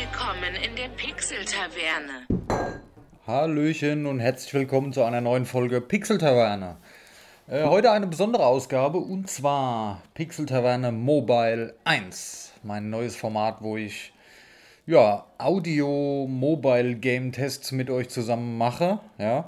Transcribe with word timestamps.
Willkommen 0.00 0.54
in 0.54 0.76
der 0.76 0.88
Pixel-Taverne. 0.96 2.26
Hallöchen 3.26 4.06
und 4.06 4.18
herzlich 4.18 4.54
willkommen 4.54 4.94
zu 4.94 5.02
einer 5.02 5.20
neuen 5.20 5.44
Folge 5.44 5.82
Pixel 5.82 6.16
Taverne. 6.16 6.78
Äh, 7.46 7.64
heute 7.64 7.90
eine 7.90 8.06
besondere 8.06 8.46
Ausgabe 8.46 8.96
und 8.96 9.28
zwar 9.28 10.00
Pixel 10.14 10.46
Taverne 10.46 10.90
Mobile 10.90 11.74
1. 11.84 12.54
Mein 12.62 12.88
neues 12.88 13.14
Format, 13.14 13.58
wo 13.60 13.76
ich 13.76 14.14
ja, 14.86 15.26
Audio-Mobile-Game-Tests 15.36 17.72
mit 17.72 17.90
euch 17.90 18.08
zusammen 18.08 18.56
mache. 18.56 19.00
Ja. 19.18 19.44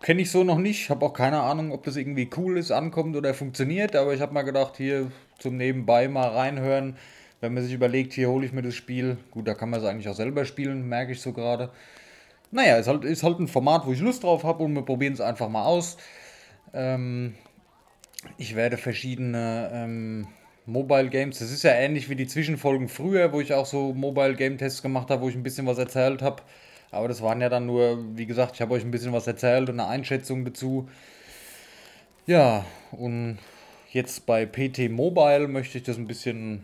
Kenne 0.00 0.22
ich 0.22 0.30
so 0.30 0.44
noch 0.44 0.56
nicht, 0.56 0.88
habe 0.88 1.04
auch 1.04 1.12
keine 1.12 1.40
Ahnung, 1.40 1.72
ob 1.72 1.84
das 1.84 1.96
irgendwie 1.96 2.30
cool 2.38 2.56
ist, 2.56 2.70
ankommt 2.70 3.16
oder 3.16 3.34
funktioniert, 3.34 3.94
aber 3.94 4.14
ich 4.14 4.22
habe 4.22 4.32
mal 4.32 4.44
gedacht, 4.44 4.78
hier 4.78 5.12
zum 5.38 5.58
Nebenbei 5.58 6.08
mal 6.08 6.28
reinhören, 6.28 6.96
wenn 7.40 7.54
man 7.54 7.62
sich 7.62 7.72
überlegt, 7.72 8.12
hier 8.12 8.28
hole 8.28 8.46
ich 8.46 8.52
mir 8.52 8.62
das 8.62 8.74
Spiel. 8.74 9.16
Gut, 9.30 9.46
da 9.46 9.54
kann 9.54 9.70
man 9.70 9.80
es 9.80 9.86
eigentlich 9.86 10.08
auch 10.08 10.14
selber 10.14 10.44
spielen, 10.44 10.88
merke 10.88 11.12
ich 11.12 11.20
so 11.20 11.32
gerade. 11.32 11.70
Naja, 12.50 12.76
ist 12.76 12.88
halt, 12.88 13.04
ist 13.04 13.22
halt 13.22 13.38
ein 13.38 13.48
Format, 13.48 13.86
wo 13.86 13.92
ich 13.92 14.00
Lust 14.00 14.22
drauf 14.24 14.44
habe 14.44 14.64
und 14.64 14.74
wir 14.74 14.82
probieren 14.82 15.12
es 15.12 15.20
einfach 15.20 15.48
mal 15.48 15.64
aus. 15.64 15.98
Ähm, 16.72 17.34
ich 18.36 18.56
werde 18.56 18.76
verschiedene 18.76 19.70
ähm, 19.72 20.26
Mobile 20.66 21.08
Games, 21.08 21.38
das 21.38 21.50
ist 21.50 21.62
ja 21.62 21.72
ähnlich 21.72 22.08
wie 22.10 22.16
die 22.16 22.26
Zwischenfolgen 22.26 22.88
früher, 22.88 23.32
wo 23.32 23.40
ich 23.40 23.54
auch 23.54 23.66
so 23.66 23.94
Mobile 23.94 24.34
Game 24.34 24.58
Tests 24.58 24.82
gemacht 24.82 25.10
habe, 25.10 25.22
wo 25.22 25.28
ich 25.28 25.34
ein 25.34 25.42
bisschen 25.42 25.66
was 25.66 25.78
erzählt 25.78 26.22
habe. 26.22 26.42
Aber 26.90 27.08
das 27.08 27.22
waren 27.22 27.40
ja 27.40 27.48
dann 27.48 27.66
nur, 27.66 28.16
wie 28.16 28.26
gesagt, 28.26 28.54
ich 28.54 28.60
habe 28.62 28.74
euch 28.74 28.84
ein 28.84 28.90
bisschen 28.90 29.12
was 29.12 29.26
erzählt 29.26 29.68
und 29.68 29.78
eine 29.78 29.88
Einschätzung 29.88 30.44
dazu. 30.44 30.88
Ja, 32.26 32.64
und 32.92 33.38
jetzt 33.92 34.26
bei 34.26 34.46
PT 34.46 34.90
Mobile 34.90 35.48
möchte 35.48 35.78
ich 35.78 35.84
das 35.84 35.96
ein 35.96 36.06
bisschen 36.06 36.62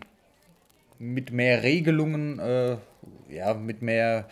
mit 0.99 1.31
mehr 1.31 1.63
Regelungen, 1.63 2.39
äh, 2.39 2.77
ja, 3.29 3.53
mit 3.53 3.81
mehr 3.81 4.27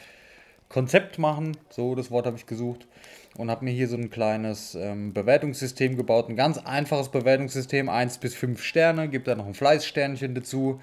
Konzept 0.70 1.20
machen. 1.20 1.58
So, 1.70 1.96
das 1.96 2.12
Wort 2.12 2.26
habe 2.26 2.38
ich 2.38 2.46
gesucht. 2.46 2.88
Und 3.36 3.50
habe 3.50 3.66
mir 3.66 3.72
hier 3.72 3.88
so 3.88 3.96
ein 3.96 4.10
kleines 4.10 4.76
ähm, 4.76 5.14
Bewertungssystem 5.14 5.98
gebaut. 5.98 6.30
Ein 6.30 6.36
ganz 6.36 6.60
einfaches 6.60 7.10
Bewertungssystem, 7.10 7.90
1 7.90 8.20
bis 8.20 8.36
5 8.36 8.62
Sterne. 8.62 9.10
Gibt 9.10 9.28
da 9.28 9.36
noch 9.36 9.48
ein 9.48 9.56
Fleißsternchen 9.56 10.36
dazu. 10.36 10.80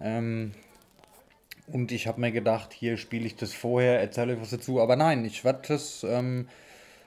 Ähm, 0.00 0.52
und 1.66 1.90
ich 1.90 2.06
habe 2.06 2.20
mir 2.20 2.32
gedacht, 2.32 2.72
hier 2.72 2.96
spiele 2.96 3.26
ich 3.26 3.36
das 3.36 3.52
vorher, 3.52 4.00
erzähle 4.00 4.34
ich 4.34 4.40
was 4.40 4.50
dazu. 4.50 4.80
Aber 4.80 4.96
nein, 4.96 5.24
ich 5.24 5.44
werde 5.44 5.62
das 5.68 6.04
ähm, 6.04 6.48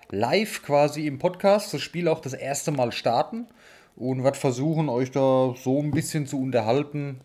live 0.09 0.63
quasi 0.63 1.07
im 1.07 1.19
Podcast, 1.19 1.73
das 1.73 1.81
Spiel 1.81 2.07
auch 2.07 2.19
das 2.19 2.33
erste 2.33 2.71
Mal 2.71 2.91
starten 2.91 3.47
und 3.95 4.23
werde 4.23 4.37
versuchen, 4.37 4.89
euch 4.89 5.11
da 5.11 5.53
so 5.57 5.81
ein 5.81 5.91
bisschen 5.91 6.27
zu 6.27 6.41
unterhalten. 6.41 7.21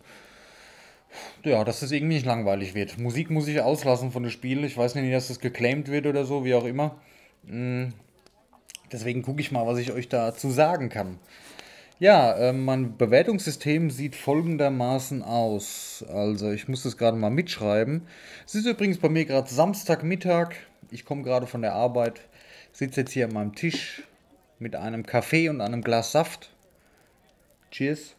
Ja, 1.43 1.63
dass 1.63 1.81
es 1.81 1.91
irgendwie 1.91 2.15
nicht 2.15 2.25
langweilig 2.25 2.73
wird. 2.73 2.97
Musik 2.97 3.29
muss 3.29 3.47
ich 3.47 3.61
auslassen 3.61 4.11
von 4.11 4.23
dem 4.23 4.31
Spiel. 4.31 4.63
Ich 4.63 4.77
weiß 4.77 4.95
nicht, 4.95 5.13
dass 5.13 5.27
das 5.27 5.39
geclaimed 5.39 5.89
wird 5.89 6.05
oder 6.05 6.25
so, 6.25 6.45
wie 6.45 6.53
auch 6.53 6.65
immer. 6.65 6.99
Mm, 7.43 7.89
deswegen 8.91 9.21
gucke 9.21 9.41
ich 9.41 9.51
mal, 9.51 9.65
was 9.65 9.79
ich 9.79 9.91
euch 9.91 10.09
dazu 10.09 10.49
sagen 10.49 10.89
kann. 10.89 11.19
Ja, 11.99 12.33
äh, 12.33 12.53
mein 12.53 12.97
Bewertungssystem 12.97 13.91
sieht 13.91 14.15
folgendermaßen 14.15 15.21
aus. 15.21 16.03
Also, 16.11 16.51
ich 16.51 16.67
muss 16.67 16.83
das 16.83 16.97
gerade 16.97 17.17
mal 17.17 17.29
mitschreiben. 17.29 18.07
Es 18.45 18.55
ist 18.55 18.65
übrigens 18.65 18.97
bei 18.97 19.09
mir 19.09 19.25
gerade 19.25 19.49
Samstagmittag. 19.53 20.55
Ich 20.89 21.05
komme 21.05 21.21
gerade 21.21 21.45
von 21.45 21.61
der 21.61 21.73
Arbeit, 21.73 22.21
sitze 22.71 23.01
jetzt 23.01 23.11
hier 23.11 23.25
an 23.25 23.33
meinem 23.33 23.53
Tisch 23.53 24.03
mit 24.57 24.75
einem 24.75 25.05
Kaffee 25.05 25.49
und 25.49 25.61
einem 25.61 25.83
Glas 25.83 26.11
Saft. 26.11 26.51
Cheers. 27.69 28.15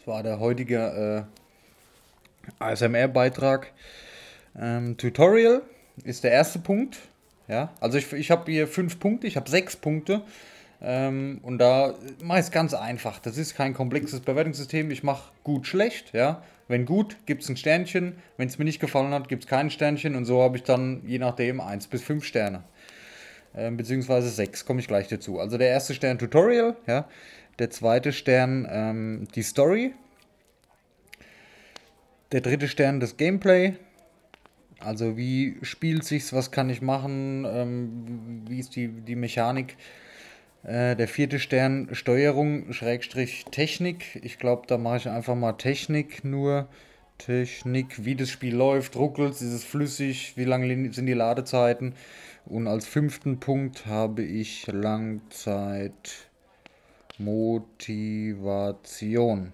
Das 0.00 0.06
war 0.06 0.22
der 0.22 0.40
heutige 0.40 1.26
äh, 2.58 2.62
ASMR-Beitrag. 2.64 3.70
Ähm, 4.58 4.96
Tutorial 4.96 5.60
ist 6.04 6.24
der 6.24 6.32
erste 6.32 6.58
Punkt. 6.58 6.96
Ja, 7.48 7.74
also 7.80 7.98
ich, 7.98 8.10
ich 8.14 8.30
habe 8.30 8.50
hier 8.50 8.66
fünf 8.66 8.98
Punkte, 8.98 9.26
ich 9.26 9.36
habe 9.36 9.50
sechs 9.50 9.76
Punkte. 9.76 10.22
Ähm, 10.80 11.40
und 11.42 11.58
da 11.58 11.96
mache 12.22 12.38
ich 12.38 12.46
es 12.46 12.50
ganz 12.50 12.72
einfach. 12.72 13.18
Das 13.18 13.36
ist 13.36 13.54
kein 13.54 13.74
komplexes 13.74 14.20
Bewertungssystem. 14.20 14.90
Ich 14.90 15.02
mache 15.02 15.32
gut, 15.44 15.66
schlecht. 15.66 16.14
Ja? 16.14 16.42
Wenn 16.66 16.86
gut, 16.86 17.18
gibt 17.26 17.42
es 17.42 17.50
ein 17.50 17.58
Sternchen. 17.58 18.14
Wenn 18.38 18.48
es 18.48 18.58
mir 18.58 18.64
nicht 18.64 18.80
gefallen 18.80 19.12
hat, 19.12 19.28
gibt 19.28 19.44
es 19.44 19.50
kein 19.50 19.68
Sternchen. 19.68 20.16
Und 20.16 20.24
so 20.24 20.40
habe 20.40 20.56
ich 20.56 20.62
dann 20.62 21.02
je 21.06 21.18
nachdem 21.18 21.60
1 21.60 21.88
bis 21.88 22.02
5 22.02 22.24
Sterne. 22.24 22.62
Ähm, 23.54 23.76
beziehungsweise 23.76 24.30
6, 24.30 24.64
komme 24.64 24.80
ich 24.80 24.88
gleich 24.88 25.08
dazu. 25.08 25.40
Also 25.40 25.58
der 25.58 25.68
erste 25.68 25.92
Stern 25.92 26.18
Tutorial. 26.18 26.76
Ja? 26.86 27.06
Der 27.60 27.68
zweite 27.68 28.14
Stern 28.14 28.66
ähm, 28.70 29.28
die 29.34 29.42
Story. 29.42 29.92
Der 32.32 32.40
dritte 32.40 32.68
Stern 32.68 33.00
das 33.00 33.18
Gameplay. 33.18 33.74
Also 34.78 35.18
wie 35.18 35.58
spielt 35.60 36.04
sich's, 36.04 36.32
was 36.32 36.52
kann 36.52 36.70
ich 36.70 36.80
machen, 36.80 37.44
ähm, 37.46 38.44
wie 38.48 38.60
ist 38.60 38.76
die, 38.76 38.88
die 38.88 39.14
Mechanik. 39.14 39.76
Äh, 40.62 40.96
der 40.96 41.06
vierte 41.06 41.38
Stern 41.38 41.90
Steuerung, 41.92 42.72
Schrägstrich 42.72 43.44
Technik. 43.50 44.18
Ich 44.22 44.38
glaube, 44.38 44.62
da 44.66 44.78
mache 44.78 44.96
ich 44.96 45.08
einfach 45.10 45.34
mal 45.34 45.52
Technik 45.52 46.24
nur. 46.24 46.66
Technik, 47.18 48.06
wie 48.06 48.14
das 48.14 48.30
Spiel 48.30 48.54
läuft, 48.54 48.96
ruckelt, 48.96 49.32
ist 49.32 49.42
es 49.42 49.64
flüssig, 49.64 50.32
wie 50.36 50.44
lange 50.44 50.94
sind 50.94 51.04
die 51.04 51.12
Ladezeiten. 51.12 51.92
Und 52.46 52.66
als 52.66 52.86
fünften 52.86 53.38
Punkt 53.38 53.84
habe 53.84 54.22
ich 54.22 54.66
Langzeitmotivation. 57.20 59.52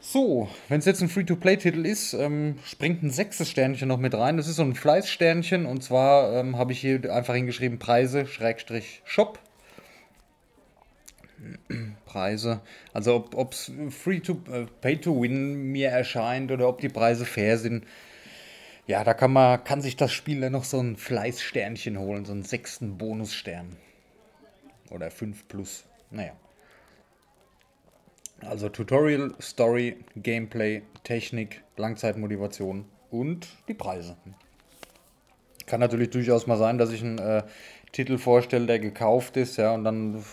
So, 0.00 0.48
wenn 0.68 0.80
es 0.80 0.84
jetzt 0.84 1.00
ein 1.00 1.08
Free-to-Play-Titel 1.08 1.86
ist, 1.86 2.12
ähm, 2.12 2.58
springt 2.64 3.02
ein 3.02 3.10
sechstes 3.10 3.48
Sternchen 3.48 3.88
noch 3.88 3.98
mit 3.98 4.14
rein. 4.14 4.36
Das 4.36 4.48
ist 4.48 4.56
so 4.56 4.62
ein 4.62 4.74
Fleißsternchen 4.74 5.64
und 5.64 5.84
zwar 5.84 6.34
ähm, 6.34 6.58
habe 6.58 6.72
ich 6.72 6.80
hier 6.80 7.12
einfach 7.12 7.34
hingeschrieben 7.34 7.78
Preise, 7.78 8.26
Schrägstrich, 8.26 9.02
Shop. 9.04 9.38
Preise, 12.04 12.60
also 12.92 13.28
ob 13.34 13.52
es 13.52 13.70
Free-to-Pay-to-Win 13.90 15.52
äh, 15.52 15.56
mir 15.56 15.90
erscheint 15.90 16.50
oder 16.50 16.68
ob 16.68 16.80
die 16.80 16.88
Preise 16.88 17.24
fair 17.24 17.58
sind. 17.58 17.84
Ja, 18.86 19.04
da 19.04 19.14
kann 19.14 19.32
man, 19.32 19.62
kann 19.62 19.80
sich 19.80 19.96
das 19.96 20.12
Spiel 20.12 20.40
dann 20.40 20.52
noch 20.52 20.64
so 20.64 20.80
ein 20.80 20.96
Fleißsternchen 20.96 21.96
holen, 21.98 22.24
so 22.24 22.32
einen 22.32 22.42
sechsten 22.42 22.98
Bonusstern. 22.98 23.76
Oder 24.90 25.12
5 25.12 25.46
plus. 25.48 25.84
Naja. 26.12 26.32
Also 28.40 28.68
Tutorial, 28.68 29.34
Story, 29.40 29.96
Gameplay, 30.16 30.82
Technik, 31.04 31.62
Langzeitmotivation 31.76 32.84
und 33.10 33.48
die 33.68 33.74
Preise. 33.74 34.16
Kann 35.66 35.80
natürlich 35.80 36.10
durchaus 36.10 36.46
mal 36.46 36.58
sein, 36.58 36.76
dass 36.76 36.92
ich 36.92 37.02
einen 37.02 37.18
äh, 37.18 37.42
Titel 37.92 38.18
vorstelle, 38.18 38.66
der 38.66 38.78
gekauft 38.78 39.36
ist, 39.36 39.58
ja, 39.58 39.72
und 39.74 39.84
dann 39.84 40.24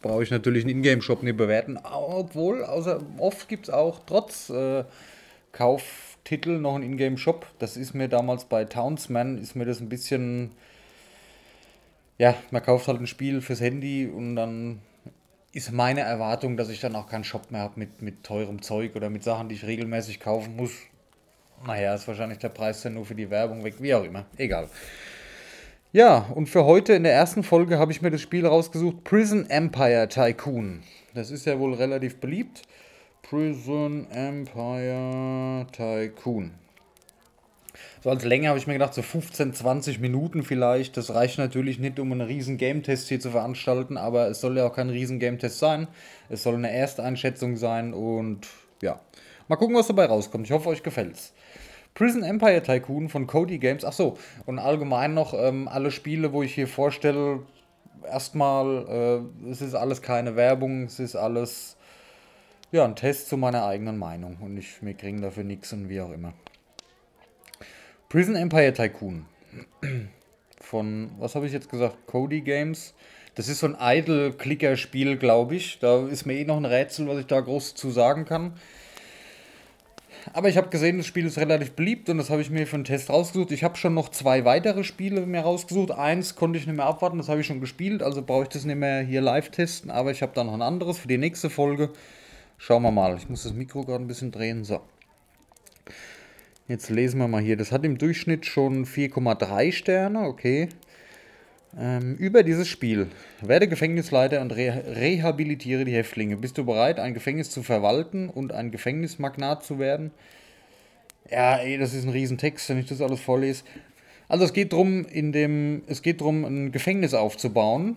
brauche 0.00 0.22
ich 0.22 0.30
natürlich 0.30 0.64
einen 0.64 0.78
Ingame-Shop 0.78 1.22
nicht 1.22 1.36
bewerten. 1.36 1.78
Obwohl, 1.82 2.64
außer 2.64 3.00
oft 3.18 3.48
gibt 3.48 3.68
es 3.68 3.74
auch 3.74 4.00
trotz 4.06 4.50
äh, 4.50 4.84
Kauftitel 5.52 6.58
noch 6.58 6.74
einen 6.74 6.84
Ingame-Shop. 6.84 7.46
Das 7.58 7.76
ist 7.76 7.94
mir 7.94 8.08
damals 8.08 8.46
bei 8.46 8.64
Townsman, 8.64 9.38
ist 9.38 9.54
mir 9.54 9.66
das 9.66 9.80
ein 9.80 9.88
bisschen. 9.88 10.52
Ja, 12.18 12.34
man 12.50 12.62
kauft 12.62 12.88
halt 12.88 13.00
ein 13.00 13.06
Spiel 13.06 13.40
fürs 13.40 13.60
Handy 13.60 14.06
und 14.06 14.36
dann 14.36 14.80
ist 15.52 15.70
meine 15.70 16.00
Erwartung, 16.00 16.56
dass 16.56 16.70
ich 16.70 16.80
dann 16.80 16.96
auch 16.96 17.06
keinen 17.06 17.24
Shop 17.24 17.50
mehr 17.50 17.60
habe 17.60 17.78
mit, 17.78 18.00
mit 18.00 18.24
teurem 18.24 18.62
Zeug 18.62 18.96
oder 18.96 19.10
mit 19.10 19.22
Sachen, 19.22 19.48
die 19.48 19.54
ich 19.54 19.66
regelmäßig 19.66 20.18
kaufen 20.18 20.56
muss. 20.56 20.72
Naja, 21.66 21.94
ist 21.94 22.08
wahrscheinlich 22.08 22.38
der 22.38 22.48
Preis 22.48 22.82
dann 22.82 22.94
nur 22.94 23.04
für 23.04 23.14
die 23.14 23.30
Werbung 23.30 23.62
weg, 23.62 23.74
wie 23.78 23.94
auch 23.94 24.02
immer. 24.02 24.24
Egal. 24.36 24.68
Ja, 25.92 26.26
und 26.34 26.48
für 26.48 26.64
heute 26.64 26.94
in 26.94 27.02
der 27.02 27.12
ersten 27.12 27.42
Folge 27.42 27.78
habe 27.78 27.92
ich 27.92 28.00
mir 28.00 28.10
das 28.10 28.22
Spiel 28.22 28.46
rausgesucht: 28.46 29.04
Prison 29.04 29.48
Empire 29.50 30.08
Tycoon. 30.08 30.82
Das 31.14 31.30
ist 31.30 31.44
ja 31.44 31.58
wohl 31.58 31.74
relativ 31.74 32.16
beliebt. 32.16 32.62
Prison 33.22 34.10
Empire 34.10 35.66
Tycoon. 35.70 36.52
So 38.02 38.10
als 38.10 38.24
Länge 38.24 38.48
habe 38.48 38.58
ich 38.58 38.66
mir 38.66 38.74
gedacht, 38.74 38.94
so 38.94 39.02
15, 39.02 39.54
20 39.54 40.00
Minuten 40.00 40.42
vielleicht. 40.42 40.96
Das 40.96 41.14
reicht 41.14 41.38
natürlich 41.38 41.78
nicht, 41.78 41.98
um 41.98 42.12
einen 42.12 42.20
riesen 42.20 42.56
Game-Test 42.56 43.08
hier 43.08 43.20
zu 43.20 43.30
veranstalten, 43.30 43.96
aber 43.96 44.28
es 44.28 44.40
soll 44.40 44.56
ja 44.56 44.66
auch 44.66 44.74
kein 44.74 44.90
riesen 44.90 45.18
Game-Test 45.18 45.58
sein. 45.58 45.88
Es 46.28 46.42
soll 46.42 46.54
eine 46.54 46.70
Ersteinschätzung 46.70 47.56
sein 47.56 47.94
und 47.94 48.46
ja. 48.80 49.00
Mal 49.48 49.56
gucken, 49.56 49.76
was 49.76 49.86
dabei 49.86 50.06
rauskommt. 50.06 50.46
Ich 50.46 50.52
hoffe, 50.52 50.68
euch 50.68 50.82
gefällt's. 50.82 51.32
Prison 51.94 52.22
Empire 52.22 52.62
Tycoon 52.62 53.08
von 53.08 53.26
Cody 53.26 53.58
Games. 53.58 53.84
Achso, 53.84 54.16
und 54.46 54.58
allgemein 54.58 55.14
noch 55.14 55.34
ähm, 55.34 55.68
alle 55.68 55.90
Spiele, 55.90 56.32
wo 56.32 56.42
ich 56.42 56.54
hier 56.54 56.68
vorstelle, 56.68 57.40
erstmal, 58.04 59.24
äh, 59.44 59.50
es 59.50 59.60
ist 59.60 59.74
alles 59.74 60.02
keine 60.02 60.36
Werbung, 60.36 60.84
es 60.84 60.98
ist 60.98 61.16
alles 61.16 61.76
ja, 62.70 62.84
ein 62.84 62.96
Test 62.96 63.28
zu 63.28 63.36
meiner 63.36 63.66
eigenen 63.66 63.98
Meinung 63.98 64.38
und 64.40 64.56
ich, 64.56 64.82
wir 64.82 64.94
kriegen 64.94 65.20
dafür 65.20 65.44
nichts 65.44 65.72
und 65.72 65.88
wie 65.88 66.00
auch 66.00 66.10
immer. 66.10 66.32
Prison 68.12 68.36
Empire 68.36 68.74
Tycoon. 68.74 69.24
Von, 70.60 71.12
was 71.18 71.34
habe 71.34 71.46
ich 71.46 71.52
jetzt 71.54 71.70
gesagt? 71.70 71.96
Cody 72.06 72.42
Games. 72.42 72.92
Das 73.36 73.48
ist 73.48 73.60
so 73.60 73.66
ein 73.66 73.76
Idle-Clicker-Spiel, 73.80 75.16
glaube 75.16 75.56
ich. 75.56 75.78
Da 75.78 76.06
ist 76.06 76.26
mir 76.26 76.34
eh 76.34 76.44
noch 76.44 76.58
ein 76.58 76.66
Rätsel, 76.66 77.08
was 77.08 77.20
ich 77.20 77.24
da 77.24 77.40
groß 77.40 77.74
zu 77.74 77.90
sagen 77.90 78.26
kann. 78.26 78.52
Aber 80.34 80.50
ich 80.50 80.58
habe 80.58 80.68
gesehen, 80.68 80.98
das 80.98 81.06
Spiel 81.06 81.24
ist 81.24 81.38
relativ 81.38 81.72
beliebt 81.72 82.10
und 82.10 82.18
das 82.18 82.28
habe 82.28 82.42
ich 82.42 82.50
mir 82.50 82.66
für 82.66 82.76
einen 82.76 82.84
Test 82.84 83.08
rausgesucht. 83.08 83.50
Ich 83.50 83.64
habe 83.64 83.76
schon 83.76 83.94
noch 83.94 84.10
zwei 84.10 84.44
weitere 84.44 84.84
Spiele 84.84 85.24
mir 85.24 85.40
rausgesucht. 85.40 85.92
Eins 85.92 86.34
konnte 86.34 86.58
ich 86.58 86.66
nicht 86.66 86.76
mehr 86.76 86.84
abwarten, 86.84 87.16
das 87.16 87.30
habe 87.30 87.40
ich 87.40 87.46
schon 87.46 87.62
gespielt, 87.62 88.02
also 88.02 88.20
brauche 88.20 88.42
ich 88.42 88.50
das 88.50 88.66
nicht 88.66 88.76
mehr 88.76 89.00
hier 89.00 89.22
live 89.22 89.48
testen. 89.48 89.90
Aber 89.90 90.10
ich 90.10 90.20
habe 90.20 90.32
da 90.34 90.44
noch 90.44 90.52
ein 90.52 90.60
anderes 90.60 90.98
für 90.98 91.08
die 91.08 91.16
nächste 91.16 91.48
Folge. 91.48 91.88
Schauen 92.58 92.82
wir 92.82 92.90
mal. 92.90 93.16
Ich 93.16 93.30
muss 93.30 93.44
das 93.44 93.54
Mikro 93.54 93.86
gerade 93.86 94.04
ein 94.04 94.06
bisschen 94.06 94.32
drehen. 94.32 94.64
So. 94.64 94.82
Jetzt 96.68 96.90
lesen 96.90 97.18
wir 97.18 97.28
mal 97.28 97.42
hier. 97.42 97.56
Das 97.56 97.72
hat 97.72 97.84
im 97.84 97.98
Durchschnitt 97.98 98.46
schon 98.46 98.86
4,3 98.86 99.72
Sterne. 99.72 100.20
Okay. 100.20 100.68
Ähm, 101.78 102.16
über 102.16 102.42
dieses 102.42 102.68
Spiel. 102.68 103.08
Werde 103.40 103.66
Gefängnisleiter 103.66 104.40
und 104.40 104.52
re 104.52 104.82
rehabilitiere 104.94 105.84
die 105.84 105.92
Häftlinge. 105.92 106.36
Bist 106.36 106.58
du 106.58 106.64
bereit, 106.64 107.00
ein 107.00 107.14
Gefängnis 107.14 107.50
zu 107.50 107.62
verwalten 107.62 108.28
und 108.28 108.52
ein 108.52 108.70
Gefängnismagnat 108.70 109.64
zu 109.64 109.78
werden? 109.78 110.12
Ja, 111.30 111.56
ey, 111.56 111.78
das 111.78 111.94
ist 111.94 112.04
ein 112.04 112.10
Riesentext, 112.10 112.68
wenn 112.68 112.78
ich 112.78 112.86
das 112.86 113.00
alles 113.00 113.20
vorlese. 113.20 113.64
Also 114.28 114.44
es 114.44 114.52
geht 114.52 114.72
darum, 114.72 115.04
in 115.06 115.32
dem, 115.32 115.82
es 115.86 116.02
geht 116.02 116.20
darum, 116.20 116.44
ein 116.44 116.72
Gefängnis 116.72 117.14
aufzubauen 117.14 117.96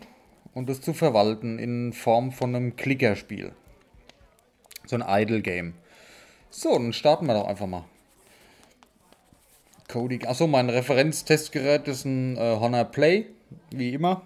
und 0.53 0.69
das 0.69 0.81
zu 0.81 0.94
verwalten 0.94 1.59
in 1.59 1.94
Form 1.94 2.31
von 2.31 2.56
einem 2.56 2.75
Klickerspiel. 2.75 3.51
So 4.85 4.95
ein 4.95 5.03
Idle-Game. 5.06 5.73
So, 6.50 6.73
dann 6.73 6.94
starten 6.94 7.25
wir 7.27 7.33
doch 7.33 7.47
einfach 7.47 7.67
mal. 7.67 7.85
Cody. 9.87 10.19
Achso, 10.25 10.47
mein 10.47 10.69
Referenztestgerät 10.69 11.87
ist 11.87 12.05
ein 12.05 12.37
äh, 12.37 12.57
Honor 12.59 12.85
Play 12.85 13.27
wie 13.71 13.93
immer. 13.93 14.21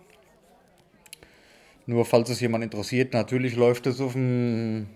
Nur 1.85 2.05
falls 2.05 2.29
es 2.29 2.39
jemand 2.39 2.63
interessiert, 2.63 3.13
natürlich 3.13 3.55
läuft 3.55 3.87
es 3.87 3.99
auf 3.99 4.13
dem 4.13 4.87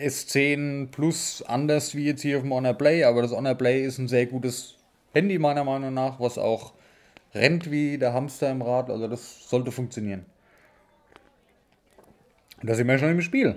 S10 0.00 0.88
Plus 0.90 1.42
anders 1.42 1.94
wie 1.94 2.06
jetzt 2.06 2.22
hier 2.22 2.38
auf 2.38 2.42
dem 2.42 2.54
Honor 2.54 2.74
Play, 2.74 3.04
aber 3.04 3.22
das 3.22 3.32
Honor 3.32 3.54
Play 3.54 3.84
ist 3.84 3.98
ein 3.98 4.08
sehr 4.08 4.26
gutes 4.26 4.76
Handy 5.12 5.38
meiner 5.38 5.64
Meinung 5.64 5.92
nach, 5.92 6.18
was 6.18 6.38
auch 6.38 6.72
rennt 7.34 7.70
wie 7.70 7.98
der 7.98 8.12
Hamster 8.12 8.50
im 8.50 8.62
Rad, 8.62 8.90
also 8.90 9.08
das 9.08 9.48
sollte 9.48 9.70
funktionieren. 9.72 10.24
Da 12.62 12.74
sind 12.74 12.88
wir 12.88 12.98
schon 12.98 13.10
im 13.10 13.22
Spiel. 13.22 13.56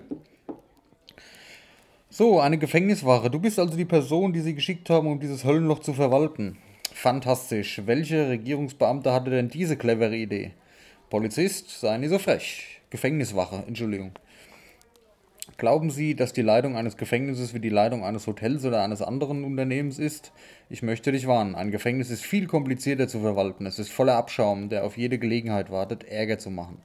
So, 2.15 2.39
eine 2.39 2.59
Gefängniswache. 2.59 3.31
Du 3.31 3.39
bist 3.39 3.57
also 3.57 3.75
die 3.75 3.85
Person, 3.85 4.33
die 4.33 4.41
sie 4.41 4.53
geschickt 4.53 4.87
haben, 4.91 5.07
um 5.07 5.19
dieses 5.19 5.45
Höllenloch 5.45 5.79
zu 5.79 5.93
verwalten. 5.93 6.59
Fantastisch. 6.93 7.81
Welche 7.87 8.29
Regierungsbeamte 8.29 9.11
hatte 9.11 9.31
denn 9.31 9.49
diese 9.49 9.77
clevere 9.77 10.15
Idee? 10.15 10.51
Polizist, 11.09 11.71
seien 11.81 12.03
Sie 12.03 12.09
so 12.09 12.19
frech. 12.19 12.81
Gefängniswache, 12.91 13.63
Entschuldigung. 13.67 14.11
Glauben 15.57 15.89
Sie, 15.89 16.13
dass 16.13 16.33
die 16.33 16.43
Leitung 16.43 16.77
eines 16.77 16.97
Gefängnisses 16.97 17.55
wie 17.55 17.59
die 17.59 17.69
Leitung 17.69 18.05
eines 18.05 18.27
Hotels 18.27 18.63
oder 18.63 18.83
eines 18.83 19.01
anderen 19.01 19.43
Unternehmens 19.43 19.97
ist? 19.97 20.31
Ich 20.69 20.83
möchte 20.83 21.11
dich 21.11 21.25
warnen. 21.25 21.55
Ein 21.55 21.71
Gefängnis 21.71 22.11
ist 22.11 22.23
viel 22.23 22.45
komplizierter 22.45 23.07
zu 23.07 23.21
verwalten. 23.21 23.65
Es 23.65 23.79
ist 23.79 23.91
voller 23.91 24.17
Abschaum, 24.17 24.69
der 24.69 24.83
auf 24.83 24.99
jede 24.99 25.17
Gelegenheit 25.17 25.71
wartet, 25.71 26.03
Ärger 26.03 26.37
zu 26.37 26.51
machen. 26.51 26.77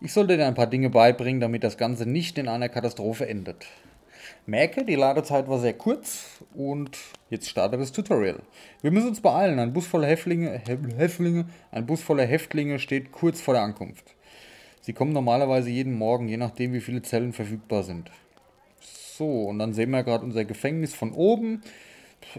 Ich 0.00 0.12
sollte 0.12 0.36
dir 0.36 0.48
ein 0.48 0.56
paar 0.56 0.66
Dinge 0.66 0.90
beibringen, 0.90 1.40
damit 1.40 1.62
das 1.62 1.78
Ganze 1.78 2.04
nicht 2.04 2.36
in 2.36 2.48
einer 2.48 2.68
Katastrophe 2.68 3.28
endet 3.28 3.68
merke, 4.46 4.84
die 4.84 4.94
Ladezeit 4.94 5.48
war 5.48 5.58
sehr 5.58 5.74
kurz 5.74 6.40
und 6.54 6.98
jetzt 7.30 7.48
startet 7.48 7.80
das 7.80 7.92
Tutorial. 7.92 8.40
Wir 8.82 8.90
müssen 8.90 9.08
uns 9.08 9.20
beeilen. 9.20 9.58
Ein 9.58 9.72
Bus 9.72 9.86
voller 9.86 10.06
Häftlinge, 10.06 10.60
Häftlinge, 10.96 11.46
ein 11.70 11.86
Bus 11.86 12.02
voller 12.02 12.24
Häftlinge 12.24 12.78
steht 12.78 13.12
kurz 13.12 13.40
vor 13.40 13.54
der 13.54 13.62
Ankunft. 13.62 14.14
Sie 14.80 14.92
kommen 14.92 15.12
normalerweise 15.12 15.70
jeden 15.70 15.94
Morgen, 15.94 16.28
je 16.28 16.36
nachdem 16.38 16.72
wie 16.72 16.80
viele 16.80 17.02
Zellen 17.02 17.32
verfügbar 17.32 17.82
sind. 17.82 18.10
So, 18.80 19.44
und 19.44 19.58
dann 19.58 19.74
sehen 19.74 19.90
wir 19.90 20.02
gerade 20.02 20.24
unser 20.24 20.44
Gefängnis 20.44 20.94
von 20.94 21.12
oben. 21.12 21.62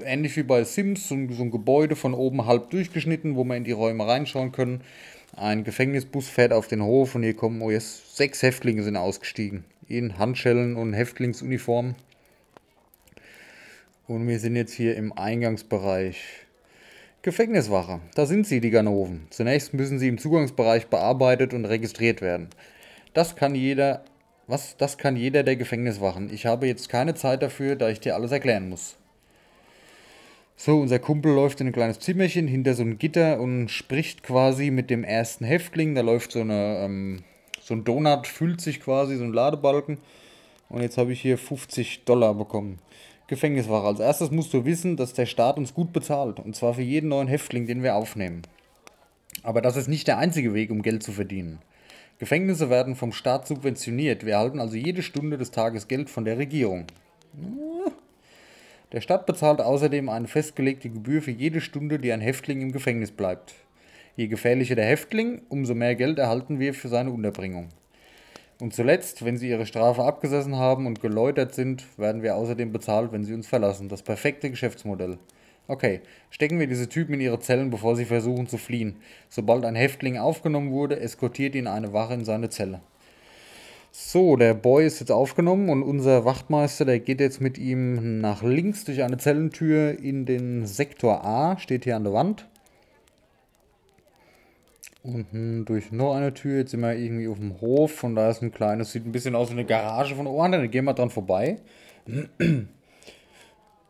Ähnlich 0.03 0.35
wie 0.37 0.43
bei 0.43 0.63
Sims, 0.63 1.09
so 1.09 1.15
ein, 1.15 1.31
so 1.31 1.43
ein 1.43 1.51
Gebäude 1.51 1.95
von 1.95 2.13
oben 2.13 2.45
halb 2.45 2.69
durchgeschnitten, 2.69 3.35
wo 3.35 3.43
wir 3.43 3.55
in 3.55 3.65
die 3.65 3.71
Räume 3.71 4.07
reinschauen 4.07 4.51
können. 4.51 4.81
Ein 5.35 5.63
Gefängnisbus 5.63 6.27
fährt 6.27 6.53
auf 6.53 6.67
den 6.67 6.83
Hof 6.83 7.15
und 7.15 7.23
hier 7.23 7.35
kommen, 7.35 7.61
oh 7.61 7.71
jetzt, 7.71 8.17
sechs 8.17 8.41
Häftlinge 8.41 8.83
sind 8.83 8.97
ausgestiegen 8.97 9.63
in 9.89 10.19
Handschellen 10.19 10.75
und 10.75 10.93
Häftlingsuniform. 10.93 11.95
Und 14.07 14.27
wir 14.27 14.39
sind 14.39 14.55
jetzt 14.55 14.73
hier 14.73 14.95
im 14.95 15.11
Eingangsbereich. 15.13 16.23
Gefängniswache, 17.21 17.99
da 18.15 18.25
sind 18.25 18.47
sie, 18.47 18.61
die 18.61 18.69
Ganoven. 18.69 19.27
Zunächst 19.29 19.73
müssen 19.73 19.99
sie 19.99 20.07
im 20.07 20.19
Zugangsbereich 20.19 20.87
bearbeitet 20.87 21.53
und 21.53 21.65
registriert 21.65 22.21
werden. 22.21 22.47
Das 23.13 23.35
kann 23.35 23.55
jeder, 23.55 24.05
was? 24.47 24.77
Das 24.77 24.97
kann 24.97 25.15
jeder 25.15 25.43
der 25.43 25.55
Gefängniswachen. 25.55 26.31
Ich 26.31 26.45
habe 26.45 26.67
jetzt 26.67 26.87
keine 26.87 27.15
Zeit 27.15 27.41
dafür, 27.41 27.75
da 27.75 27.89
ich 27.89 27.99
dir 27.99 28.15
alles 28.15 28.31
erklären 28.31 28.69
muss. 28.69 28.98
So, 30.61 30.77
unser 30.81 30.99
Kumpel 30.99 31.33
läuft 31.33 31.61
in 31.61 31.67
ein 31.67 31.71
kleines 31.71 31.99
Zimmerchen 31.99 32.45
hinter 32.45 32.73
so 32.73 32.83
ein 32.83 32.97
Gitter 32.97 33.39
und 33.39 33.71
spricht 33.71 34.23
quasi 34.23 34.71
mit 34.71 34.89
dem 34.89 35.05
ersten 35.05 35.45
Häftling. 35.45 35.95
Da 35.95 36.01
läuft 36.01 36.33
so 36.33 36.41
eine 36.41 36.79
ähm, 36.79 37.23
so 37.61 37.73
ein 37.75 37.85
Donut 37.85 38.27
füllt 38.27 38.59
sich 38.59 38.81
quasi, 38.81 39.15
so 39.15 39.23
ein 39.23 39.31
Ladebalken. 39.31 39.99
Und 40.67 40.81
jetzt 40.81 40.97
habe 40.97 41.13
ich 41.13 41.21
hier 41.21 41.37
50 41.37 42.03
Dollar 42.03 42.33
bekommen. 42.33 42.79
Gefängniswache. 43.27 43.87
Als 43.87 44.01
erstes 44.01 44.31
musst 44.31 44.53
du 44.53 44.65
wissen, 44.65 44.97
dass 44.97 45.13
der 45.13 45.27
Staat 45.27 45.55
uns 45.55 45.73
gut 45.73 45.93
bezahlt. 45.93 46.41
Und 46.41 46.57
zwar 46.57 46.73
für 46.73 46.81
jeden 46.81 47.07
neuen 47.07 47.29
Häftling, 47.29 47.65
den 47.65 47.81
wir 47.81 47.95
aufnehmen. 47.95 48.41
Aber 49.43 49.61
das 49.61 49.77
ist 49.77 49.87
nicht 49.87 50.09
der 50.09 50.17
einzige 50.17 50.53
Weg, 50.53 50.71
um 50.71 50.81
Geld 50.81 51.03
zu 51.03 51.13
verdienen. 51.13 51.59
Gefängnisse 52.17 52.69
werden 52.69 52.97
vom 52.97 53.13
Staat 53.13 53.47
subventioniert. 53.47 54.25
Wir 54.25 54.33
erhalten 54.33 54.59
also 54.59 54.75
jede 54.75 55.03
Stunde 55.03 55.37
des 55.37 55.51
Tages 55.51 55.87
Geld 55.87 56.09
von 56.09 56.25
der 56.25 56.37
Regierung. 56.37 56.85
Der 58.91 59.01
Staat 59.01 59.27
bezahlt 59.27 59.61
außerdem 59.61 60.09
eine 60.09 60.27
festgelegte 60.27 60.89
Gebühr 60.89 61.21
für 61.21 61.29
jede 61.29 61.61
Stunde, 61.61 61.99
die 61.99 62.11
ein 62.11 62.21
Häftling 62.21 62.61
im 62.61 62.71
Gefängnis 62.71 63.11
bleibt. 63.11 63.53
Je 64.15 64.27
gefährlicher 64.27 64.73
der 64.73 64.85
Häftling, 64.85 65.43
umso 65.47 65.75
mehr 65.75 65.93
Geld 65.93 66.17
erhalten 66.17 66.59
wir 66.59 66.73
für 66.73 66.87
seine 66.87 67.11
Unterbringung. 67.11 67.69
Und 68.59 68.73
zuletzt, 68.73 69.23
wenn 69.23 69.37
sie 69.37 69.47
ihre 69.47 69.67
Strafe 69.67 70.03
abgesessen 70.03 70.55
haben 70.55 70.87
und 70.87 71.01
geläutert 71.01 71.53
sind, 71.53 71.85
werden 71.97 72.23
wir 72.23 72.35
außerdem 72.35 72.71
bezahlt, 72.71 73.11
wenn 73.11 73.23
sie 73.23 73.35
uns 73.35 73.47
verlassen. 73.47 73.89
Das 73.89 74.01
perfekte 74.01 74.49
Geschäftsmodell. 74.49 75.19
Okay, 75.67 76.01
stecken 76.31 76.59
wir 76.59 76.65
diese 76.65 76.89
Typen 76.89 77.13
in 77.13 77.21
ihre 77.21 77.39
Zellen, 77.39 77.69
bevor 77.69 77.95
sie 77.95 78.05
versuchen 78.05 78.47
zu 78.47 78.57
fliehen. 78.57 78.95
Sobald 79.29 79.65
ein 79.65 79.75
Häftling 79.75 80.17
aufgenommen 80.17 80.71
wurde, 80.71 80.99
eskortiert 80.99 81.53
ihn 81.53 81.67
eine 81.67 81.93
Wache 81.93 82.15
in 82.15 82.25
seine 82.25 82.49
Zelle. 82.49 82.81
So, 83.91 84.35
der 84.35 84.53
Boy 84.53 84.85
ist 84.85 84.99
jetzt 84.99 85.11
aufgenommen 85.11 85.69
und 85.69 85.81
unser 85.81 86.23
Wachtmeister, 86.23 86.85
der 86.85 86.99
geht 86.99 87.19
jetzt 87.19 87.41
mit 87.41 87.57
ihm 87.57 88.21
nach 88.21 88.43
links 88.43 88.85
durch 88.85 89.01
eine 89.01 89.17
Zellentür 89.17 89.97
in 89.97 90.25
den 90.25 90.67
Sektor 90.67 91.25
A, 91.25 91.57
steht 91.57 91.85
hier 91.85 91.95
an 91.95 92.03
der 92.03 92.13
Wand. 92.13 92.47
Unten 95.01 95.65
durch 95.65 95.91
noch 95.91 96.13
eine 96.13 96.33
Tür. 96.33 96.57
Jetzt 96.57 96.71
sind 96.71 96.81
wir 96.81 96.93
irgendwie 96.93 97.27
auf 97.27 97.37
dem 97.37 97.61
Hof. 97.61 98.03
Und 98.03 98.15
da 98.15 98.29
ist 98.29 98.41
ein 98.41 98.51
kleines, 98.51 98.91
sieht 98.91 99.05
ein 99.05 99.13
bisschen 99.13 99.33
aus 99.33 99.49
wie 99.49 99.53
eine 99.53 99.65
Garage 99.65 100.13
von 100.13 100.27
oben. 100.27 100.51
Dann 100.51 100.69
gehen 100.69 100.85
wir 100.85 100.93
dran 100.93 101.09
vorbei. 101.09 101.59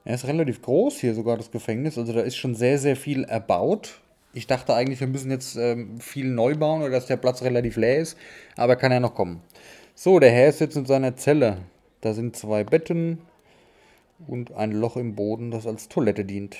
Er 0.05 0.15
ist 0.15 0.25
relativ 0.25 0.61
groß 0.63 1.01
hier 1.01 1.13
sogar, 1.13 1.37
das 1.37 1.51
Gefängnis. 1.51 1.97
Also 1.97 2.13
da 2.13 2.21
ist 2.21 2.37
schon 2.37 2.55
sehr, 2.55 2.79
sehr 2.79 2.95
viel 2.95 3.25
erbaut. 3.25 3.99
Ich 4.33 4.47
dachte 4.47 4.73
eigentlich, 4.73 5.01
wir 5.01 5.07
müssen 5.07 5.29
jetzt 5.29 5.55
ähm, 5.55 5.99
viel 5.99 6.25
neu 6.25 6.55
bauen 6.55 6.81
oder 6.81 6.91
dass 6.91 7.05
der 7.05 7.17
Platz 7.17 7.43
relativ 7.43 7.75
leer 7.75 7.99
ist. 7.99 8.17
Aber 8.55 8.75
kann 8.75 8.91
ja 8.91 8.99
noch 8.99 9.13
kommen. 9.13 9.41
So, 10.01 10.17
der 10.19 10.31
Herr 10.31 10.47
ist 10.47 10.61
jetzt 10.61 10.77
in 10.77 10.85
seiner 10.85 11.17
Zelle. 11.17 11.57
Da 11.99 12.13
sind 12.13 12.33
zwei 12.33 12.63
Betten 12.63 13.17
und 14.29 14.53
ein 14.53 14.71
Loch 14.71 14.95
im 14.95 15.13
Boden, 15.13 15.51
das 15.51 15.67
als 15.67 15.89
Toilette 15.89 16.23
dient. 16.23 16.55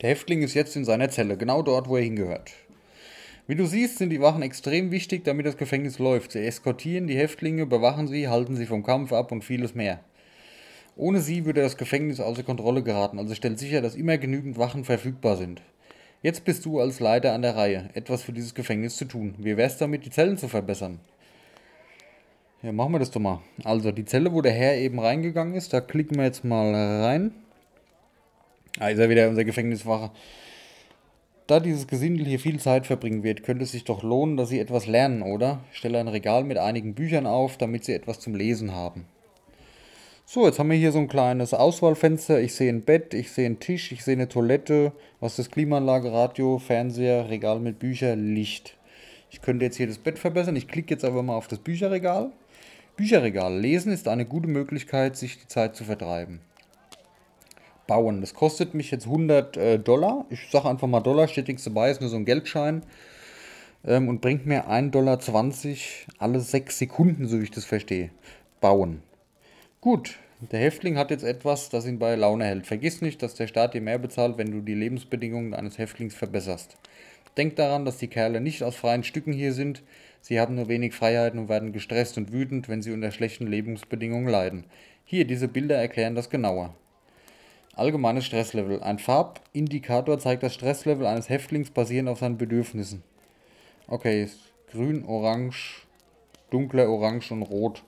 Der 0.00 0.10
Häftling 0.10 0.42
ist 0.42 0.54
jetzt 0.54 0.76
in 0.76 0.84
seiner 0.84 1.08
Zelle, 1.08 1.36
genau 1.36 1.62
dort, 1.62 1.88
wo 1.88 1.96
er 1.96 2.04
hingehört. 2.04 2.52
Wie 3.48 3.56
du 3.56 3.66
siehst, 3.66 3.98
sind 3.98 4.10
die 4.10 4.20
Wachen 4.20 4.42
extrem 4.42 4.92
wichtig, 4.92 5.24
damit 5.24 5.44
das 5.44 5.56
Gefängnis 5.56 5.98
läuft. 5.98 6.30
Sie 6.30 6.46
eskortieren 6.46 7.08
die 7.08 7.16
Häftlinge, 7.16 7.66
bewachen 7.66 8.06
sie, 8.06 8.28
halten 8.28 8.54
sie 8.54 8.66
vom 8.66 8.84
Kampf 8.84 9.12
ab 9.12 9.32
und 9.32 9.42
vieles 9.42 9.74
mehr. 9.74 9.98
Ohne 10.94 11.20
sie 11.20 11.44
würde 11.44 11.62
das 11.62 11.76
Gefängnis 11.76 12.20
außer 12.20 12.44
Kontrolle 12.44 12.84
geraten, 12.84 13.18
also 13.18 13.34
stellt 13.34 13.58
sicher, 13.58 13.82
dass 13.82 13.96
immer 13.96 14.18
genügend 14.18 14.56
Wachen 14.56 14.84
verfügbar 14.84 15.36
sind. 15.36 15.62
Jetzt 16.22 16.44
bist 16.44 16.64
du 16.64 16.78
als 16.78 17.00
Leiter 17.00 17.32
an 17.32 17.42
der 17.42 17.56
Reihe, 17.56 17.90
etwas 17.94 18.22
für 18.22 18.32
dieses 18.32 18.54
Gefängnis 18.54 18.98
zu 18.98 19.04
tun. 19.04 19.34
Wie 19.38 19.56
wär's 19.56 19.78
damit, 19.78 20.06
die 20.06 20.10
Zellen 20.10 20.38
zu 20.38 20.46
verbessern? 20.46 21.00
Ja, 22.64 22.72
machen 22.72 22.92
wir 22.92 22.98
das 22.98 23.10
doch 23.10 23.20
mal. 23.20 23.42
Also, 23.62 23.92
die 23.92 24.06
Zelle, 24.06 24.32
wo 24.32 24.40
der 24.40 24.52
Herr 24.52 24.78
eben 24.78 24.98
reingegangen 24.98 25.54
ist, 25.54 25.74
da 25.74 25.82
klicken 25.82 26.16
wir 26.16 26.24
jetzt 26.24 26.44
mal 26.44 26.74
rein. 26.74 27.32
Ah, 28.78 28.88
ist 28.88 28.98
er 28.98 29.10
wieder 29.10 29.28
unser 29.28 29.44
Gefängniswache. 29.44 30.10
Da 31.46 31.60
dieses 31.60 31.86
Gesindel 31.86 32.24
hier 32.24 32.40
viel 32.40 32.58
Zeit 32.58 32.86
verbringen 32.86 33.22
wird, 33.22 33.42
könnte 33.42 33.64
es 33.64 33.72
sich 33.72 33.84
doch 33.84 34.02
lohnen, 34.02 34.38
dass 34.38 34.48
Sie 34.48 34.60
etwas 34.60 34.86
lernen, 34.86 35.20
oder? 35.20 35.60
Ich 35.72 35.78
stelle 35.78 35.98
ein 35.98 36.08
Regal 36.08 36.42
mit 36.44 36.56
einigen 36.56 36.94
Büchern 36.94 37.26
auf, 37.26 37.58
damit 37.58 37.84
Sie 37.84 37.92
etwas 37.92 38.18
zum 38.20 38.34
Lesen 38.34 38.72
haben. 38.72 39.04
So, 40.24 40.46
jetzt 40.46 40.58
haben 40.58 40.70
wir 40.70 40.78
hier 40.78 40.90
so 40.90 41.00
ein 41.00 41.08
kleines 41.08 41.52
Auswahlfenster. 41.52 42.40
Ich 42.40 42.54
sehe 42.54 42.72
ein 42.72 42.80
Bett, 42.80 43.12
ich 43.12 43.30
sehe 43.30 43.44
einen 43.44 43.60
Tisch, 43.60 43.92
ich 43.92 44.02
sehe 44.02 44.14
eine 44.14 44.30
Toilette, 44.30 44.92
was 45.20 45.32
ist 45.32 45.38
das 45.40 45.50
Klimaanlage, 45.50 46.10
Radio, 46.10 46.58
Fernseher, 46.58 47.28
Regal 47.28 47.60
mit 47.60 47.78
Büchern, 47.78 48.34
Licht. 48.34 48.78
Ich 49.30 49.42
könnte 49.42 49.66
jetzt 49.66 49.76
hier 49.76 49.86
das 49.86 49.98
Bett 49.98 50.18
verbessern. 50.18 50.56
Ich 50.56 50.66
klicke 50.66 50.94
jetzt 50.94 51.04
aber 51.04 51.22
mal 51.22 51.36
auf 51.36 51.48
das 51.48 51.58
Bücherregal. 51.58 52.32
Bücherregal. 52.96 53.58
Lesen 53.58 53.92
ist 53.92 54.08
eine 54.08 54.24
gute 54.24 54.48
Möglichkeit, 54.48 55.16
sich 55.16 55.40
die 55.40 55.48
Zeit 55.48 55.74
zu 55.74 55.84
vertreiben. 55.84 56.40
Bauen. 57.86 58.20
Das 58.20 58.34
kostet 58.34 58.74
mich 58.74 58.90
jetzt 58.90 59.06
100 59.06 59.56
äh, 59.56 59.78
Dollar. 59.78 60.24
Ich 60.30 60.48
sage 60.50 60.68
einfach 60.68 60.88
mal 60.88 61.00
Dollar, 61.00 61.28
steht 61.28 61.48
nichts 61.48 61.64
dabei, 61.64 61.90
ist 61.90 62.00
nur 62.00 62.10
so 62.10 62.16
ein 62.16 62.24
Geldschein. 62.24 62.82
Ähm, 63.84 64.08
und 64.08 64.20
bringt 64.20 64.46
mir 64.46 64.68
1,20 64.70 64.90
Dollar 64.90 65.18
alle 66.18 66.40
6 66.40 66.78
Sekunden, 66.78 67.28
so 67.28 67.38
wie 67.40 67.44
ich 67.44 67.50
das 67.50 67.64
verstehe. 67.64 68.10
Bauen. 68.60 69.02
Gut, 69.80 70.16
der 70.40 70.60
Häftling 70.60 70.96
hat 70.96 71.10
jetzt 71.10 71.24
etwas, 71.24 71.68
das 71.68 71.86
ihn 71.86 71.98
bei 71.98 72.14
Laune 72.14 72.44
hält. 72.44 72.66
Vergiss 72.66 73.02
nicht, 73.02 73.22
dass 73.22 73.34
der 73.34 73.46
Staat 73.46 73.74
dir 73.74 73.80
mehr 73.80 73.98
bezahlt, 73.98 74.38
wenn 74.38 74.50
du 74.50 74.60
die 74.60 74.74
Lebensbedingungen 74.74 75.52
eines 75.52 75.78
Häftlings 75.78 76.14
verbesserst. 76.14 76.76
Denk 77.36 77.56
daran, 77.56 77.84
dass 77.84 77.98
die 77.98 78.08
Kerle 78.08 78.40
nicht 78.40 78.62
aus 78.62 78.76
freien 78.76 79.04
Stücken 79.04 79.32
hier 79.32 79.52
sind. 79.52 79.82
Sie 80.26 80.40
haben 80.40 80.54
nur 80.54 80.68
wenig 80.68 80.94
Freiheiten 80.94 81.38
und 81.38 81.50
werden 81.50 81.74
gestresst 81.74 82.16
und 82.16 82.32
wütend, 82.32 82.70
wenn 82.70 82.80
sie 82.80 82.92
unter 82.92 83.10
schlechten 83.10 83.46
Lebensbedingungen 83.46 84.26
leiden. 84.26 84.64
Hier, 85.04 85.26
diese 85.26 85.48
Bilder 85.48 85.76
erklären 85.76 86.14
das 86.14 86.30
genauer. 86.30 86.74
Allgemeines 87.74 88.24
Stresslevel. 88.24 88.82
Ein 88.82 88.98
Farbindikator 88.98 90.18
zeigt 90.18 90.42
das 90.42 90.54
Stresslevel 90.54 91.04
eines 91.04 91.28
Häftlings 91.28 91.68
basierend 91.68 92.08
auf 92.08 92.20
seinen 92.20 92.38
Bedürfnissen. 92.38 93.02
Okay, 93.86 94.26
grün, 94.72 95.04
orange, 95.04 95.82
dunkler 96.48 96.88
orange 96.88 97.30
und 97.30 97.42
rot. 97.42 97.84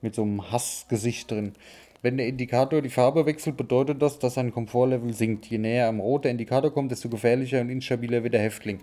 Mit 0.00 0.14
so 0.14 0.22
einem 0.22 0.50
Hassgesicht 0.50 1.30
drin. 1.30 1.52
Wenn 2.00 2.16
der 2.16 2.28
Indikator 2.28 2.80
die 2.80 2.88
Farbe 2.88 3.26
wechselt, 3.26 3.58
bedeutet 3.58 4.00
das, 4.00 4.18
dass 4.18 4.34
sein 4.34 4.52
Komfortlevel 4.52 5.12
sinkt. 5.12 5.44
Je 5.44 5.58
näher 5.58 5.88
am 5.88 6.00
Rot 6.00 6.24
der 6.24 6.30
Indikator 6.30 6.72
kommt, 6.72 6.92
desto 6.92 7.10
gefährlicher 7.10 7.60
und 7.60 7.68
instabiler 7.68 8.22
wird 8.22 8.32
der 8.32 8.40
Häftling. 8.40 8.80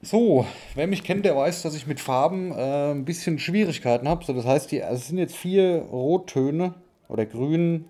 So, 0.00 0.46
wer 0.76 0.86
mich 0.86 1.02
kennt, 1.02 1.24
der 1.24 1.34
weiß, 1.34 1.62
dass 1.62 1.74
ich 1.74 1.88
mit 1.88 1.98
Farben 1.98 2.52
äh, 2.52 2.92
ein 2.92 3.04
bisschen 3.04 3.40
Schwierigkeiten 3.40 4.08
habe. 4.08 4.24
So, 4.24 4.32
das 4.32 4.44
heißt, 4.44 4.70
die, 4.70 4.82
also 4.82 5.00
es 5.00 5.08
sind 5.08 5.18
jetzt 5.18 5.34
vier 5.34 5.80
Rottöne 5.90 6.74
oder 7.08 7.26
grün, 7.26 7.86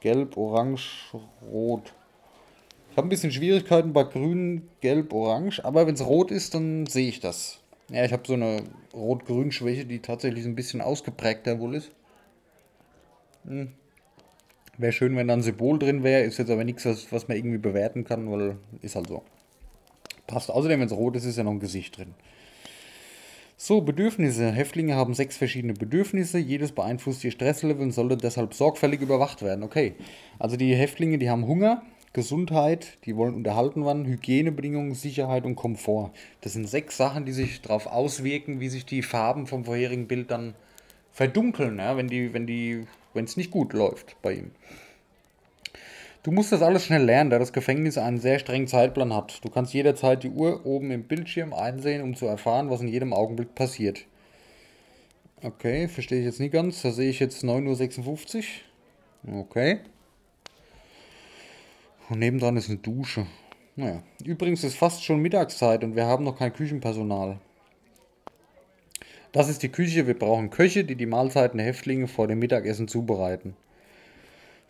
gelb, 0.00 0.36
orange, 0.36 1.14
rot. 1.50 1.94
Ich 2.90 2.96
habe 2.98 3.06
ein 3.06 3.10
bisschen 3.10 3.32
Schwierigkeiten 3.32 3.94
bei 3.94 4.04
grün, 4.04 4.68
gelb, 4.80 5.12
orange, 5.14 5.64
aber 5.64 5.86
wenn 5.86 5.94
es 5.94 6.04
rot 6.04 6.30
ist, 6.30 6.54
dann 6.54 6.84
sehe 6.84 7.08
ich 7.08 7.20
das. 7.20 7.60
Ja, 7.90 8.04
ich 8.04 8.12
habe 8.12 8.24
so 8.26 8.34
eine 8.34 8.64
Rot-Grün-Schwäche, 8.92 9.86
die 9.86 10.00
tatsächlich 10.00 10.44
ein 10.44 10.54
bisschen 10.54 10.82
ausgeprägter 10.82 11.58
wohl 11.58 11.76
ist. 11.76 11.90
Hm. 13.46 13.72
Wäre 14.76 14.92
schön, 14.92 15.16
wenn 15.16 15.28
da 15.28 15.34
ein 15.34 15.42
Symbol 15.42 15.78
drin 15.78 16.02
wäre, 16.02 16.22
ist 16.22 16.38
jetzt 16.38 16.50
aber 16.50 16.64
nichts, 16.64 16.84
was, 16.84 17.10
was 17.10 17.26
man 17.26 17.38
irgendwie 17.38 17.58
bewerten 17.58 18.04
kann, 18.04 18.30
weil 18.30 18.58
ist 18.82 18.94
halt 18.94 19.08
so. 19.08 19.22
Passt. 20.28 20.52
Außerdem, 20.52 20.78
wenn 20.78 20.86
es 20.86 20.92
rot 20.92 21.16
ist, 21.16 21.24
ist 21.24 21.38
ja 21.38 21.42
noch 21.42 21.50
ein 21.50 21.58
Gesicht 21.58 21.98
drin. 21.98 22.14
So, 23.56 23.80
Bedürfnisse. 23.80 24.52
Häftlinge 24.52 24.94
haben 24.94 25.14
sechs 25.14 25.36
verschiedene 25.36 25.72
Bedürfnisse. 25.72 26.38
Jedes 26.38 26.70
beeinflusst 26.70 27.24
ihr 27.24 27.32
Stresslevel 27.32 27.82
und 27.82 27.90
sollte 27.90 28.16
deshalb 28.16 28.54
sorgfältig 28.54 29.00
überwacht 29.00 29.42
werden. 29.42 29.64
Okay. 29.64 29.94
Also 30.38 30.56
die 30.56 30.76
Häftlinge, 30.76 31.18
die 31.18 31.28
haben 31.28 31.48
Hunger, 31.48 31.82
Gesundheit, 32.12 32.98
die 33.04 33.16
wollen 33.16 33.34
unterhalten 33.34 33.84
werden, 33.84 34.04
Hygienebedingungen, 34.04 34.94
Sicherheit 34.94 35.44
und 35.44 35.56
Komfort. 35.56 36.12
Das 36.42 36.52
sind 36.52 36.68
sechs 36.68 36.96
Sachen, 36.96 37.24
die 37.24 37.32
sich 37.32 37.60
darauf 37.60 37.86
auswirken, 37.86 38.60
wie 38.60 38.68
sich 38.68 38.86
die 38.86 39.02
Farben 39.02 39.48
vom 39.48 39.64
vorherigen 39.64 40.06
Bild 40.06 40.30
dann 40.30 40.54
verdunkeln, 41.10 41.78
ja, 41.78 41.96
wenn 41.96 42.06
die, 42.06 42.32
wenn 42.32 42.46
die, 42.46 42.86
wenn 43.12 43.24
es 43.24 43.36
nicht 43.36 43.50
gut 43.50 43.72
läuft 43.72 44.16
bei 44.22 44.34
ihm. 44.34 44.50
Du 46.28 46.34
musst 46.34 46.52
das 46.52 46.60
alles 46.60 46.84
schnell 46.84 47.04
lernen, 47.04 47.30
da 47.30 47.38
das 47.38 47.54
Gefängnis 47.54 47.96
einen 47.96 48.18
sehr 48.18 48.38
strengen 48.38 48.66
Zeitplan 48.66 49.14
hat. 49.14 49.42
Du 49.42 49.48
kannst 49.48 49.72
jederzeit 49.72 50.22
die 50.22 50.28
Uhr 50.28 50.66
oben 50.66 50.90
im 50.90 51.04
Bildschirm 51.04 51.54
einsehen, 51.54 52.02
um 52.02 52.14
zu 52.14 52.26
erfahren, 52.26 52.68
was 52.68 52.82
in 52.82 52.88
jedem 52.88 53.14
Augenblick 53.14 53.54
passiert. 53.54 54.04
Okay, 55.42 55.88
verstehe 55.88 56.18
ich 56.18 56.26
jetzt 56.26 56.38
nicht 56.38 56.52
ganz. 56.52 56.82
Da 56.82 56.90
sehe 56.90 57.08
ich 57.08 57.18
jetzt 57.18 57.44
9.56 57.44 58.44
Uhr. 59.24 59.38
Okay. 59.40 59.78
Und 62.10 62.18
nebendran 62.18 62.58
ist 62.58 62.68
eine 62.68 62.76
Dusche. 62.76 63.26
Naja. 63.76 64.02
Übrigens 64.22 64.64
ist 64.64 64.76
fast 64.76 65.02
schon 65.02 65.22
Mittagszeit 65.22 65.82
und 65.82 65.96
wir 65.96 66.04
haben 66.04 66.24
noch 66.24 66.36
kein 66.36 66.52
Küchenpersonal. 66.52 67.38
Das 69.32 69.48
ist 69.48 69.62
die 69.62 69.70
Küche. 69.70 70.06
Wir 70.06 70.18
brauchen 70.18 70.50
Köche, 70.50 70.84
die 70.84 70.96
die 70.96 71.06
Mahlzeiten 71.06 71.56
der 71.56 71.68
Häftlinge 71.68 72.06
vor 72.06 72.28
dem 72.28 72.38
Mittagessen 72.38 72.86
zubereiten. 72.86 73.56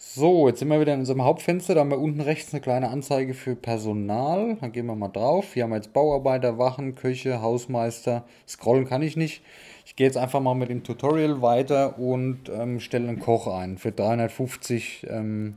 So, 0.01 0.47
jetzt 0.47 0.61
sind 0.61 0.69
wir 0.69 0.81
wieder 0.81 0.95
in 0.95 1.01
unserem 1.01 1.25
Hauptfenster. 1.25 1.75
Da 1.75 1.81
haben 1.81 1.91
wir 1.91 1.99
unten 1.99 2.21
rechts 2.21 2.55
eine 2.55 2.61
kleine 2.61 2.89
Anzeige 2.89 3.35
für 3.35 3.57
Personal. 3.57 4.57
Da 4.61 4.69
gehen 4.69 4.87
wir 4.87 4.95
mal 4.95 5.09
drauf. 5.09 5.55
Hier 5.55 5.65
haben 5.65 5.71
wir 5.71 5.77
jetzt 5.77 5.93
Bauarbeiter, 5.93 6.57
Wachen, 6.57 6.95
Köche, 6.95 7.43
Hausmeister. 7.43 8.25
Scrollen 8.47 8.85
kann 8.85 9.03
ich 9.03 9.17
nicht. 9.17 9.43
Ich 9.87 9.97
gehe 9.97 10.07
jetzt 10.07 10.17
einfach 10.17 10.39
mal 10.39 10.55
mit 10.55 10.71
dem 10.71 10.85
Tutorial 10.85 11.43
weiter 11.43 11.99
und 11.99 12.49
ähm, 12.49 12.79
stelle 12.79 13.09
einen 13.09 13.19
Koch 13.19 13.49
ein 13.49 13.77
für 13.77 13.91
350 13.91 15.09
ähm, 15.11 15.57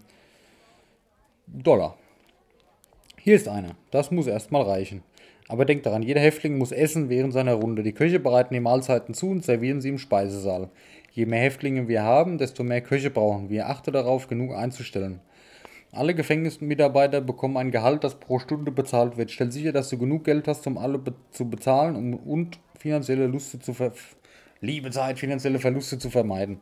Dollar. 1.46 1.96
Hier 3.20 3.36
ist 3.36 3.48
einer. 3.48 3.76
Das 3.92 4.10
muss 4.10 4.26
erstmal 4.26 4.64
reichen. 4.64 5.04
Aber 5.50 5.66
denkt 5.66 5.86
daran, 5.86 6.02
jeder 6.02 6.22
Häftling 6.22 6.58
muss 6.58 6.72
essen 6.72 7.10
während 7.10 7.34
seiner 7.34 7.54
Runde. 7.54 7.84
Die 7.84 7.94
Köche 7.94 8.20
bereiten 8.20 8.56
die 8.56 8.60
Mahlzeiten 8.60 9.14
zu 9.14 9.30
und 9.30 9.46
servieren 9.46 9.82
sie 9.82 9.90
im 9.90 10.00
Speisesaal. 10.00 10.70
Je 11.14 11.26
mehr 11.26 11.42
Häftlinge 11.42 11.88
wir 11.88 12.04
haben, 12.04 12.38
desto 12.38 12.64
mehr 12.64 12.82
Köche 12.82 13.10
brauchen 13.10 13.50
wir. 13.50 13.70
Achte 13.70 13.92
darauf, 13.92 14.28
genug 14.28 14.54
einzustellen. 14.54 15.20
Alle 15.92 16.16
Gefängnismitarbeiter 16.16 17.20
bekommen 17.20 17.58
ein 17.58 17.72
Gehalt, 17.72 18.06
das 18.06 18.16
pro 18.16 18.40
Stunde 18.40 18.72
bezahlt 18.72 19.18
wird. 19.18 19.30
Stell 19.30 19.52
sicher, 19.52 19.74
dass 19.74 19.90
du 19.90 19.98
genug 19.98 20.24
Geld 20.24 20.48
hast, 20.48 20.66
um 20.68 20.78
alle 20.78 20.98
be 20.98 21.14
zu 21.32 21.50
bezahlen 21.50 21.98
um, 21.98 22.14
und 22.14 22.60
finanzielle 22.80 23.28
Luste 23.28 23.60
zu 23.60 23.74
ver 23.74 23.92
Liebe 24.62 24.92
Zeit, 24.92 25.20
finanzielle 25.20 25.60
Verluste 25.60 25.98
zu 25.98 26.10
vermeiden. 26.12 26.62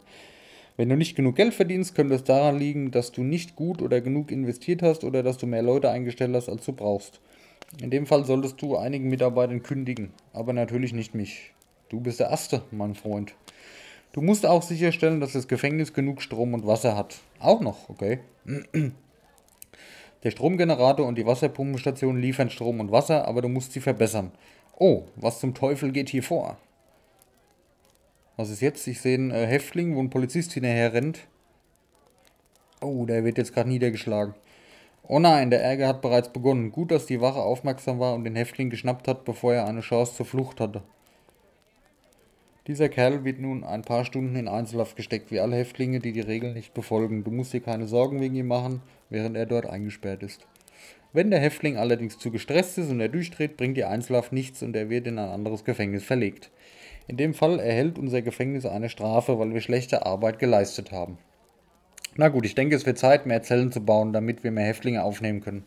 Wenn 0.78 0.88
du 0.88 0.96
nicht 0.96 1.18
genug 1.18 1.36
Geld 1.36 1.54
verdienst, 1.54 1.94
könnte 1.94 2.16
es 2.16 2.24
daran 2.24 2.58
liegen, 2.58 2.92
dass 2.92 3.12
du 3.12 3.22
nicht 3.22 3.58
gut 3.58 3.82
oder 3.82 4.00
genug 4.00 4.32
investiert 4.32 4.82
hast 4.82 5.04
oder 5.04 5.22
dass 5.22 5.38
du 5.38 5.46
mehr 5.46 5.62
Leute 5.62 5.92
eingestellt 5.92 6.34
hast, 6.34 6.48
als 6.48 6.66
du 6.66 6.72
brauchst. 6.72 7.20
In 7.82 7.92
dem 7.92 8.08
Fall 8.08 8.24
solltest 8.24 8.62
du 8.62 8.78
einigen 8.78 9.10
Mitarbeitern 9.10 9.62
kündigen, 9.62 10.14
aber 10.32 10.54
natürlich 10.54 10.94
nicht 10.94 11.14
mich. 11.14 11.52
Du 11.90 12.00
bist 12.00 12.22
der 12.22 12.30
Erste, 12.30 12.62
mein 12.72 12.96
Freund. 12.96 13.36
Du 14.12 14.22
musst 14.22 14.46
auch 14.46 14.64
sicherstellen, 14.64 15.20
dass 15.20 15.34
das 15.34 15.48
Gefängnis 15.48 15.94
genug 15.94 16.22
Strom 16.22 16.54
und 16.54 16.66
Wasser 16.66 16.96
hat. 16.96 17.20
Auch 17.40 17.62
noch, 17.62 17.90
okay. 17.90 18.20
Der 20.24 20.32
Stromgenerator 20.32 21.06
und 21.06 21.18
die 21.18 21.26
Wasserpumpenstation 21.26 22.20
liefern 22.20 22.50
Strom 22.50 22.80
und 22.80 22.92
Wasser, 22.92 23.28
aber 23.28 23.42
du 23.42 23.48
musst 23.48 23.72
sie 23.72 23.80
verbessern. 23.80 24.32
Oh, 24.78 25.04
was 25.16 25.40
zum 25.40 25.54
Teufel 25.54 25.92
geht 25.92 26.10
hier 26.10 26.24
vor? 26.24 26.58
Was 28.36 28.50
ist 28.50 28.62
jetzt? 28.62 28.88
Ich 28.88 29.02
sehe 29.02 29.16
einen 29.16 29.32
äh, 29.32 29.46
Häftling, 29.46 29.96
wo 29.96 30.00
ein 30.00 30.10
Polizist 30.10 30.54
hinterher 30.54 30.94
rennt. 30.94 31.28
Oh, 32.82 33.06
der 33.06 33.24
wird 33.26 33.38
jetzt 33.38 33.54
gerade 33.54 33.70
niedergeschlagen. 33.70 34.34
Oh 35.04 35.20
nein, 35.20 35.50
der 35.50 35.64
Ärger 35.64 35.88
hat 35.88 36.02
bereits 36.02 36.30
begonnen. 36.30 36.72
Gut, 36.72 36.92
dass 36.92 37.06
die 37.06 37.20
Wache 37.20 37.42
aufmerksam 37.42 38.00
war 38.00 38.14
und 38.14 38.24
den 38.24 38.36
Häftling 38.36 38.70
geschnappt 38.70 39.08
hat, 39.08 39.26
bevor 39.26 39.54
er 39.54 39.68
eine 39.68 39.82
Chance 39.82 40.16
zur 40.16 40.26
Flucht 40.26 40.60
hatte. 40.60 40.84
Dieser 42.70 42.88
Kerl 42.88 43.26
wird 43.26 43.40
nun 43.40 43.64
ein 43.64 43.82
paar 43.82 44.06
Stunden 44.06 44.36
in 44.36 44.48
Einzelhaft 44.48 44.96
gesteckt, 44.96 45.32
wie 45.32 45.40
alle 45.40 45.56
Häftlinge, 45.56 45.98
die 45.98 46.12
die 46.12 46.20
Regeln 46.20 46.54
nicht 46.54 46.76
befolgen. 46.76 47.24
Du 47.24 47.32
musst 47.32 47.52
dir 47.52 47.62
keine 47.62 47.88
Sorgen 47.88 48.22
wegen 48.22 48.36
ihm 48.36 48.46
machen, 48.46 48.84
während 49.10 49.36
er 49.36 49.48
dort 49.48 49.66
eingesperrt 49.66 50.22
ist. 50.22 50.46
Wenn 51.12 51.32
der 51.32 51.40
Häftling 51.40 51.78
allerdings 51.78 52.20
zu 52.20 52.30
gestresst 52.30 52.78
ist 52.78 52.92
und 52.92 53.00
er 53.00 53.10
durchdreht, 53.10 53.58
bringt 53.58 53.76
die 53.76 53.86
Einzelhaft 53.86 54.34
nichts 54.34 54.62
und 54.62 54.76
er 54.76 54.92
wird 54.92 55.08
in 55.08 55.18
ein 55.18 55.30
anderes 55.30 55.66
Gefängnis 55.66 56.04
verlegt. 56.04 56.52
In 57.08 57.18
dem 57.18 57.34
Fall 57.34 57.60
erhält 57.60 57.98
unser 57.98 58.22
Gefängnis 58.22 58.68
eine 58.68 58.90
Strafe, 58.90 59.40
weil 59.40 59.52
wir 59.52 59.62
schlechte 59.62 60.06
Arbeit 60.06 60.38
geleistet 60.38 60.92
haben. 60.92 61.18
Na 62.18 62.28
gut, 62.28 62.46
ich 62.46 62.54
denke, 62.54 62.76
es 62.76 62.86
wird 62.86 63.00
Zeit, 63.00 63.26
mehr 63.26 63.42
Zellen 63.42 63.72
zu 63.72 63.84
bauen, 63.84 64.14
damit 64.14 64.44
wir 64.44 64.52
mehr 64.52 64.68
Häftlinge 64.68 65.02
aufnehmen 65.02 65.42
können. 65.42 65.64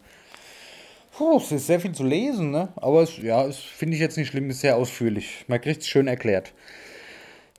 Puh, 1.11 1.39
es 1.39 1.51
ist 1.51 1.67
sehr 1.67 1.81
viel 1.81 1.93
zu 1.93 2.05
lesen, 2.05 2.53
ne? 2.53 2.69
Aber 2.77 3.03
es, 3.03 3.19
ja, 3.19 3.45
es 3.45 3.59
finde 3.59 3.97
ich 3.97 4.01
jetzt 4.01 4.17
nicht 4.17 4.29
schlimm, 4.29 4.49
ist 4.51 4.61
sehr 4.61 4.77
ausführlich. 4.77 5.45
Man 5.49 5.61
kriegt 5.61 5.83
es 5.83 5.89
schön 5.89 6.07
erklärt. 6.07 6.55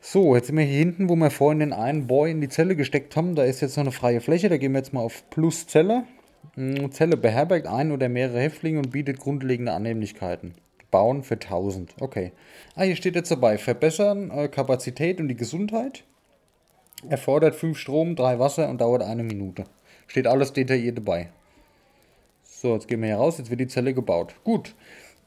So, 0.06 0.36
jetzt 0.36 0.48
sind 0.48 0.58
wir 0.58 0.66
hier 0.66 0.80
hinten, 0.80 1.08
wo 1.08 1.16
wir 1.16 1.32
vorhin 1.32 1.60
den 1.60 1.72
einen 1.72 2.08
Boy 2.08 2.30
in 2.30 2.42
die 2.42 2.50
Zelle 2.50 2.76
gesteckt 2.76 3.16
haben. 3.16 3.36
Da 3.36 3.46
ist 3.46 3.62
jetzt 3.62 3.78
noch 3.78 3.86
eine 3.86 3.94
freie 3.94 4.20
Fläche. 4.20 4.50
Da 4.50 4.58
gehen 4.58 4.74
wir 4.74 4.80
jetzt 4.80 4.92
mal 4.92 5.00
auf 5.00 5.24
Plus 5.30 5.66
Zelle. 5.66 6.04
Hm, 6.56 6.92
Zelle 6.92 7.16
beherbergt 7.16 7.68
ein 7.68 7.94
oder 7.94 8.10
mehrere 8.10 8.42
Häftlinge 8.42 8.80
und 8.80 8.92
bietet 8.92 9.18
grundlegende 9.18 9.72
Annehmlichkeiten. 9.72 10.56
Bauen 10.92 11.24
für 11.24 11.36
1000. 11.36 11.96
Okay. 12.02 12.34
Ah, 12.76 12.84
hier 12.84 12.98
steht 12.98 13.16
jetzt 13.16 13.32
dabei. 13.32 13.58
Verbessern 13.58 14.30
äh, 14.30 14.50
Kapazität 14.50 15.22
und 15.22 15.30
die 15.30 15.38
Gesundheit. 15.38 16.04
Erfordert 17.08 17.56
5 17.56 17.78
Strom, 17.78 18.18
3 18.18 18.40
Wasser 18.40 18.70
und 18.70 18.82
dauert 18.82 19.04
eine 19.04 19.24
Minute. 19.24 19.64
Steht 20.08 20.28
alles 20.28 20.52
detailliert 20.52 20.98
dabei. 20.98 21.30
So, 22.44 22.74
jetzt 22.74 22.90
gehen 22.90 23.00
wir 23.00 23.08
hier 23.08 23.18
raus. 23.18 23.38
Jetzt 23.38 23.50
wird 23.50 23.62
die 23.62 23.68
Zelle 23.68 23.94
gebaut. 23.94 24.36
Gut. 24.44 24.76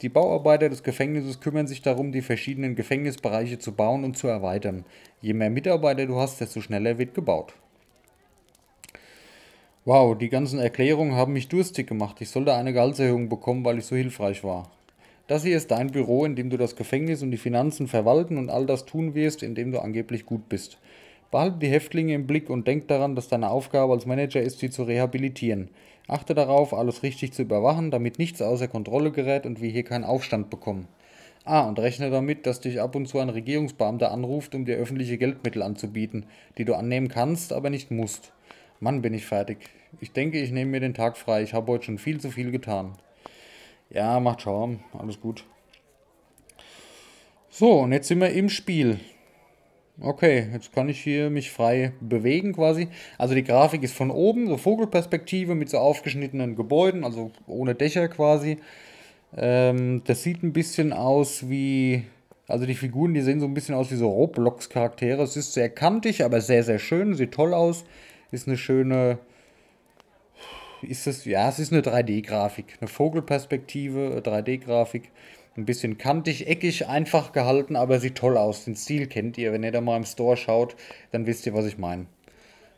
Die 0.02 0.10
Bauarbeiter 0.10 0.68
des 0.68 0.82
Gefängnisses 0.82 1.40
kümmern 1.40 1.66
sich 1.66 1.80
darum, 1.80 2.12
die 2.12 2.20
verschiedenen 2.20 2.74
Gefängnisbereiche 2.74 3.58
zu 3.58 3.72
bauen 3.72 4.04
und 4.04 4.18
zu 4.18 4.26
erweitern. 4.28 4.84
Je 5.22 5.32
mehr 5.32 5.48
Mitarbeiter 5.48 6.04
du 6.04 6.16
hast, 6.16 6.40
desto 6.40 6.60
schneller 6.60 6.98
wird 6.98 7.14
gebaut. 7.14 7.54
Wow, 9.86 10.18
die 10.18 10.28
ganzen 10.28 10.58
Erklärungen 10.58 11.14
haben 11.14 11.32
mich 11.32 11.48
durstig 11.48 11.86
gemacht. 11.86 12.20
Ich 12.20 12.28
sollte 12.28 12.52
eine 12.52 12.74
Gehaltserhöhung 12.74 13.28
bekommen, 13.30 13.64
weil 13.64 13.78
ich 13.78 13.86
so 13.86 13.96
hilfreich 13.96 14.44
war. 14.44 14.70
Das 15.28 15.44
hier 15.44 15.56
ist 15.56 15.70
dein 15.70 15.90
Büro, 15.90 16.24
in 16.24 16.36
dem 16.36 16.50
du 16.50 16.56
das 16.56 16.76
Gefängnis 16.76 17.22
und 17.22 17.30
die 17.30 17.36
Finanzen 17.36 17.88
verwalten 17.88 18.36
und 18.36 18.50
all 18.50 18.66
das 18.66 18.84
tun 18.84 19.14
wirst, 19.14 19.42
in 19.42 19.54
dem 19.54 19.72
du 19.72 19.80
angeblich 19.80 20.26
gut 20.26 20.48
bist. 20.48 20.78
Behalte 21.30 21.58
die 21.58 21.68
Häftlinge 21.68 22.14
im 22.14 22.26
Blick 22.26 22.50
und 22.50 22.66
denk 22.66 22.88
daran, 22.88 23.16
dass 23.16 23.28
deine 23.28 23.50
Aufgabe 23.50 23.92
als 23.92 24.06
Manager 24.06 24.40
ist, 24.40 24.58
sie 24.58 24.70
zu 24.70 24.84
rehabilitieren. 24.84 25.70
Achte 26.08 26.34
darauf, 26.34 26.72
alles 26.72 27.02
richtig 27.02 27.32
zu 27.32 27.42
überwachen, 27.42 27.90
damit 27.90 28.18
nichts 28.18 28.40
außer 28.40 28.68
Kontrolle 28.68 29.10
gerät 29.10 29.44
und 29.44 29.60
wir 29.60 29.70
hier 29.70 29.82
keinen 29.82 30.04
Aufstand 30.04 30.50
bekommen. 30.50 30.86
Ah, 31.44 31.68
und 31.68 31.78
rechne 31.78 32.10
damit, 32.10 32.46
dass 32.46 32.60
dich 32.60 32.80
ab 32.80 32.96
und 32.96 33.06
zu 33.06 33.18
ein 33.18 33.28
Regierungsbeamter 33.28 34.10
anruft, 34.10 34.54
um 34.54 34.64
dir 34.64 34.76
öffentliche 34.76 35.18
Geldmittel 35.18 35.62
anzubieten, 35.62 36.26
die 36.58 36.64
du 36.64 36.74
annehmen 36.74 37.08
kannst, 37.08 37.52
aber 37.52 37.70
nicht 37.70 37.90
musst. 37.90 38.32
Mann, 38.80 39.02
bin 39.02 39.14
ich 39.14 39.26
fertig. 39.26 39.58
Ich 40.00 40.12
denke, 40.12 40.40
ich 40.40 40.50
nehme 40.50 40.72
mir 40.72 40.80
den 40.80 40.94
Tag 40.94 41.16
frei. 41.16 41.42
Ich 41.42 41.54
habe 41.54 41.72
heute 41.72 41.84
schon 41.84 41.98
viel 41.98 42.20
zu 42.20 42.30
viel 42.30 42.50
getan. 42.50 42.92
Ja, 43.90 44.20
macht 44.20 44.42
Schaum. 44.42 44.80
Alles 44.92 45.20
gut. 45.20 45.44
So, 47.48 47.80
und 47.80 47.92
jetzt 47.92 48.08
sind 48.08 48.20
wir 48.20 48.30
im 48.30 48.48
Spiel. 48.48 49.00
Okay, 49.98 50.48
jetzt 50.52 50.74
kann 50.74 50.90
ich 50.90 51.00
hier 51.00 51.30
mich 51.30 51.50
frei 51.50 51.92
bewegen 52.00 52.52
quasi. 52.52 52.88
Also 53.16 53.34
die 53.34 53.44
Grafik 53.44 53.82
ist 53.82 53.94
von 53.94 54.10
oben, 54.10 54.46
so 54.46 54.58
Vogelperspektive 54.58 55.54
mit 55.54 55.70
so 55.70 55.78
aufgeschnittenen 55.78 56.54
Gebäuden, 56.54 57.02
also 57.02 57.30
ohne 57.46 57.74
Dächer 57.74 58.08
quasi. 58.08 58.58
Ähm, 59.34 60.02
das 60.04 60.22
sieht 60.22 60.42
ein 60.42 60.52
bisschen 60.52 60.92
aus 60.92 61.48
wie. 61.48 62.04
Also 62.46 62.66
die 62.66 62.74
Figuren, 62.74 63.14
die 63.14 63.22
sehen 63.22 63.40
so 63.40 63.46
ein 63.46 63.54
bisschen 63.54 63.74
aus 63.74 63.90
wie 63.90 63.96
so 63.96 64.08
Roblox-Charaktere. 64.08 65.22
Es 65.22 65.36
ist 65.36 65.54
sehr 65.54 65.70
kantig, 65.70 66.24
aber 66.24 66.40
sehr, 66.40 66.62
sehr 66.62 66.78
schön. 66.78 67.14
Sieht 67.14 67.32
toll 67.32 67.54
aus. 67.54 67.84
Ist 68.30 68.46
eine 68.46 68.58
schöne. 68.58 69.18
Ist 70.82 71.06
es. 71.06 71.24
Ja, 71.24 71.48
es 71.48 71.58
ist 71.58 71.72
eine 71.72 71.80
3D-Grafik. 71.80 72.76
Eine 72.80 72.88
Vogelperspektive, 72.88 74.22
3D-Grafik. 74.22 75.10
Ein 75.56 75.64
bisschen 75.64 75.96
kantig, 75.96 76.46
eckig, 76.46 76.86
einfach 76.86 77.32
gehalten, 77.32 77.76
aber 77.76 77.98
sieht 77.98 78.16
toll 78.16 78.36
aus. 78.36 78.64
Den 78.64 78.76
Stil 78.76 79.06
kennt 79.06 79.38
ihr. 79.38 79.52
Wenn 79.52 79.62
ihr 79.62 79.72
da 79.72 79.80
mal 79.80 79.96
im 79.96 80.04
Store 80.04 80.36
schaut, 80.36 80.76
dann 81.12 81.26
wisst 81.26 81.46
ihr, 81.46 81.54
was 81.54 81.64
ich 81.64 81.78
meine. 81.78 82.06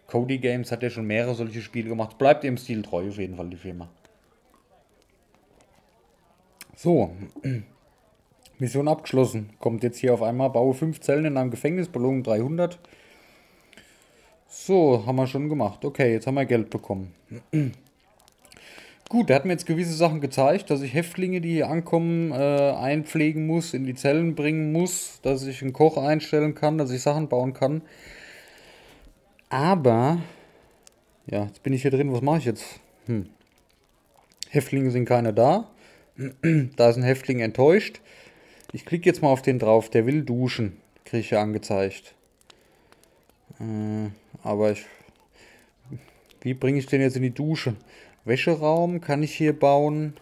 Cody 0.06 0.38
Games 0.38 0.70
hat 0.70 0.82
ja 0.82 0.90
schon 0.90 1.06
mehrere 1.06 1.34
solche 1.34 1.60
Spiele 1.60 1.88
gemacht. 1.88 2.18
Bleibt 2.18 2.44
ihr 2.44 2.48
im 2.48 2.56
Stil 2.56 2.82
treu, 2.82 3.08
auf 3.08 3.18
jeden 3.18 3.36
Fall, 3.36 3.50
die 3.50 3.56
Firma. 3.56 3.88
So, 6.76 7.10
Mission 8.58 8.86
abgeschlossen. 8.86 9.50
Kommt 9.58 9.82
jetzt 9.82 9.98
hier 9.98 10.14
auf 10.14 10.22
einmal, 10.22 10.50
baue 10.50 10.74
5 10.74 11.00
Zellen 11.00 11.24
in 11.24 11.36
einem 11.36 11.50
Gefängnis, 11.50 11.88
Belohnung 11.88 12.22
300. 12.22 12.78
So, 14.46 15.04
haben 15.04 15.16
wir 15.16 15.26
schon 15.26 15.48
gemacht. 15.48 15.84
Okay, 15.84 16.12
jetzt 16.12 16.26
haben 16.28 16.36
wir 16.36 16.46
Geld 16.46 16.70
bekommen. 16.70 17.12
Gut, 19.08 19.30
der 19.30 19.36
hat 19.36 19.46
mir 19.46 19.52
jetzt 19.52 19.64
gewisse 19.64 19.94
Sachen 19.94 20.20
gezeigt, 20.20 20.68
dass 20.68 20.82
ich 20.82 20.92
Häftlinge, 20.92 21.40
die 21.40 21.54
hier 21.54 21.70
ankommen, 21.70 22.30
äh, 22.30 22.34
einpflegen 22.34 23.46
muss, 23.46 23.72
in 23.72 23.86
die 23.86 23.94
Zellen 23.94 24.34
bringen 24.34 24.70
muss, 24.70 25.20
dass 25.22 25.46
ich 25.46 25.62
einen 25.62 25.72
Koch 25.72 25.96
einstellen 25.96 26.54
kann, 26.54 26.76
dass 26.76 26.90
ich 26.90 27.00
Sachen 27.00 27.28
bauen 27.28 27.54
kann. 27.54 27.80
Aber, 29.48 30.18
ja, 31.26 31.44
jetzt 31.46 31.62
bin 31.62 31.72
ich 31.72 31.80
hier 31.80 31.90
drin, 31.90 32.12
was 32.12 32.20
mache 32.20 32.38
ich 32.38 32.44
jetzt? 32.44 32.80
Hm. 33.06 33.30
Häftlinge 34.50 34.90
sind 34.90 35.06
keine 35.06 35.32
da. 35.32 35.70
da 36.76 36.90
ist 36.90 36.96
ein 36.96 37.02
Häftling 37.02 37.40
enttäuscht. 37.40 38.02
Ich 38.72 38.84
klicke 38.84 39.06
jetzt 39.06 39.22
mal 39.22 39.30
auf 39.30 39.40
den 39.40 39.58
drauf, 39.58 39.88
der 39.88 40.04
will 40.04 40.22
duschen. 40.22 40.76
Kriege 41.06 41.20
ich 41.20 41.30
ja 41.30 41.40
angezeigt. 41.40 42.14
Äh, 43.58 44.10
aber 44.42 44.72
ich. 44.72 44.84
Wie 46.42 46.52
bringe 46.52 46.78
ich 46.78 46.86
den 46.86 47.00
jetzt 47.00 47.16
in 47.16 47.22
die 47.22 47.34
Dusche? 47.34 47.74
Wäscheraum 48.28 49.00
kann 49.00 49.22
ich 49.22 49.34
hier 49.34 49.58
bauen. 49.58 50.14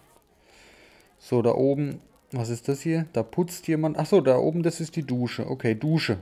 So, 1.18 1.42
da 1.42 1.54
oben. 1.54 2.00
Was 2.32 2.48
ist 2.48 2.68
das 2.68 2.80
hier? 2.80 3.06
Da 3.12 3.22
putzt 3.22 3.68
jemand. 3.68 3.98
Achso, 3.98 4.20
da 4.20 4.38
oben, 4.38 4.62
das 4.62 4.80
ist 4.80 4.96
die 4.96 5.06
Dusche. 5.06 5.48
Okay, 5.48 5.74
Dusche. 5.74 6.18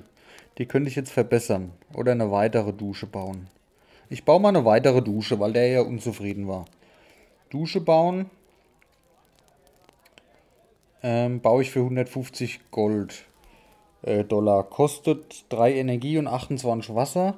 Die 0.59 0.67
könnte 0.67 0.89
ich 0.89 0.97
jetzt 0.97 1.13
verbessern. 1.13 1.73
Oder 1.95 2.13
eine 2.13 2.31
weitere 2.31 2.73
Dusche 2.73 3.07
bauen. 3.07 3.49
Ich 4.11 4.25
baue 4.25 4.41
mal 4.41 4.51
eine 4.51 4.65
weitere 4.65 5.03
Dusche, 5.03 5.41
weil 5.41 5.53
der 5.53 5.69
ja 5.69 5.81
unzufrieden 5.81 6.47
war. 6.47 6.67
Dusche 7.51 7.81
bauen. 7.81 8.31
Ähm, 11.03 11.41
baue 11.41 11.63
ich 11.63 11.71
für 11.71 11.81
150 11.81 12.71
Gold 12.71 13.25
äh, 14.03 14.25
Dollar. 14.25 14.65
Kostet 14.65 15.45
3 15.51 15.75
Energie 15.75 16.19
und 16.19 16.29
28 16.29 16.95
Wasser. 16.95 17.37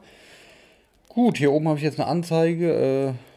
Gut, 1.09 1.39
hier 1.39 1.53
oben 1.53 1.69
habe 1.69 1.79
ich 1.79 1.85
jetzt 1.85 1.99
eine 1.99 2.09
Anzeige. 2.09 2.73
Äh, 2.73 3.36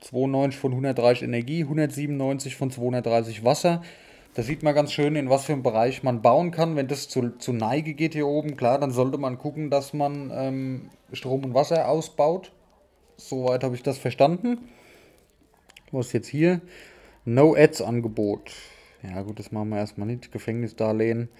92 0.00 0.58
von 0.60 0.72
130 0.72 1.24
Energie, 1.24 1.62
197 1.62 2.56
von 2.56 2.70
230 2.70 3.44
Wasser. 3.44 3.82
Da 4.34 4.42
sieht 4.42 4.62
man 4.62 4.74
ganz 4.74 4.92
schön, 4.92 5.16
in 5.16 5.30
was 5.30 5.46
für 5.46 5.54
einem 5.54 5.62
Bereich 5.62 6.02
man 6.02 6.20
bauen 6.20 6.50
kann. 6.50 6.76
Wenn 6.76 6.88
das 6.88 7.08
zu, 7.08 7.30
zu 7.38 7.54
Neige 7.54 7.94
geht 7.94 8.12
hier 8.12 8.26
oben, 8.26 8.56
klar, 8.56 8.78
dann 8.78 8.90
sollte 8.90 9.16
man 9.16 9.38
gucken, 9.38 9.70
dass 9.70 9.94
man 9.94 10.30
ähm, 10.34 10.90
Strom 11.12 11.44
und 11.44 11.54
Wasser 11.54 11.88
ausbaut. 11.88 12.52
Soweit 13.16 13.64
habe 13.64 13.74
ich 13.74 13.82
das 13.82 13.96
verstanden. 13.96 14.58
Was 15.90 16.08
ist 16.08 16.12
jetzt 16.12 16.28
hier? 16.28 16.60
No 17.24 17.54
Ads 17.54 17.80
Angebot. 17.80 18.52
Ja 19.02 19.22
gut, 19.22 19.38
das 19.38 19.52
machen 19.52 19.70
wir 19.70 19.78
erstmal 19.78 20.06
nicht. 20.06 20.32
Gefängnisdarlehen. 20.32 21.30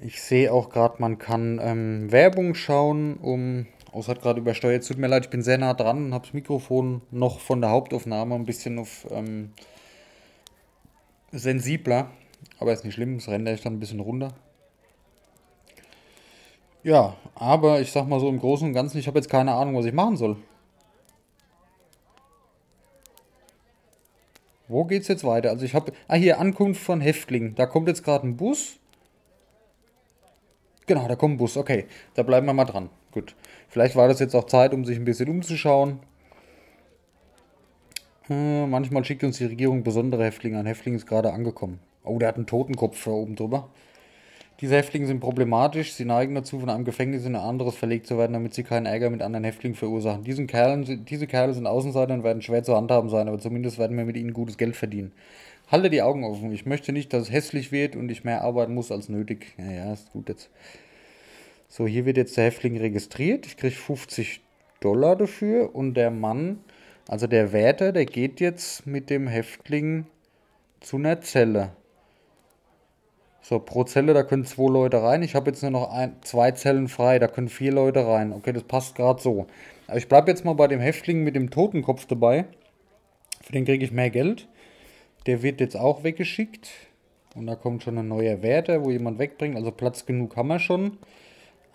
Ich 0.00 0.22
sehe 0.22 0.52
auch 0.52 0.70
gerade, 0.70 0.96
man 1.00 1.18
kann 1.18 1.60
ähm, 1.62 2.12
Werbung 2.12 2.54
schauen, 2.54 3.16
um. 3.16 3.66
Es 3.96 4.08
hat 4.08 4.20
gerade 4.20 4.40
übersteuert. 4.40 4.86
Tut 4.86 4.98
mir 4.98 5.06
leid, 5.06 5.26
ich 5.26 5.30
bin 5.30 5.42
sehr 5.42 5.58
nah 5.58 5.72
dran 5.72 6.06
und 6.06 6.14
habe 6.14 6.24
das 6.24 6.34
Mikrofon 6.34 7.02
noch 7.10 7.38
von 7.38 7.60
der 7.60 7.70
Hauptaufnahme 7.70 8.34
ein 8.34 8.44
bisschen 8.44 8.78
auf 8.78 9.06
ähm, 9.10 9.52
sensibler. 11.30 12.10
Aber 12.58 12.72
ist 12.72 12.84
nicht 12.84 12.94
schlimm, 12.94 13.16
das 13.16 13.28
rendere 13.28 13.54
ich 13.54 13.62
dann 13.62 13.74
ein 13.74 13.80
bisschen 13.80 14.00
runter. 14.00 14.34
Ja, 16.82 17.16
aber 17.34 17.80
ich 17.80 17.92
sag 17.92 18.06
mal 18.08 18.20
so 18.20 18.28
im 18.28 18.38
Großen 18.38 18.68
und 18.68 18.74
Ganzen, 18.74 18.98
ich 18.98 19.06
habe 19.06 19.18
jetzt 19.18 19.30
keine 19.30 19.54
Ahnung, 19.54 19.76
was 19.76 19.86
ich 19.86 19.92
machen 19.92 20.16
soll. 20.16 20.36
Wo 24.66 24.84
geht's 24.84 25.08
jetzt 25.08 25.24
weiter? 25.24 25.50
Also 25.50 25.64
ich 25.64 25.74
habe... 25.74 25.92
Ah, 26.08 26.16
hier, 26.16 26.40
Ankunft 26.40 26.82
von 26.82 27.00
Häftlingen. 27.00 27.54
Da 27.54 27.66
kommt 27.66 27.88
jetzt 27.88 28.02
gerade 28.02 28.26
ein 28.26 28.36
Bus. 28.36 28.76
Genau, 30.86 31.06
da 31.06 31.16
kommt 31.16 31.34
ein 31.34 31.38
Bus. 31.38 31.56
Okay, 31.56 31.86
da 32.14 32.22
bleiben 32.22 32.46
wir 32.46 32.54
mal 32.54 32.64
dran. 32.64 32.90
Gut. 33.14 33.36
Vielleicht 33.68 33.94
war 33.94 34.08
das 34.08 34.18
jetzt 34.18 34.34
auch 34.34 34.46
Zeit, 34.46 34.74
um 34.74 34.84
sich 34.84 34.98
ein 34.98 35.04
bisschen 35.04 35.28
umzuschauen. 35.28 36.00
Äh, 38.28 38.66
manchmal 38.66 39.04
schickt 39.04 39.22
uns 39.22 39.38
die 39.38 39.44
Regierung 39.44 39.84
besondere 39.84 40.24
Häftlinge. 40.24 40.58
Ein 40.58 40.66
Häftling 40.66 40.96
ist 40.96 41.06
gerade 41.06 41.32
angekommen. 41.32 41.78
Oh, 42.02 42.18
der 42.18 42.26
hat 42.26 42.36
einen 42.36 42.46
Totenkopf 42.46 43.04
da 43.04 43.12
oben 43.12 43.36
drüber. 43.36 43.68
Diese 44.60 44.74
Häftlinge 44.74 45.06
sind 45.06 45.20
problematisch. 45.20 45.92
Sie 45.92 46.04
neigen 46.04 46.34
dazu, 46.34 46.58
von 46.58 46.68
einem 46.68 46.84
Gefängnis 46.84 47.24
in 47.24 47.36
ein 47.36 47.42
anderes 47.42 47.76
verlegt 47.76 48.08
zu 48.08 48.18
werden, 48.18 48.32
damit 48.32 48.52
sie 48.52 48.64
keinen 48.64 48.86
Ärger 48.86 49.10
mit 49.10 49.22
anderen 49.22 49.44
Häftlingen 49.44 49.76
verursachen. 49.76 50.24
Diesen 50.24 50.48
Kerlen, 50.48 51.04
diese 51.04 51.28
Kerle 51.28 51.54
sind 51.54 51.68
Außenseiter 51.68 52.14
und 52.14 52.24
werden 52.24 52.42
schwer 52.42 52.64
zu 52.64 52.74
handhaben 52.74 53.10
sein, 53.10 53.28
aber 53.28 53.38
zumindest 53.38 53.78
werden 53.78 53.96
wir 53.96 54.06
mit 54.06 54.16
ihnen 54.16 54.32
gutes 54.32 54.58
Geld 54.58 54.74
verdienen. 54.74 55.12
Halte 55.70 55.88
die 55.88 56.02
Augen 56.02 56.24
offen. 56.24 56.50
Ich 56.52 56.66
möchte 56.66 56.92
nicht, 56.92 57.12
dass 57.12 57.24
es 57.24 57.32
hässlich 57.32 57.70
wird 57.70 57.94
und 57.94 58.10
ich 58.10 58.24
mehr 58.24 58.42
arbeiten 58.42 58.74
muss 58.74 58.90
als 58.90 59.08
nötig. 59.08 59.54
Ja, 59.56 59.70
ja, 59.70 59.92
ist 59.92 60.12
gut 60.12 60.28
jetzt. 60.28 60.50
So, 61.76 61.88
hier 61.88 62.06
wird 62.06 62.18
jetzt 62.18 62.36
der 62.36 62.44
Häftling 62.44 62.76
registriert. 62.76 63.46
Ich 63.46 63.56
kriege 63.56 63.74
50 63.74 64.42
Dollar 64.78 65.16
dafür 65.16 65.74
und 65.74 65.94
der 65.94 66.12
Mann, 66.12 66.60
also 67.08 67.26
der 67.26 67.52
Wärter, 67.52 67.90
der 67.90 68.06
geht 68.06 68.38
jetzt 68.38 68.86
mit 68.86 69.10
dem 69.10 69.26
Häftling 69.26 70.06
zu 70.78 70.98
einer 70.98 71.20
Zelle. 71.20 71.72
So, 73.42 73.58
pro 73.58 73.82
Zelle, 73.82 74.14
da 74.14 74.22
können 74.22 74.44
zwei 74.44 74.70
Leute 74.70 75.02
rein. 75.02 75.24
Ich 75.24 75.34
habe 75.34 75.50
jetzt 75.50 75.62
nur 75.62 75.72
noch 75.72 75.90
ein, 75.90 76.14
zwei 76.22 76.52
Zellen 76.52 76.86
frei, 76.86 77.18
da 77.18 77.26
können 77.26 77.48
vier 77.48 77.72
Leute 77.72 78.06
rein. 78.06 78.32
Okay, 78.32 78.52
das 78.52 78.62
passt 78.62 78.94
gerade 78.94 79.20
so. 79.20 79.48
Aber 79.88 79.98
ich 79.98 80.06
bleibe 80.06 80.30
jetzt 80.30 80.44
mal 80.44 80.52
bei 80.52 80.68
dem 80.68 80.78
Häftling 80.78 81.24
mit 81.24 81.34
dem 81.34 81.50
Totenkopf 81.50 82.06
dabei. 82.06 82.44
Für 83.42 83.50
den 83.50 83.64
kriege 83.64 83.84
ich 83.84 83.90
mehr 83.90 84.10
Geld. 84.10 84.46
Der 85.26 85.42
wird 85.42 85.60
jetzt 85.60 85.76
auch 85.76 86.04
weggeschickt. 86.04 86.70
Und 87.34 87.48
da 87.48 87.56
kommt 87.56 87.82
schon 87.82 87.98
ein 87.98 88.06
neuer 88.06 88.42
Wärter, 88.42 88.84
wo 88.84 88.92
jemand 88.92 89.18
wegbringt. 89.18 89.56
Also 89.56 89.72
Platz 89.72 90.06
genug 90.06 90.36
haben 90.36 90.46
wir 90.46 90.60
schon. 90.60 90.98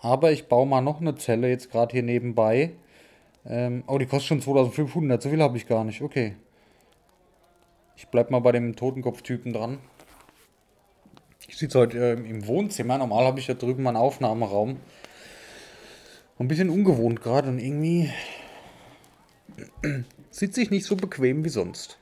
Aber 0.00 0.32
ich 0.32 0.48
baue 0.48 0.66
mal 0.66 0.80
noch 0.80 1.00
eine 1.00 1.14
Zelle 1.16 1.48
jetzt 1.48 1.70
gerade 1.70 1.92
hier 1.92 2.02
nebenbei. 2.02 2.72
Ähm, 3.46 3.84
oh, 3.86 3.98
die 3.98 4.06
kostet 4.06 4.28
schon 4.28 4.42
2500. 4.42 5.22
So 5.22 5.30
viel 5.30 5.42
habe 5.42 5.56
ich 5.56 5.66
gar 5.66 5.84
nicht. 5.84 6.02
Okay. 6.02 6.36
Ich 7.96 8.08
bleibe 8.08 8.32
mal 8.32 8.40
bei 8.40 8.52
dem 8.52 8.76
Totenkopf-Typen 8.76 9.52
dran. 9.52 9.78
Ich 11.46 11.58
sitze 11.58 11.78
heute 11.78 11.98
äh, 11.98 12.12
im 12.12 12.46
Wohnzimmer. 12.46 12.96
Normal 12.96 13.26
habe 13.26 13.40
ich 13.40 13.46
da 13.46 13.54
drüben 13.54 13.82
meinen 13.82 13.96
Aufnahmeraum. 13.96 14.76
Ein 16.38 16.48
bisschen 16.48 16.70
ungewohnt 16.70 17.20
gerade 17.20 17.48
und 17.50 17.58
irgendwie 17.58 18.10
sitze 20.30 20.62
ich 20.62 20.70
nicht 20.70 20.86
so 20.86 20.96
bequem 20.96 21.44
wie 21.44 21.50
sonst. 21.50 21.98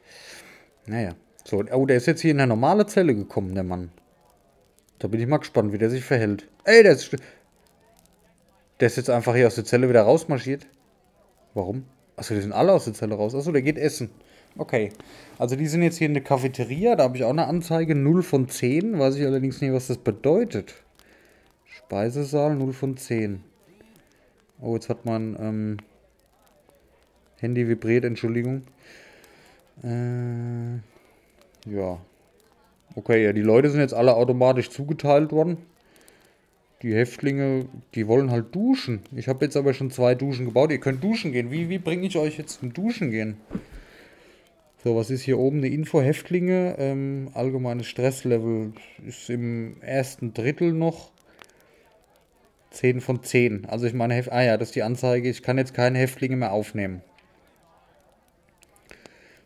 Naja. 0.87 1.15
So, 1.45 1.65
oh, 1.73 1.87
der 1.87 1.97
ist 1.97 2.07
jetzt 2.07 2.21
hier 2.21 2.31
in 2.31 2.41
eine 2.41 2.49
normale 2.49 2.87
Zelle 2.87 3.15
gekommen, 3.15 3.55
der 3.55 3.65
Mann. 3.65 3.91
Da 4.99 5.09
bin 5.09 5.19
ich 5.21 5.27
mal 5.27 5.39
gespannt, 5.39 5.73
wie 5.73 5.79
der 5.79 5.91
sich 5.91 6.05
verhält. 6.05 6.47
Ey, 6.65 6.83
der 6.83 6.93
ist. 6.93 7.17
Der 8.81 8.87
ist 8.87 8.97
jetzt 8.97 9.11
einfach 9.11 9.35
hier 9.35 9.47
aus 9.47 9.57
der 9.57 9.65
Zelle 9.65 9.89
wieder 9.89 10.03
rausmarschiert. 10.03 10.67
Warum? 11.55 11.85
Achso, 12.17 12.35
die 12.35 12.41
sind 12.41 12.53
alle 12.53 12.73
aus 12.73 12.85
der 12.85 12.95
Zelle 12.95 13.15
raus. 13.15 13.35
Achso, 13.35 13.53
der 13.53 13.63
geht 13.63 13.79
essen. 13.79 14.11
Okay. 14.57 14.91
Also 15.39 15.57
die 15.57 15.67
sind 15.67 15.83
jetzt 15.83 15.99
hier 15.99 16.07
in 16.07 16.15
der 16.15 16.23
Cafeteria, 16.23 16.97
da 16.97 17.05
habe 17.05 17.17
ich 17.17 17.25
auch 17.25 17.31
eine 17.31 17.47
Anzeige 17.47 17.95
0 17.95 18.23
von 18.23 18.49
10, 18.49 18.99
weiß 18.99 19.17
ich 19.17 19.25
allerdings 19.25 19.61
nicht, 19.61 19.73
was 19.73 19.87
das 19.87 19.99
bedeutet. 19.99 20.75
Speisesaal 21.65 22.57
0 22.57 22.73
von 22.73 22.97
10. 22.97 23.43
Oh, 24.61 24.75
jetzt 24.75 24.89
hat 24.89 25.05
mein 25.05 25.37
ähm, 25.39 25.77
Handy 27.37 27.69
vibriert, 27.69 28.05
Entschuldigung. 28.05 28.63
Äh, 29.85 30.79
ja. 31.71 32.01
Okay, 32.97 33.25
ja, 33.25 33.33
die 33.33 33.43
Leute 33.43 33.71
sind 33.71 33.81
jetzt 33.81 33.95
alle 33.95 34.15
automatisch 34.15 34.71
zugeteilt 34.71 35.31
worden. 35.31 35.59
Die 36.83 36.95
Häftlinge, 36.95 37.67
die 37.95 38.07
wollen 38.07 38.31
halt 38.31 38.55
duschen. 38.55 39.01
Ich 39.15 39.27
habe 39.27 39.45
jetzt 39.45 39.57
aber 39.57 39.75
schon 39.75 39.91
zwei 39.91 40.15
Duschen 40.15 40.47
gebaut. 40.47 40.71
Ihr 40.71 40.79
könnt 40.79 41.03
duschen 41.03 41.33
gehen. 41.33 41.51
Wie, 41.51 41.69
wie 41.69 41.79
bringe 41.79 42.07
ich 42.07 42.17
euch 42.17 42.39
jetzt 42.39 42.61
zum 42.61 42.73
Duschen 42.73 43.11
gehen? 43.11 43.37
So, 44.85 44.95
was 44.95 45.11
ist 45.11 45.23
hier 45.23 45.41
oben? 45.41 45.59
Eine 45.59 45.69
Info 45.69 46.01
Häftlinge. 46.01 46.77
Ähm, 46.79 47.31
allgemeines 47.35 47.89
Stresslevel 47.89 48.73
ist 49.05 49.29
im 49.29 49.83
ersten 49.83 50.35
Drittel 50.35 50.73
noch 50.73 51.11
10 52.71 53.01
von 53.01 53.25
10. 53.25 53.65
Also 53.65 53.87
ich 53.87 53.95
meine, 53.95 54.23
ah 54.31 54.43
ja, 54.43 54.57
das 54.57 54.69
ist 54.69 54.77
die 54.77 54.85
Anzeige. 54.85 55.29
Ich 55.29 55.43
kann 55.43 55.59
jetzt 55.59 55.75
keine 55.75 55.99
Häftlinge 55.99 56.37
mehr 56.37 56.53
aufnehmen. 56.53 57.03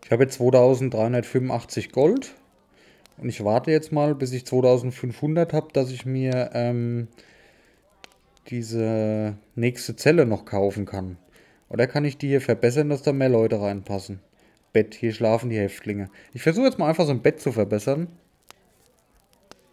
Ich 0.05 0.11
habe 0.11 0.25
jetzt 0.25 0.35
2385 0.35 1.93
Gold. 1.93 2.35
Und 3.23 3.29
ich 3.29 3.45
warte 3.45 3.71
jetzt 3.71 3.93
mal, 3.93 4.17
bis 4.17 4.33
ich 4.33 4.45
2500 4.45 5.53
habe, 5.53 5.69
dass 5.73 5.93
ich 5.93 6.05
mir 6.05 6.51
ähm, 6.55 7.07
diese 8.49 9.37
nächste 9.55 9.95
Zelle 9.95 10.27
noch 10.27 10.45
kaufen 10.45 10.87
kann. 10.87 11.17
Oder 11.69 11.87
kann 11.87 12.05
ich 12.05 12.19
die 12.19 12.29
hier 12.29 12.41
verbessern, 12.41 12.89
dass 12.89 13.03
da 13.03 13.13
mehr 13.13 13.29
Leute 13.29 13.61
reinpassen? 13.61 14.19
Bett. 14.73 14.95
Hier 14.95 15.13
schlafen 15.13 15.51
die 15.51 15.59
Häftlinge. 15.59 16.11
Ich 16.35 16.43
versuche 16.43 16.67
jetzt 16.67 16.79
mal 16.79 16.89
einfach 16.89 17.07
so 17.07 17.13
ein 17.13 17.23
Bett 17.23 17.41
zu 17.41 17.53
verbessern. 17.53 18.09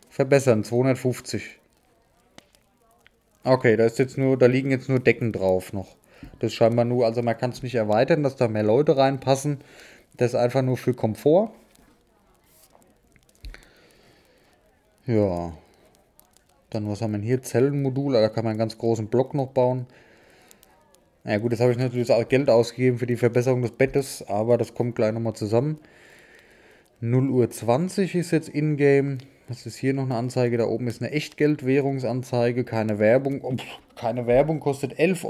Verbessern, 0.10 0.64
250. 0.64 1.60
Okay, 3.44 3.78
da 3.78 3.86
ist 3.86 3.98
jetzt 3.98 4.18
nur, 4.18 4.38
da 4.38 4.46
liegen 4.46 4.70
jetzt 4.70 4.90
nur 4.90 5.00
Decken 5.00 5.32
drauf 5.32 5.74
noch. 5.74 5.96
Das 6.40 6.52
ist 6.52 6.56
scheinbar 6.56 6.86
nur, 6.86 7.06
also 7.06 7.24
man 7.24 7.38
kann 7.38 7.50
es 7.50 7.64
nicht 7.64 7.76
erweitern, 7.76 8.22
dass 8.22 8.36
da 8.36 8.48
mehr 8.48 8.64
Leute 8.64 8.96
reinpassen. 8.96 9.60
Das 10.18 10.34
ist 10.34 10.36
einfach 10.36 10.62
nur 10.62 10.78
für 10.78 10.94
Komfort. 10.94 11.52
Ja. 15.10 15.54
Dann 16.70 16.88
was 16.88 17.02
haben 17.02 17.14
wir 17.14 17.20
hier? 17.20 17.42
Zellenmodul, 17.42 18.14
da 18.14 18.30
kann 18.30 18.44
man 18.44 18.52
einen 18.52 18.60
ganz 18.60 18.78
großen 18.78 19.08
Block 19.08 19.34
noch 19.34 19.48
bauen. 19.48 19.88
Na 21.24 21.32
ja, 21.32 21.38
gut, 21.40 21.52
jetzt 21.52 21.62
habe 21.62 21.72
ich 21.72 21.80
natürlich 21.80 22.12
auch 22.12 22.30
Geld 22.30 22.48
ausgegeben 22.48 23.00
für 23.00 23.08
die 23.08 23.18
Verbesserung 23.18 23.64
des 23.64 23.72
Bettes, 23.72 24.24
aber 24.28 24.60
das 24.60 24.76
kommt 24.76 24.96
gleich 24.96 25.12
nochmal 25.12 25.34
zusammen. 25.34 25.80
0 27.02 27.28
Uhr 27.32 27.50
20 27.50 28.14
ist 28.14 28.30
jetzt 28.30 28.50
in-game. 28.50 29.18
Was 29.48 29.66
ist 29.66 29.78
hier 29.78 29.96
noch 29.96 30.04
eine 30.04 30.14
Anzeige? 30.14 30.58
Da 30.58 30.66
oben 30.66 30.86
ist 30.86 31.02
eine 31.02 31.10
Echtgeldwährungsanzeige, 31.10 32.64
keine 32.64 33.00
Werbung. 33.00 33.42
Oh, 33.42 33.56
keine 33.96 34.28
Werbung 34.28 34.60
kostet 34.60 35.00
11,99 35.00 35.26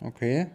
Euro. 0.00 0.08
Okay. 0.08 0.48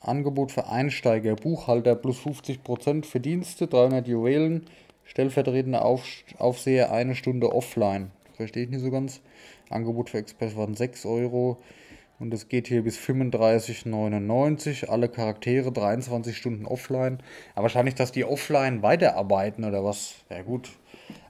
Angebot 0.00 0.50
für 0.52 0.68
Einsteiger, 0.68 1.36
Buchhalter 1.36 1.94
plus 1.94 2.18
50% 2.20 3.04
Verdienste, 3.04 3.66
300 3.66 4.08
Juwelen, 4.08 4.64
stellvertretender 5.04 5.84
Auf 5.84 6.04
Aufseher 6.38 6.90
eine 6.92 7.14
Stunde 7.14 7.52
offline. 7.52 8.10
Verstehe 8.36 8.64
ich 8.64 8.70
nicht 8.70 8.80
so 8.80 8.90
ganz. 8.90 9.20
Angebot 9.68 10.10
für 10.10 10.18
Express 10.18 10.56
waren 10.56 10.74
6 10.74 11.04
Euro. 11.06 11.58
Und 12.18 12.34
es 12.34 12.48
geht 12.48 12.68
hier 12.68 12.82
bis 12.82 12.98
35,99. 12.98 14.86
Alle 14.86 15.08
Charaktere 15.08 15.72
23 15.72 16.36
Stunden 16.36 16.66
offline. 16.66 17.18
Aber 17.54 17.64
wahrscheinlich, 17.64 17.94
dass 17.94 18.12
die 18.12 18.24
offline 18.24 18.82
weiterarbeiten 18.82 19.64
oder 19.64 19.84
was. 19.84 20.16
Ja, 20.28 20.42
gut. 20.42 20.70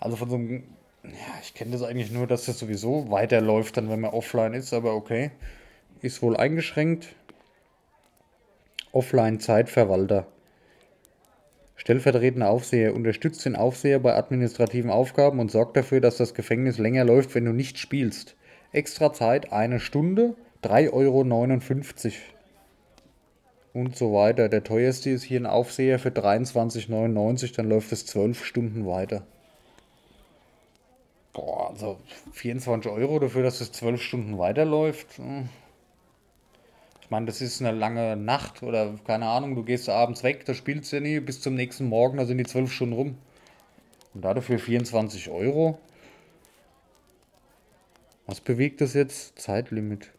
Also 0.01 0.17
von 0.17 0.31
so 0.31 0.37
einem. 0.37 0.65
Ja, 1.05 1.11
ich 1.43 1.55
kenne 1.55 1.71
das 1.71 1.83
eigentlich 1.83 2.11
nur, 2.11 2.27
dass 2.27 2.45
das 2.45 2.59
sowieso 2.59 3.11
weiterläuft, 3.11 3.77
dann 3.77 3.89
wenn 3.89 4.01
man 4.01 4.11
offline 4.11 4.53
ist. 4.53 4.75
Aber 4.75 4.95
okay. 4.95 5.31
Ist 6.03 6.23
wohl 6.23 6.37
eingeschränkt. 6.37 7.09
Offline-Zeitverwalter. 8.93 10.27
Stellvertretender 11.77 12.51
Aufseher 12.51 12.95
unterstützt 12.95 13.45
den 13.47 13.57
Aufseher 13.57 14.01
bei 14.01 14.15
administrativen 14.15 14.91
Aufgaben 14.91 15.39
und 15.39 15.51
sorgt 15.51 15.77
dafür, 15.77 16.01
dass 16.01 16.19
das 16.19 16.35
Gefängnis 16.35 16.77
länger 16.79 17.05
läuft, 17.05 17.35
wenn 17.35 17.47
du 17.47 17.53
nicht 17.53 17.79
spielst. 17.79 18.37
Extra 18.73 19.13
Zeit 19.13 19.53
eine 19.53 19.81
Stunde, 19.81 20.35
3,59 20.63 20.93
Euro. 20.93 22.13
Und 23.73 23.97
so 23.97 24.13
weiter. 24.13 24.49
Der 24.49 24.63
teuerste 24.63 25.11
ist 25.11 25.23
hier 25.23 25.41
ein 25.41 25.47
Aufseher 25.47 25.99
für 25.99 26.11
23,99, 26.11 27.55
dann 27.55 27.69
läuft 27.69 27.93
es 27.93 28.05
12 28.05 28.45
Stunden 28.45 28.87
weiter. 28.87 29.23
Boah, 31.33 31.71
also 31.71 31.99
24 32.33 32.91
Euro 32.91 33.21
dafür, 33.21 33.43
dass 33.43 33.61
es 33.61 33.73
12 33.73 34.03
Stunden 34.03 34.39
weiterläuft. 34.39 35.19
Hm. 35.19 35.49
Ich 37.11 37.13
meine, 37.13 37.27
das 37.27 37.41
ist 37.41 37.61
eine 37.61 37.77
lange 37.77 38.15
Nacht 38.15 38.63
oder 38.63 38.95
keine 39.05 39.27
Ahnung, 39.27 39.57
du 39.57 39.65
gehst 39.65 39.89
abends 39.89 40.23
weg, 40.23 40.45
da 40.45 40.55
spielst 40.55 40.93
du 40.93 40.97
ja 40.99 41.03
nie, 41.03 41.19
bis 41.19 41.41
zum 41.41 41.57
nächsten 41.57 41.87
Morgen, 41.87 42.19
da 42.19 42.25
sind 42.25 42.39
die 42.39 42.45
zwölf 42.45 42.73
Stunden 42.73 42.95
rum. 42.95 43.19
Und 44.15 44.25
dafür 44.25 44.61
24 44.61 45.29
Euro. 45.29 45.81
Was 48.27 48.41
bewegt 48.41 48.81
das 48.81 48.95
jetzt? 48.95 49.41
Zeitlimit. 49.41 50.13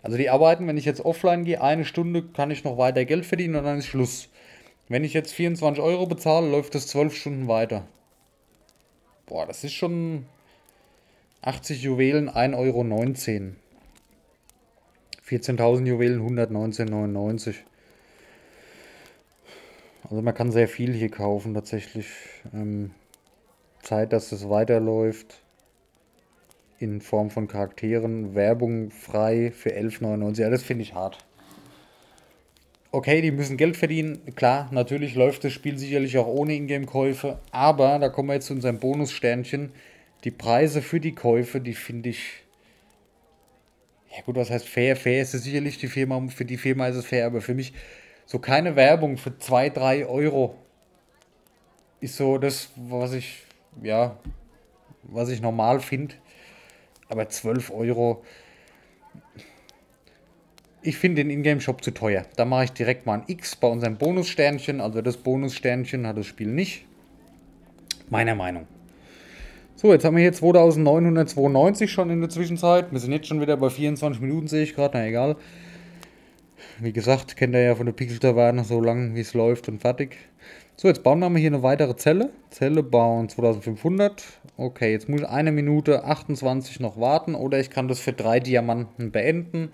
Also 0.00 0.16
die 0.16 0.30
arbeiten, 0.30 0.68
wenn 0.68 0.76
ich 0.76 0.84
jetzt 0.84 1.04
offline 1.04 1.44
gehe, 1.44 1.60
eine 1.60 1.84
Stunde 1.84 2.22
kann 2.22 2.52
ich 2.52 2.62
noch 2.62 2.78
weiter 2.78 3.04
Geld 3.04 3.26
verdienen 3.26 3.56
und 3.56 3.64
dann 3.64 3.78
ist 3.78 3.86
Schluss. 3.86 4.28
Wenn 4.88 5.02
ich 5.02 5.12
jetzt 5.12 5.32
24 5.32 5.82
Euro 5.82 6.06
bezahle, 6.06 6.48
läuft 6.48 6.76
das 6.76 6.86
12 6.86 7.16
Stunden 7.16 7.48
weiter. 7.48 7.84
Boah, 9.26 9.44
das 9.44 9.64
ist 9.64 9.72
schon 9.72 10.26
80 11.42 11.82
Juwelen, 11.82 12.30
1,19 12.30 12.54
Euro. 12.58 13.56
14.000 15.28 15.86
Juwelen, 15.86 16.20
119,99. 16.20 17.54
Also 20.02 20.20
man 20.20 20.34
kann 20.34 20.52
sehr 20.52 20.68
viel 20.68 20.92
hier 20.92 21.10
kaufen 21.10 21.54
tatsächlich. 21.54 22.08
Ähm, 22.52 22.90
Zeit, 23.82 24.12
dass 24.12 24.32
es 24.32 24.48
weiterläuft. 24.48 25.40
In 26.78 27.00
Form 27.00 27.30
von 27.30 27.48
Charakteren. 27.48 28.34
Werbung 28.34 28.90
frei 28.90 29.50
für 29.50 29.70
11,99. 29.70 30.40
Ja, 30.42 30.50
das 30.50 30.62
finde 30.62 30.82
ich 30.82 30.94
hart. 30.94 31.18
Okay, 32.90 33.22
die 33.22 33.30
müssen 33.30 33.56
Geld 33.56 33.76
verdienen. 33.76 34.20
Klar, 34.36 34.68
natürlich 34.72 35.14
läuft 35.14 35.44
das 35.44 35.52
Spiel 35.52 35.78
sicherlich 35.78 36.18
auch 36.18 36.26
ohne 36.26 36.54
Ingame-Käufe. 36.54 37.40
Aber 37.50 37.98
da 37.98 38.08
kommen 38.10 38.28
wir 38.28 38.34
jetzt 38.34 38.46
zu 38.46 38.54
unserem 38.54 38.78
Bonussternchen. 38.78 39.72
Die 40.24 40.30
Preise 40.30 40.82
für 40.82 41.00
die 41.00 41.14
Käufe, 41.14 41.60
die 41.60 41.74
finde 41.74 42.10
ich 42.10 42.43
ja 44.16 44.22
gut, 44.22 44.36
was 44.36 44.50
heißt 44.50 44.68
fair? 44.68 44.96
Fair 44.96 45.22
ist 45.22 45.34
es 45.34 45.44
sicherlich 45.44 45.78
die 45.78 45.88
Firma, 45.88 46.20
für 46.28 46.44
die 46.44 46.56
Firma 46.56 46.86
ist 46.88 46.96
es 46.96 47.06
fair, 47.06 47.26
aber 47.26 47.40
für 47.40 47.54
mich 47.54 47.72
so 48.26 48.38
keine 48.38 48.76
Werbung 48.76 49.16
für 49.16 49.36
2, 49.36 49.70
3 49.70 50.06
Euro 50.06 50.56
ist 52.00 52.16
so 52.16 52.38
das, 52.38 52.70
was 52.76 53.12
ich, 53.12 53.42
ja, 53.82 54.18
was 55.02 55.30
ich 55.30 55.40
normal 55.40 55.80
finde. 55.80 56.14
Aber 57.08 57.28
12 57.28 57.70
Euro, 57.70 58.24
ich 60.82 60.96
finde 60.96 61.22
den 61.22 61.30
Ingame-Shop 61.30 61.82
zu 61.82 61.90
teuer. 61.90 62.24
Da 62.36 62.44
mache 62.44 62.64
ich 62.64 62.72
direkt 62.72 63.06
mal 63.06 63.20
ein 63.20 63.24
X 63.26 63.56
bei 63.56 63.68
unserem 63.68 63.96
Bonussternchen. 63.96 64.80
Also 64.80 65.02
das 65.02 65.16
Bonussternchen 65.16 66.06
hat 66.06 66.16
das 66.16 66.26
Spiel 66.26 66.48
nicht. 66.48 66.86
Meiner 68.10 68.34
Meinung. 68.34 68.66
So, 69.76 69.92
jetzt 69.92 70.04
haben 70.04 70.14
wir 70.14 70.22
hier 70.22 70.32
2992 70.32 71.90
schon 71.90 72.08
in 72.08 72.20
der 72.20 72.30
Zwischenzeit. 72.30 72.92
Wir 72.92 73.00
sind 73.00 73.10
jetzt 73.10 73.26
schon 73.26 73.40
wieder 73.40 73.56
bei 73.56 73.70
24 73.70 74.22
Minuten, 74.22 74.46
sehe 74.46 74.62
ich 74.62 74.76
gerade. 74.76 74.98
Na 74.98 75.06
egal. 75.06 75.36
Wie 76.78 76.92
gesagt, 76.92 77.36
kennt 77.36 77.54
ihr 77.56 77.62
ja 77.62 77.74
von 77.74 77.86
der 77.86 77.92
Pixel-Taverne 77.92 78.62
so 78.62 78.80
lang, 78.80 79.16
wie 79.16 79.20
es 79.20 79.34
läuft 79.34 79.68
und 79.68 79.80
fertig. 79.80 80.16
So, 80.76 80.86
jetzt 80.86 81.02
bauen 81.02 81.18
wir 81.18 81.40
hier 81.40 81.50
eine 81.50 81.64
weitere 81.64 81.96
Zelle. 81.96 82.30
Zelle 82.50 82.84
bauen 82.84 83.28
2500. 83.28 84.22
Okay, 84.56 84.92
jetzt 84.92 85.08
muss 85.08 85.22
ich 85.22 85.28
eine 85.28 85.50
Minute 85.50 86.04
28 86.04 86.78
noch 86.78 87.00
warten 87.00 87.34
oder 87.34 87.58
ich 87.58 87.70
kann 87.70 87.88
das 87.88 87.98
für 87.98 88.12
drei 88.12 88.38
Diamanten 88.38 89.10
beenden. 89.10 89.72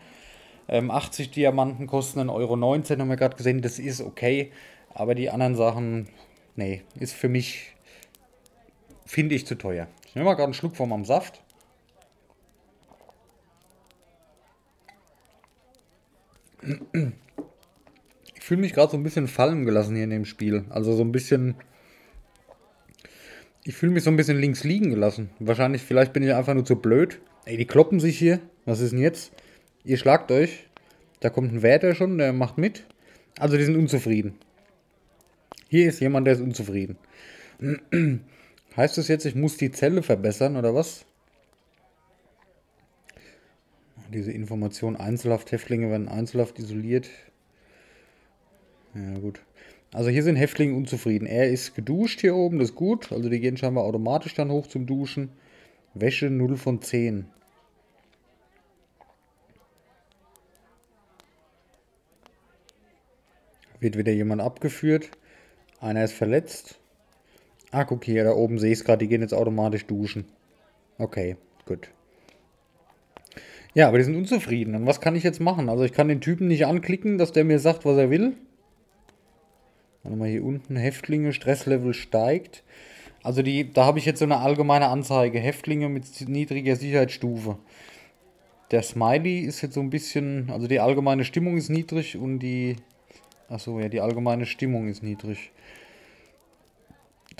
Ähm, 0.67 0.91
80 0.91 1.31
Diamanten 1.31 1.87
kosten 1.87 2.21
1,19 2.21 2.33
Euro, 2.33 2.57
haben 2.63 3.09
wir 3.11 3.17
gerade 3.17 3.37
gesehen. 3.37 3.61
Das 3.61 3.79
ist 3.79 4.01
okay. 4.01 4.51
Aber 4.95 5.15
die 5.15 5.29
anderen 5.29 5.57
Sachen, 5.57 6.09
nee, 6.57 6.81
ist 6.99 7.13
für 7.13 7.29
mich, 7.29 7.75
finde 9.11 9.35
ich 9.35 9.45
zu 9.45 9.57
teuer. 9.57 9.89
Ich 10.07 10.15
nehme 10.15 10.27
mal 10.27 10.35
gerade 10.35 10.45
einen 10.45 10.55
Schluck 10.55 10.77
von 10.77 10.89
meinem 10.89 11.05
Saft. 11.05 11.43
Ich 18.35 18.41
fühle 18.41 18.61
mich 18.61 18.73
gerade 18.73 18.93
so 18.93 18.97
ein 18.97 19.03
bisschen 19.03 19.27
fallen 19.27 19.65
gelassen 19.65 19.97
hier 19.97 20.05
in 20.05 20.11
dem 20.11 20.25
Spiel. 20.25 20.65
Also 20.71 20.95
so 20.95 21.03
ein 21.03 21.11
bisschen. 21.11 21.57
Ich 23.65 23.75
fühle 23.75 23.93
mich 23.93 24.05
so 24.05 24.11
ein 24.11 24.17
bisschen 24.17 24.39
links 24.39 24.63
liegen 24.63 24.91
gelassen. 24.91 25.31
Wahrscheinlich, 25.41 25.83
vielleicht 25.83 26.13
bin 26.13 26.23
ich 26.23 26.33
einfach 26.33 26.55
nur 26.55 26.65
zu 26.65 26.77
blöd. 26.77 27.21
Ey, 27.47 27.57
die 27.57 27.67
kloppen 27.67 27.99
sich 27.99 28.17
hier. 28.17 28.39
Was 28.65 28.79
ist 28.79 28.93
denn 28.93 29.01
jetzt? 29.01 29.33
Ihr 29.83 29.97
schlagt 29.97 30.31
euch. 30.31 30.69
Da 31.19 31.31
kommt 31.31 31.53
ein 31.53 31.63
Wärter 31.63 31.97
schon, 31.97 32.17
der 32.19 32.33
macht 32.33 32.59
mit. 32.59 32.87
Also 33.41 33.57
die 33.57 33.65
sind 33.65 33.77
unzufrieden. 33.77 34.39
Hier 35.69 35.89
ist 35.89 36.01
jemand, 36.01 36.29
der 36.29 36.35
ist 36.35 36.41
unzufrieden. 36.41 36.97
Heißt 38.77 38.99
das 38.99 39.09
jetzt, 39.09 39.25
ich 39.25 39.35
muss 39.35 39.57
die 39.57 39.71
Zelle 39.71 40.03
verbessern 40.03 40.57
oder 40.57 40.75
was? 40.75 41.05
Diese 44.13 44.33
Information, 44.33 44.97
Einzelhaft-Häftlinge 44.97 45.89
werden 45.91 46.09
einzelhaft 46.09 46.59
isoliert. 46.59 47.09
Ja, 48.95 49.19
gut. 49.19 49.41
Also 49.93 50.11
hier 50.11 50.23
sind 50.23 50.37
Häftlinge 50.37 50.77
unzufrieden. 50.77 51.27
Er 51.27 51.49
ist 51.51 51.75
geduscht 51.75 52.21
hier 52.21 52.35
oben, 52.35 52.59
das 52.59 52.71
ist 52.71 52.77
gut. 52.77 53.13
Also 53.13 53.29
die 53.29 53.41
gehen 53.41 53.57
scheinbar 53.57 53.85
automatisch 53.85 54.35
dann 54.35 54.51
hoch 54.51 54.67
zum 54.67 54.87
Duschen. 54.87 55.31
Wäsche 55.95 56.31
0 56.31 56.57
von 56.57 56.81
10. 56.81 57.27
Wird 63.81 63.97
wieder 63.97 64.13
jemand 64.13 64.43
abgeführt. 64.43 65.11
Einer 65.81 66.05
ist 66.05 66.13
verletzt. 66.13 66.79
Ah, 67.71 67.85
guck 67.85 68.05
hier, 68.05 68.25
da 68.25 68.33
oben 68.33 68.59
sehe 68.59 68.73
ich 68.73 68.81
es 68.81 68.85
gerade, 68.85 68.99
die 68.99 69.09
gehen 69.09 69.23
jetzt 69.23 69.35
automatisch 69.35 69.87
duschen. 69.87 70.25
Okay, 70.99 71.37
gut. 71.67 71.91
Ja, 73.75 73.87
aber 73.87 73.99
die 73.99 74.05
sind 74.05 74.17
unzufrieden. 74.17 74.75
Und 74.75 74.87
was 74.87 75.01
kann 75.01 75.15
ich 75.15 75.23
jetzt 75.23 75.41
machen? 75.41 75.69
Also 75.69 75.85
ich 75.85 75.93
kann 75.93 76.09
den 76.09 76.21
Typen 76.21 76.49
nicht 76.49 76.67
anklicken, 76.67 77.19
dass 77.19 77.33
der 77.33 77.45
mir 77.45 77.61
sagt, 77.61 77.85
was 77.85 77.97
er 77.97 78.11
will. 78.11 78.33
Warte 80.03 80.17
mal, 80.17 80.29
hier 80.29 80.45
unten 80.45 80.77
Häftlinge, 80.77 81.33
Stresslevel 81.33 81.95
steigt. 81.95 82.65
Also 83.23 83.43
die, 83.43 83.73
da 83.73 83.85
habe 83.85 83.99
ich 83.99 84.07
jetzt 84.07 84.19
so 84.19 84.25
eine 84.25 84.39
allgemeine 84.39 84.89
Anzeige. 84.89 85.39
Häftlinge 85.39 85.89
mit 85.89 86.29
niedriger 86.29 86.75
Sicherheitsstufe. 86.75 87.59
Der 88.71 88.83
Smiley 88.83 89.41
ist 89.41 89.63
jetzt 89.63 89.75
so 89.75 89.81
ein 89.81 89.91
bisschen, 89.91 90.51
also 90.51 90.67
die 90.67 90.81
allgemeine 90.81 91.25
Stimmung 91.25 91.57
ist 91.57 91.71
niedrig 91.71 92.17
und 92.17 92.39
die, 92.39 92.77
achso, 93.49 93.79
ja, 93.81 93.89
die 93.89 94.01
allgemeine 94.01 94.47
Stimmung 94.47 94.89
ist 94.89 95.03
niedrig. 95.03 95.51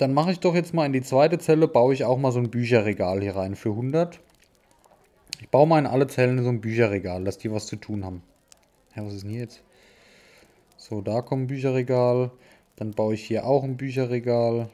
Dann 0.01 0.15
mache 0.15 0.31
ich 0.31 0.39
doch 0.39 0.55
jetzt 0.55 0.73
mal 0.73 0.87
in 0.87 0.93
die 0.93 1.03
zweite 1.03 1.37
Zelle, 1.37 1.67
baue 1.67 1.93
ich 1.93 2.05
auch 2.05 2.17
mal 2.17 2.31
so 2.31 2.39
ein 2.39 2.49
Bücherregal 2.49 3.21
hier 3.21 3.35
rein 3.35 3.55
für 3.55 3.69
100. 3.69 4.19
Ich 5.39 5.49
baue 5.49 5.67
mal 5.67 5.77
in 5.77 5.85
alle 5.85 6.07
Zellen 6.07 6.41
so 6.41 6.49
ein 6.49 6.59
Bücherregal, 6.59 7.23
dass 7.23 7.37
die 7.37 7.51
was 7.51 7.67
zu 7.67 7.75
tun 7.75 8.03
haben. 8.03 8.23
Ja, 8.95 9.05
was 9.05 9.13
ist 9.13 9.21
denn 9.21 9.29
hier 9.29 9.41
jetzt? 9.41 9.61
So, 10.75 11.01
da 11.01 11.21
kommt 11.21 11.43
ein 11.43 11.47
Bücherregal. 11.47 12.31
Dann 12.77 12.93
baue 12.93 13.13
ich 13.13 13.23
hier 13.23 13.45
auch 13.45 13.63
ein 13.63 13.77
Bücherregal. 13.77 14.71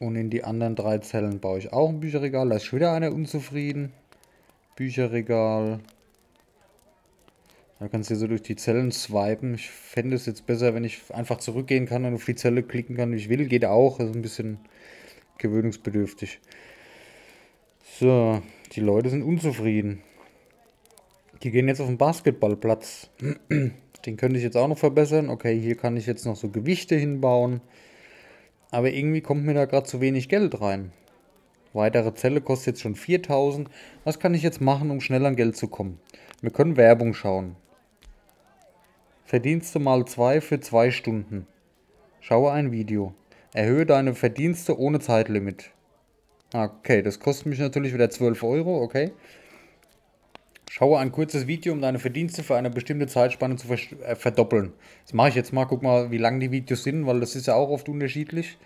Und 0.00 0.16
in 0.16 0.28
die 0.28 0.44
anderen 0.44 0.76
drei 0.76 0.98
Zellen 0.98 1.40
baue 1.40 1.58
ich 1.58 1.72
auch 1.72 1.88
ein 1.88 2.00
Bücherregal. 2.00 2.50
Da 2.50 2.56
ist 2.56 2.64
schon 2.64 2.80
wieder 2.80 2.92
einer 2.92 3.10
unzufrieden. 3.10 3.90
Bücherregal. 4.74 5.80
Da 7.78 7.88
kannst 7.88 8.10
du 8.10 8.16
so 8.16 8.26
durch 8.26 8.42
die 8.42 8.56
Zellen 8.56 8.90
swipen. 8.90 9.54
Ich 9.54 9.70
fände 9.70 10.16
es 10.16 10.24
jetzt 10.24 10.46
besser, 10.46 10.74
wenn 10.74 10.84
ich 10.84 11.02
einfach 11.12 11.36
zurückgehen 11.38 11.86
kann 11.86 12.06
und 12.06 12.14
auf 12.14 12.24
die 12.24 12.34
Zelle 12.34 12.62
klicken 12.62 12.96
kann, 12.96 13.12
wie 13.12 13.16
ich 13.16 13.28
will. 13.28 13.46
Geht 13.46 13.66
auch. 13.66 13.98
Das 13.98 14.08
ist 14.08 14.16
ein 14.16 14.22
bisschen 14.22 14.58
gewöhnungsbedürftig. 15.38 16.40
So, 17.98 18.40
die 18.72 18.80
Leute 18.80 19.10
sind 19.10 19.22
unzufrieden. 19.22 20.02
Die 21.42 21.50
gehen 21.50 21.68
jetzt 21.68 21.80
auf 21.80 21.88
den 21.88 21.98
Basketballplatz. 21.98 23.10
Den 23.50 24.16
könnte 24.16 24.38
ich 24.38 24.44
jetzt 24.44 24.56
auch 24.56 24.68
noch 24.68 24.78
verbessern. 24.78 25.28
Okay, 25.28 25.60
hier 25.60 25.76
kann 25.76 25.96
ich 25.96 26.06
jetzt 26.06 26.24
noch 26.24 26.36
so 26.36 26.48
Gewichte 26.48 26.94
hinbauen. 26.94 27.60
Aber 28.70 28.90
irgendwie 28.90 29.20
kommt 29.20 29.44
mir 29.44 29.54
da 29.54 29.66
gerade 29.66 29.86
zu 29.86 30.00
wenig 30.00 30.28
Geld 30.30 30.60
rein. 30.60 30.92
Weitere 31.74 32.14
Zelle 32.14 32.40
kostet 32.40 32.68
jetzt 32.68 32.80
schon 32.80 32.94
4000. 32.94 33.68
Was 34.04 34.18
kann 34.18 34.32
ich 34.32 34.42
jetzt 34.42 34.62
machen, 34.62 34.90
um 34.90 35.02
schnell 35.02 35.26
an 35.26 35.36
Geld 35.36 35.56
zu 35.56 35.68
kommen? 35.68 36.00
Wir 36.40 36.50
können 36.50 36.78
Werbung 36.78 37.12
schauen. 37.12 37.56
Verdienste 39.26 39.80
mal 39.80 40.04
2 40.04 40.40
für 40.40 40.60
2 40.60 40.92
Stunden. 40.92 41.48
Schaue 42.20 42.52
ein 42.52 42.70
Video. 42.70 43.12
Erhöhe 43.52 43.84
deine 43.84 44.14
Verdienste 44.14 44.78
ohne 44.78 45.00
Zeitlimit. 45.00 45.72
Okay, 46.54 47.02
das 47.02 47.18
kostet 47.18 47.46
mich 47.46 47.58
natürlich 47.58 47.92
wieder 47.92 48.08
12 48.08 48.44
Euro, 48.44 48.80
okay. 48.80 49.10
Schaue 50.70 51.00
ein 51.00 51.10
kurzes 51.10 51.48
Video, 51.48 51.72
um 51.72 51.80
deine 51.80 51.98
Verdienste 51.98 52.44
für 52.44 52.54
eine 52.54 52.70
bestimmte 52.70 53.08
Zeitspanne 53.08 53.56
zu 53.56 53.66
äh, 53.72 54.14
verdoppeln. 54.14 54.72
Das 55.02 55.12
mache 55.12 55.30
ich 55.30 55.34
jetzt 55.34 55.52
mal. 55.52 55.64
Guck 55.64 55.82
mal, 55.82 56.12
wie 56.12 56.18
lang 56.18 56.38
die 56.38 56.52
Videos 56.52 56.84
sind, 56.84 57.04
weil 57.04 57.18
das 57.18 57.34
ist 57.34 57.48
ja 57.48 57.56
auch 57.56 57.70
oft 57.70 57.88
unterschiedlich. 57.88 58.58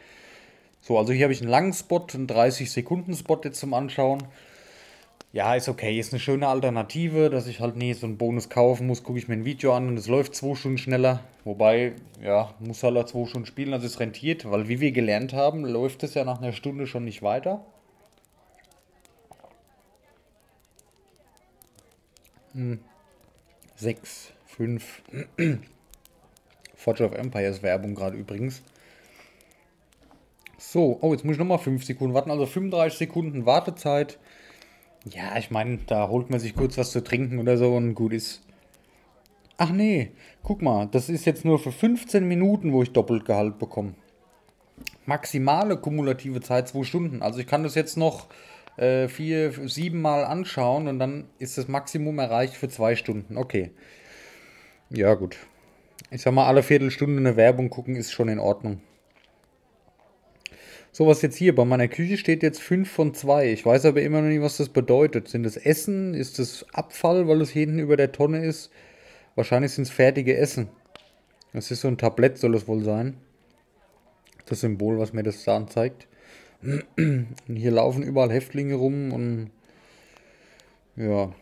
So, 0.83 0.99
also 0.99 1.15
hier 1.15 1.25
habe 1.25 1.33
ich 1.33 1.41
einen 1.41 1.51
langen 1.51 1.73
Spot, 1.73 2.07
einen 2.13 2.27
30-Sekunden-Spot 2.27 3.41
jetzt 3.45 3.61
zum 3.61 3.73
Anschauen. 3.73 4.25
Ja, 5.33 5.55
ist 5.55 5.69
okay, 5.69 5.97
ist 5.97 6.13
eine 6.13 6.19
schöne 6.19 6.49
Alternative, 6.49 7.31
dass 7.31 7.47
ich 7.47 7.61
halt 7.61 7.77
nie 7.77 7.95
so 7.95 8.05
einen 8.05 8.19
Bonus 8.19 8.49
kaufen 8.49 8.89
muss, 8.89 9.05
gucke 9.05 9.19
ich 9.21 9.29
mir 9.29 9.35
ein 9.35 9.45
Video 9.45 9.73
an 9.73 9.87
und 9.87 9.97
es 9.97 10.09
läuft 10.09 10.35
zwei 10.35 10.57
Stunden 10.57 10.79
schneller. 10.79 11.21
Wobei, 11.45 11.93
ja, 12.21 12.53
muss 12.59 12.83
halt 12.83 13.09
zwei 13.09 13.27
Stunden 13.27 13.47
spielen, 13.47 13.73
also 13.73 13.87
es 13.87 14.01
rentiert, 14.01 14.51
weil 14.51 14.67
wie 14.69 14.81
wir 14.81 14.91
gelernt 14.91 15.33
haben, 15.33 15.65
läuft 15.65 16.03
es 16.03 16.15
ja 16.15 16.25
nach 16.25 16.43
einer 16.43 16.53
Stunde 16.53 16.89
schon 16.89 17.05
nicht 17.05 17.23
weiter. 17.23 17.65
Hm. 22.53 22.81
6, 23.77 24.33
5. 24.47 25.03
Forge 26.75 27.05
of 27.05 27.13
Empires 27.13 27.63
Werbung 27.63 27.95
gerade 27.95 28.17
übrigens. 28.17 28.65
So, 30.59 30.99
oh, 31.01 31.13
jetzt 31.13 31.25
muss 31.25 31.35
ich 31.35 31.39
nochmal 31.39 31.59
5 31.59 31.85
Sekunden 31.85 32.15
warten, 32.15 32.33
also 32.33 32.47
35 32.47 32.99
Sekunden 32.99 33.47
Wartezeit. 33.47 34.19
Ja, 35.07 35.39
ich 35.39 35.51
meine, 35.51 35.79
da 35.87 36.09
holt 36.09 36.31
man 36.31 36.41
sich 36.41 36.55
kurz 36.55 36.77
was 36.77 36.91
zu 36.91 37.03
trinken 37.03 37.39
oder 37.39 37.57
so 37.57 37.75
und 37.75 37.95
gut 37.95 38.13
ist. 38.13 38.43
Ach 39.57 39.71
nee, 39.71 40.13
guck 40.43 40.63
mal, 40.63 40.87
das 40.91 41.09
ist 41.09 41.25
jetzt 41.25 41.45
nur 41.45 41.59
für 41.59 41.73
15 41.73 42.27
Minuten, 42.27 42.73
wo 42.73 42.83
ich 42.83 42.93
Doppelgehalt 42.93 43.59
bekomme. 43.59 43.95
Maximale 45.07 45.77
kumulative 45.77 46.41
Zeit 46.41 46.69
2 46.69 46.85
Stunden. 46.85 47.23
Also 47.23 47.41
ich 47.41 47.47
kann 47.47 47.63
das 47.63 47.75
jetzt 47.75 47.97
noch 47.97 48.27
äh, 48.77 49.09
vier, 49.09 49.53
sieben 49.69 50.01
Mal 50.01 50.25
anschauen 50.25 50.89
und 50.89 50.99
dann 50.99 51.27
ist 51.39 51.59
das 51.59 51.69
Maximum 51.69 52.19
erreicht 52.19 52.55
für 52.55 52.69
2 52.69 52.97
Stunden. 52.97 53.37
Okay. 53.37 53.73
Ja, 54.91 55.15
gut. 55.15 55.37
Ich 56.11 56.23
sag 56.23 56.33
mal, 56.33 56.47
alle 56.47 56.63
Viertelstunde 56.63 57.19
eine 57.19 57.37
Werbung 57.37 57.71
gucken 57.71 57.97
ist 57.97 58.13
schon 58.13 58.29
in 58.29 58.39
Ordnung. 58.39 58.81
So, 60.93 61.07
was 61.07 61.23
jetzt 61.23 61.37
hier 61.37 61.55
bei 61.55 61.65
meiner 61.65 61.87
Küche 61.87 62.17
steht 62.17 62.43
jetzt 62.43 62.61
5 62.61 62.91
von 62.91 63.15
2. 63.15 63.53
Ich 63.53 63.65
weiß 63.65 63.85
aber 63.85 64.03
immer 64.03 64.23
noch 64.23 64.29
nicht, 64.29 64.43
was 64.43 64.57
das 64.57 64.71
bedeutet. 64.71 65.29
Sind 65.29 65.45
das 65.45 65.57
Essen? 65.57 66.15
Ist 66.15 66.41
das 66.41 66.67
Abfall, 66.73 67.29
weil 67.29 67.41
es 67.41 67.51
hinten 67.51 67.79
über 67.79 67.97
der 67.97 68.11
Tonne 68.11 68.45
ist? 68.45 68.71
Wahrscheinlich 69.37 69.73
sind 69.73 69.85
es 69.85 69.91
fertige 69.91 70.37
Essen. 70.37 70.69
Das 71.53 71.71
ist 71.71 71.83
so 71.83 71.89
ein 71.89 71.99
Tablett, 71.99 72.39
soll 72.39 72.55
es 72.57 72.67
wohl 72.67 72.83
sein. 72.83 73.17
Das 74.47 74.61
Symbol, 74.61 74.99
was 74.99 75.13
mir 75.13 75.23
das 75.23 75.45
da 75.45 75.57
anzeigt. 75.57 76.09
Und 76.63 77.37
hier 77.47 77.71
laufen 77.71 78.03
überall 78.03 78.33
Häftlinge 78.33 78.75
rum 78.75 79.13
und 79.13 79.51
ja. 80.97 81.33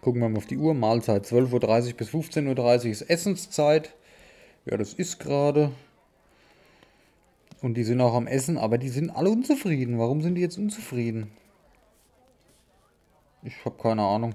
Gucken 0.00 0.20
wir 0.22 0.28
mal 0.28 0.38
auf 0.38 0.46
die 0.46 0.56
Uhr. 0.56 0.74
Mahlzeit 0.74 1.26
12.30 1.26 1.88
Uhr 1.88 1.92
bis 1.94 2.08
15.30 2.08 2.84
Uhr 2.84 2.90
ist 2.90 3.02
Essenszeit. 3.02 3.94
Ja, 4.64 4.76
das 4.76 4.94
ist 4.94 5.18
gerade. 5.18 5.72
Und 7.62 7.74
die 7.74 7.84
sind 7.84 8.00
auch 8.00 8.14
am 8.14 8.26
Essen, 8.26 8.58
aber 8.58 8.76
die 8.76 8.88
sind 8.88 9.10
alle 9.10 9.30
unzufrieden. 9.30 9.98
Warum 9.98 10.20
sind 10.20 10.34
die 10.34 10.40
jetzt 10.40 10.58
unzufrieden? 10.58 11.30
Ich 13.44 13.64
habe 13.64 13.80
keine 13.80 14.02
Ahnung. 14.02 14.34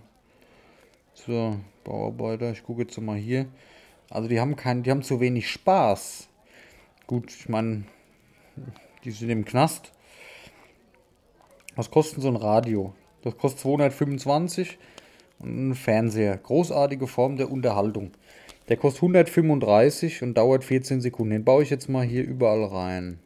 So, 1.13 1.57
Bauarbeiter, 1.83 2.51
ich 2.51 2.63
gucke 2.63 2.83
jetzt 2.83 2.99
mal 2.99 3.17
hier. 3.17 3.47
Also 4.09 4.29
die 4.29 4.39
haben 4.39 4.55
keinen, 4.55 4.83
die 4.83 4.91
haben 4.91 5.03
zu 5.03 5.19
wenig 5.19 5.49
Spaß. 5.51 6.29
Gut, 7.05 7.29
ich 7.31 7.49
meine, 7.49 7.83
die 9.03 9.11
sind 9.11 9.29
im 9.29 9.43
Knast. 9.43 9.91
Was 11.75 11.91
kostet 11.91 12.21
so 12.21 12.29
ein 12.29 12.37
Radio? 12.37 12.93
Das 13.23 13.37
kostet 13.37 13.61
225 13.61 14.77
und 15.39 15.69
ein 15.69 15.75
Fernseher. 15.75 16.37
Großartige 16.37 17.07
Form 17.07 17.35
der 17.35 17.51
Unterhaltung. 17.51 18.11
Der 18.67 18.75
kostet 18.75 19.03
135 19.03 20.23
und 20.23 20.33
dauert 20.33 20.65
14 20.65 20.99
Sekunden. 20.99 21.31
Den 21.31 21.45
baue 21.45 21.63
ich 21.63 21.69
jetzt 21.69 21.87
mal 21.87 22.05
hier 22.05 22.25
überall 22.25 22.65
rein. 22.65 23.19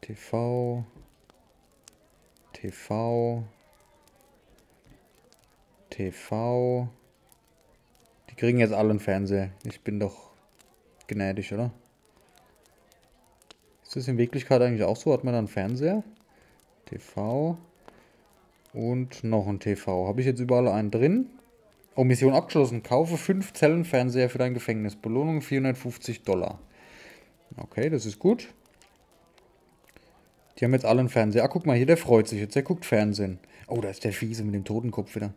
TV. 0.00 0.84
TV. 2.54 3.44
TV. 5.90 6.88
Die 8.30 8.34
kriegen 8.34 8.58
jetzt 8.58 8.72
alle 8.72 8.90
einen 8.90 9.00
Fernseher. 9.00 9.50
Ich 9.64 9.82
bin 9.82 10.00
doch 10.00 10.30
gnädig, 11.06 11.52
oder? 11.52 11.70
Ist 13.82 13.96
das 13.96 14.08
in 14.08 14.16
Wirklichkeit 14.16 14.62
eigentlich 14.62 14.84
auch 14.84 14.96
so? 14.96 15.12
Hat 15.12 15.22
man 15.22 15.34
dann 15.34 15.40
einen 15.40 15.48
Fernseher? 15.48 16.02
TV. 16.86 17.58
Und 18.72 19.22
noch 19.22 19.46
ein 19.46 19.60
TV. 19.60 20.08
Habe 20.08 20.20
ich 20.20 20.26
jetzt 20.26 20.40
überall 20.40 20.68
einen 20.68 20.90
drin? 20.90 21.30
Oh, 21.98 22.04
Mission 22.04 22.34
abgeschlossen. 22.34 22.82
Kaufe 22.82 23.16
5 23.16 23.54
Zellenfernseher 23.54 24.28
für 24.28 24.36
dein 24.36 24.52
Gefängnis. 24.52 24.96
Belohnung 24.96 25.40
450 25.40 26.24
Dollar. 26.24 26.60
Okay, 27.56 27.88
das 27.88 28.04
ist 28.04 28.18
gut. 28.18 28.48
Die 30.58 30.64
haben 30.66 30.74
jetzt 30.74 30.84
alle 30.84 31.00
einen 31.00 31.08
Fernseher. 31.08 31.42
Ah, 31.42 31.48
guck 31.48 31.64
mal, 31.64 31.74
hier, 31.74 31.86
der 31.86 31.96
freut 31.96 32.28
sich 32.28 32.38
jetzt. 32.38 32.54
Der 32.54 32.62
guckt 32.62 32.84
Fernsehen. 32.84 33.38
Oh, 33.66 33.80
da 33.80 33.88
ist 33.88 34.04
der 34.04 34.12
Fiese 34.12 34.44
mit 34.44 34.54
dem 34.54 34.64
Totenkopf 34.64 35.16
wieder. 35.16 35.32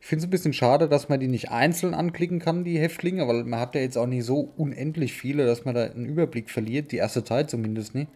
Ich 0.00 0.06
finde 0.06 0.20
es 0.20 0.28
ein 0.28 0.30
bisschen 0.30 0.52
schade, 0.52 0.88
dass 0.88 1.08
man 1.08 1.18
die 1.18 1.26
nicht 1.26 1.50
einzeln 1.50 1.94
anklicken 1.94 2.38
kann, 2.38 2.62
die 2.62 2.78
Häftlinge, 2.78 3.26
weil 3.26 3.42
man 3.42 3.58
hat 3.58 3.74
ja 3.74 3.80
jetzt 3.80 3.98
auch 3.98 4.06
nicht 4.06 4.24
so 4.24 4.52
unendlich 4.56 5.14
viele, 5.14 5.46
dass 5.46 5.64
man 5.64 5.74
da 5.74 5.82
einen 5.82 6.06
Überblick 6.06 6.48
verliert. 6.48 6.92
Die 6.92 6.98
erste 6.98 7.24
Zeit 7.24 7.50
zumindest 7.50 7.96
nicht. 7.96 8.08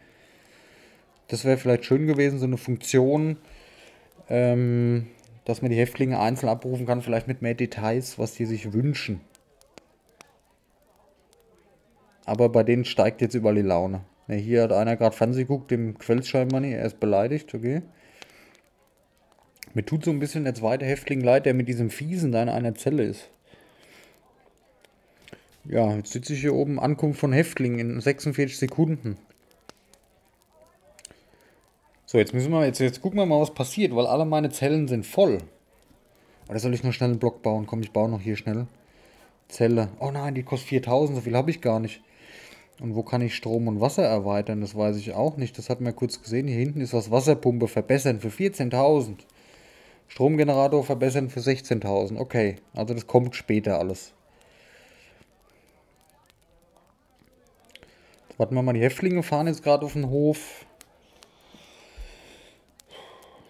Das 1.26 1.44
wäre 1.44 1.58
vielleicht 1.58 1.84
schön 1.84 2.06
gewesen, 2.06 2.38
so 2.38 2.46
eine 2.46 2.58
Funktion, 2.58 3.38
ähm, 4.28 5.08
dass 5.48 5.62
man 5.62 5.70
die 5.70 5.78
Häftlinge 5.78 6.20
einzeln 6.20 6.50
abrufen 6.50 6.84
kann, 6.84 7.00
vielleicht 7.00 7.26
mit 7.26 7.40
mehr 7.40 7.54
Details, 7.54 8.18
was 8.18 8.34
die 8.34 8.44
sich 8.44 8.74
wünschen. 8.74 9.22
Aber 12.26 12.50
bei 12.50 12.62
denen 12.62 12.84
steigt 12.84 13.22
jetzt 13.22 13.32
überall 13.32 13.54
die 13.54 13.62
Laune. 13.62 14.02
Ne, 14.26 14.36
hier 14.36 14.64
hat 14.64 14.72
einer 14.72 14.96
gerade 14.96 15.16
Fernsehen 15.16 15.46
geguckt, 15.46 15.70
dem 15.70 15.96
quält 15.96 16.26
scheinbar 16.26 16.60
nicht, 16.60 16.74
er 16.74 16.84
ist 16.84 17.00
beleidigt, 17.00 17.54
okay. 17.54 17.80
Mir 19.72 19.86
tut 19.86 20.04
so 20.04 20.10
ein 20.10 20.18
bisschen 20.18 20.44
der 20.44 20.54
zweite 20.54 20.84
Häftling 20.84 21.22
leid, 21.22 21.46
der 21.46 21.54
mit 21.54 21.66
diesem 21.66 21.88
Fiesen 21.88 22.30
da 22.30 22.42
in 22.42 22.50
einer 22.50 22.74
Zelle 22.74 23.04
ist. 23.04 23.30
Ja, 25.64 25.96
jetzt 25.96 26.12
sitze 26.12 26.34
ich 26.34 26.42
hier 26.42 26.54
oben, 26.54 26.78
Ankunft 26.78 27.20
von 27.20 27.32
Häftlingen 27.32 27.80
in 27.80 28.00
46 28.02 28.58
Sekunden. 28.58 29.16
So, 32.10 32.16
jetzt 32.16 32.32
müssen 32.32 32.50
wir, 32.52 32.64
jetzt, 32.64 32.78
jetzt 32.78 33.02
gucken 33.02 33.18
wir 33.18 33.26
mal, 33.26 33.38
was 33.38 33.52
passiert, 33.52 33.94
weil 33.94 34.06
alle 34.06 34.24
meine 34.24 34.48
Zellen 34.48 34.88
sind 34.88 35.04
voll. 35.04 35.42
Oder 36.48 36.58
soll 36.58 36.72
ich 36.72 36.82
noch 36.82 36.94
schnell 36.94 37.10
einen 37.10 37.18
Block 37.18 37.42
bauen? 37.42 37.66
Komm, 37.66 37.82
ich 37.82 37.92
baue 37.92 38.08
noch 38.08 38.22
hier 38.22 38.38
schnell. 38.38 38.66
Zelle. 39.48 39.90
Oh 40.00 40.10
nein, 40.10 40.34
die 40.34 40.42
kostet 40.42 40.70
4000, 40.70 41.16
so 41.16 41.20
viel 41.20 41.36
habe 41.36 41.50
ich 41.50 41.60
gar 41.60 41.80
nicht. 41.80 42.00
Und 42.80 42.94
wo 42.94 43.02
kann 43.02 43.20
ich 43.20 43.34
Strom 43.34 43.68
und 43.68 43.82
Wasser 43.82 44.04
erweitern? 44.04 44.62
Das 44.62 44.74
weiß 44.74 44.96
ich 44.96 45.12
auch 45.12 45.36
nicht. 45.36 45.58
Das 45.58 45.68
hat 45.68 45.82
man 45.82 45.94
kurz 45.94 46.22
gesehen. 46.22 46.48
Hier 46.48 46.56
hinten 46.56 46.80
ist 46.80 46.94
was 46.94 47.10
Wasserpumpe 47.10 47.68
verbessern 47.68 48.20
für 48.20 48.28
14.000. 48.28 49.16
Stromgenerator 50.06 50.84
verbessern 50.84 51.28
für 51.28 51.40
16.000. 51.40 52.18
Okay, 52.18 52.56
also 52.72 52.94
das 52.94 53.06
kommt 53.06 53.36
später 53.36 53.78
alles. 53.78 54.14
Warten 58.38 58.54
wir 58.54 58.62
mal, 58.62 58.72
die 58.72 58.80
Häftlinge 58.80 59.22
fahren 59.22 59.46
jetzt 59.46 59.62
gerade 59.62 59.84
auf 59.84 59.92
den 59.92 60.08
Hof. 60.08 60.64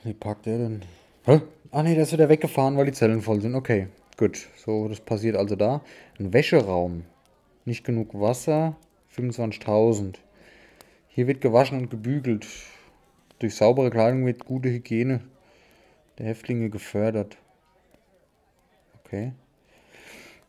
Wie 0.09 0.14
packt 0.14 0.47
der 0.47 0.57
denn? 0.57 0.81
Hä? 1.25 1.42
Ah 1.71 1.83
ne, 1.83 1.92
der 1.92 2.05
ist 2.05 2.14
wieder 2.14 2.31
weggefahren, 2.31 2.79
weil 2.79 2.87
die 2.87 2.92
Zellen 2.92 3.21
voll 3.21 3.42
sind. 3.42 3.55
Okay, 3.55 3.88
gut. 4.16 4.49
So, 4.57 4.88
das 4.88 5.01
passiert 5.01 5.37
also 5.37 5.55
da. 5.55 5.83
Ein 6.18 6.33
Wäscheraum. 6.33 7.05
Nicht 7.66 7.85
genug 7.85 8.18
Wasser. 8.18 8.75
25.000. 9.14 10.14
Hier 11.09 11.27
wird 11.27 11.42
gewaschen 11.42 11.79
und 11.79 11.90
gebügelt. 11.90 12.47
Durch 13.38 13.55
saubere 13.55 13.90
Kleidung 13.90 14.25
wird 14.25 14.47
gute 14.47 14.71
Hygiene 14.71 15.21
der 16.16 16.25
Häftlinge 16.25 16.71
gefördert. 16.71 17.37
Okay. 19.05 19.33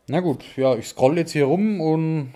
Na 0.08 0.20
gut, 0.20 0.42
ja, 0.56 0.74
ich 0.74 0.88
scroll 0.88 1.18
jetzt 1.18 1.32
hier 1.32 1.44
rum 1.44 1.82
und 1.82 2.32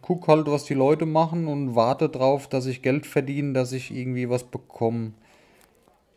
guck 0.00 0.26
halt, 0.26 0.46
was 0.46 0.64
die 0.64 0.72
Leute 0.72 1.04
machen 1.04 1.48
und 1.48 1.74
warte 1.74 2.08
drauf, 2.08 2.48
dass 2.48 2.64
ich 2.64 2.80
Geld 2.80 3.04
verdiene, 3.04 3.52
dass 3.52 3.72
ich 3.72 3.94
irgendwie 3.94 4.30
was 4.30 4.44
bekomme. 4.44 5.12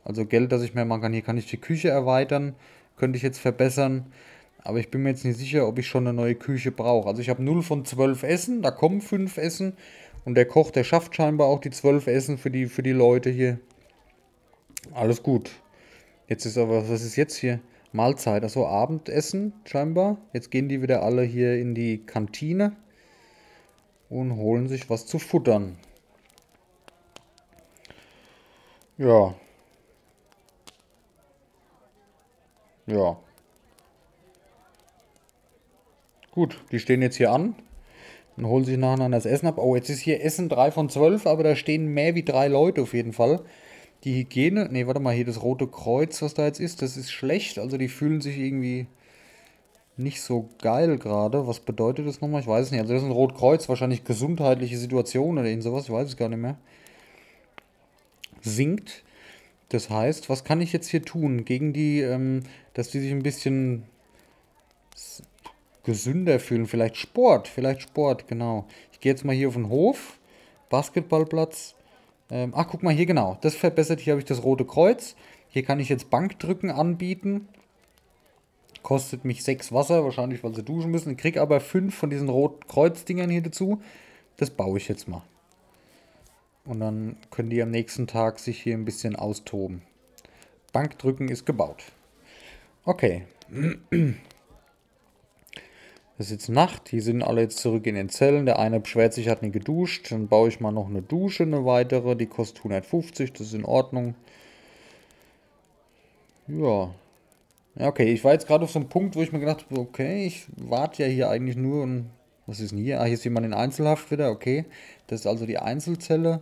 Also 0.10 0.26
Geld, 0.26 0.52
das 0.52 0.63
ich 0.63 0.74
mehr 0.74 0.86
machen 0.86 1.04
kann. 1.04 1.13
Hier 1.13 1.22
kann 1.22 1.38
ich 1.38 1.45
die 1.45 1.62
Küche 1.62 1.89
erweitern, 1.89 2.56
könnte 2.98 3.15
ich 3.15 3.22
jetzt 3.22 3.38
verbessern. 3.38 4.08
Aber 4.63 4.80
ich 4.80 4.89
bin 4.89 5.04
mir 5.04 5.10
jetzt 5.10 5.24
nicht 5.24 5.38
sicher, 5.38 5.67
ob 5.67 5.78
ich 5.78 5.86
schon 5.86 6.08
eine 6.08 6.15
neue 6.15 6.34
Küche 6.34 6.72
brauche. 6.72 7.08
Also 7.08 7.22
ich 7.22 7.30
habe 7.30 7.43
0 7.43 7.62
von 7.62 7.86
12 7.86 8.24
Essen, 8.24 8.63
da 8.63 8.72
kommen 8.72 9.02
5 9.02 9.38
Essen. 9.38 9.74
Und 10.26 10.34
der 10.34 10.45
Koch, 10.45 10.72
der 10.72 10.84
schafft 10.84 11.15
scheinbar 11.15 11.45
auch 11.45 11.62
die 11.62 11.69
12 11.69 12.08
Essen 12.08 12.39
für 12.39 12.50
die, 12.50 12.65
für 12.65 12.82
die 12.82 12.91
Leute 12.91 13.30
hier. 13.30 13.60
Alles 14.95 15.22
gut. 15.22 15.52
Jetzt 16.28 16.43
ist 16.48 16.58
aber, 16.58 16.89
was 16.89 17.04
ist 17.04 17.15
jetzt 17.15 17.36
hier? 17.36 17.60
Mahlzeit, 17.91 18.41
also 18.41 18.65
Abendessen 18.65 19.54
scheinbar. 19.65 20.17
Jetzt 20.34 20.50
gehen 20.50 20.69
die 20.69 20.82
wieder 20.82 21.04
alle 21.04 21.22
hier 21.22 21.56
in 21.60 21.76
die 21.76 22.04
Kantine 22.04 22.76
und 24.10 24.36
holen 24.38 24.67
sich 24.67 24.89
was 24.89 25.06
zu 25.06 25.19
futtern. 25.19 25.78
Ja. 28.98 29.36
Ja. 32.89 33.17
Gut, 36.32 36.62
die 36.71 36.80
stehen 36.80 37.02
jetzt 37.02 37.17
hier 37.17 37.32
an 37.32 37.56
und 38.38 38.45
holen 38.45 38.63
sich 38.63 38.78
nacheinander 38.78 39.17
das 39.17 39.25
Essen 39.25 39.47
ab. 39.47 39.58
Oh, 39.58 39.75
jetzt 39.75 39.89
ist 39.89 39.99
hier 39.99 40.23
Essen 40.23 40.49
3 40.49 40.71
von 40.71 40.89
12, 40.89 41.28
aber 41.28 41.43
da 41.43 41.56
stehen 41.56 41.88
mehr 41.88 42.15
wie 42.15 42.23
drei 42.23 42.47
Leute 42.47 42.82
auf 42.82 42.93
jeden 42.93 43.13
Fall. 43.13 43.41
Die 44.04 44.15
Hygiene, 44.15 44.69
nee, 44.71 44.88
warte 44.88 45.02
mal, 45.02 45.13
hier 45.13 45.25
das 45.25 45.41
Rote 45.43 45.67
Kreuz, 45.67 46.21
was 46.21 46.34
da 46.34 46.45
jetzt 46.45 46.60
ist, 46.60 46.82
das 46.82 46.95
ist 46.97 47.12
schlecht. 47.12 47.60
Also 47.60 47.78
die 47.78 47.89
fühlen 47.89 48.21
sich 48.21 48.38
irgendwie 48.38 48.88
nicht 49.97 50.21
so 50.21 50.49
geil 50.62 50.97
gerade. 50.97 51.47
Was 51.47 51.60
bedeutet 51.60 52.08
das 52.08 52.21
nochmal? 52.21 52.41
Ich 52.41 52.47
weiß 52.47 52.67
es 52.67 52.71
nicht. 52.71 52.80
Also 52.80 52.93
das 52.93 53.04
ist 53.04 53.10
ein 53.10 53.13
Rotkreuz, 53.13 53.67
wahrscheinlich 53.67 54.06
gesundheitliche 54.06 54.78
Situation 54.78 55.38
oder 55.38 55.47
irgend 55.47 55.63
sowas, 55.63 55.86
ich 55.86 55.91
weiß 55.91 56.08
es 56.08 56.17
gar 56.17 56.30
nicht 56.30 56.39
mehr. 56.39 56.58
Sinkt. 58.41 59.04
Das 59.69 59.89
heißt, 59.89 60.29
was 60.29 60.43
kann 60.43 60.62
ich 60.62 60.73
jetzt 60.73 60.89
hier 60.89 61.03
tun 61.03 61.45
gegen 61.45 61.73
die, 61.73 62.01
ähm, 62.01 62.41
dass 62.73 62.89
die 62.89 62.99
sich 62.99 63.12
ein 63.12 63.23
bisschen 63.23 63.84
gesünder 65.84 66.39
fühlen? 66.39 66.65
Vielleicht 66.65 66.97
Sport, 66.97 67.47
vielleicht 67.47 67.84
Sport, 67.84 68.27
genau. 68.27 68.67
Ich 68.91 68.99
gehe 68.99 69.12
jetzt 69.12 69.25
mal 69.25 69.36
hier 69.36 69.47
auf 69.47 69.53
den 69.53 69.69
Hof, 69.69 70.19
Basketballplatz, 70.69 71.75
ähm, 72.32 72.53
ach, 72.55 72.67
guck 72.69 72.84
mal 72.84 72.93
hier 72.93 73.05
genau. 73.05 73.38
Das 73.41 73.55
verbessert. 73.55 73.99
Hier 73.99 74.13
habe 74.13 74.19
ich 74.19 74.25
das 74.25 74.43
rote 74.43 74.65
Kreuz. 74.65 75.15
Hier 75.49 75.63
kann 75.63 75.79
ich 75.79 75.89
jetzt 75.89 76.10
Bankdrücken 76.10 76.69
anbieten. 76.69 77.47
Kostet 78.84 79.25
mich 79.25 79.43
6 79.43 79.73
Wasser, 79.73 80.03
wahrscheinlich, 80.03 80.43
weil 80.43 80.55
sie 80.55 80.63
duschen 80.63 80.91
müssen. 80.91 81.12
Ich 81.12 81.17
kriege 81.17 81.41
aber 81.41 81.60
5 81.60 81.93
von 81.93 82.10
diesen 82.10 82.29
roten 82.29 82.65
Kreuzdingern 82.67 83.29
hier 83.29 83.41
dazu. 83.41 83.82
Das 84.38 84.51
baue 84.51 84.77
ich 84.77 84.88
jetzt 84.88 85.08
mal. 85.08 85.23
Und 86.65 86.80
dann 86.80 87.17
können 87.32 87.50
die 87.50 87.62
am 87.62 87.72
nächsten 87.72 88.08
Tag 88.08 88.39
sich 88.39 88.62
hier 88.62 88.76
ein 88.76 88.86
bisschen 88.86 89.15
austoben. 89.15 89.82
Bankdrücken 90.72 91.30
ist 91.30 91.45
gebaut. 91.45 91.84
Okay. 92.86 93.26
Es 96.17 96.26
ist 96.26 96.32
jetzt 96.32 96.50
Nacht, 96.50 96.91
die 96.91 97.00
sind 97.00 97.24
alle 97.24 97.41
jetzt 97.41 97.60
zurück 97.60 97.88
in 97.88 97.95
den 97.95 98.10
Zellen. 98.10 98.45
Der 98.45 98.60
eine 98.60 98.80
beschwert 98.80 99.13
sich, 99.13 99.30
hat 99.30 99.41
nicht 99.41 99.54
geduscht. 99.54 100.12
Dann 100.12 100.28
baue 100.28 100.50
ich 100.50 100.60
mal 100.60 100.72
noch 100.72 100.89
eine 100.89 101.02
Dusche, 101.02 101.43
eine 101.43 101.65
weitere. 101.65 102.15
Die 102.15 102.28
kostet 102.28 102.60
150, 102.60 103.34
das 103.34 103.48
ist 103.48 103.54
in 103.54 103.65
Ordnung. 103.65 104.15
Ja. 106.48 106.93
Ja, 107.76 107.88
okay, 107.88 108.12
ich 108.12 108.24
war 108.24 108.34
jetzt 108.34 108.48
gerade 108.48 108.65
auf 108.65 108.72
so 108.72 108.80
einem 108.80 108.89
Punkt, 108.89 109.15
wo 109.15 109.22
ich 109.22 109.32
mir 109.32 109.39
gedacht 109.39 109.65
habe, 109.69 109.80
okay, 109.80 110.26
ich 110.26 110.48
warte 110.58 111.04
ja 111.04 111.10
hier 111.10 111.30
eigentlich 111.30 111.56
nur 111.56 111.84
und 111.84 112.10
was 112.49 112.59
ist 112.59 112.71
denn 112.71 112.79
hier? 112.79 112.99
Ah, 112.99 113.05
hier 113.05 113.13
ist 113.13 113.23
jemand 113.23 113.45
in 113.45 113.53
Einzelhaft 113.53 114.12
wieder, 114.12 114.31
okay. 114.31 114.65
Das 115.07 115.21
ist 115.21 115.27
also 115.27 115.45
die 115.45 115.59
Einzelzelle. 115.59 116.41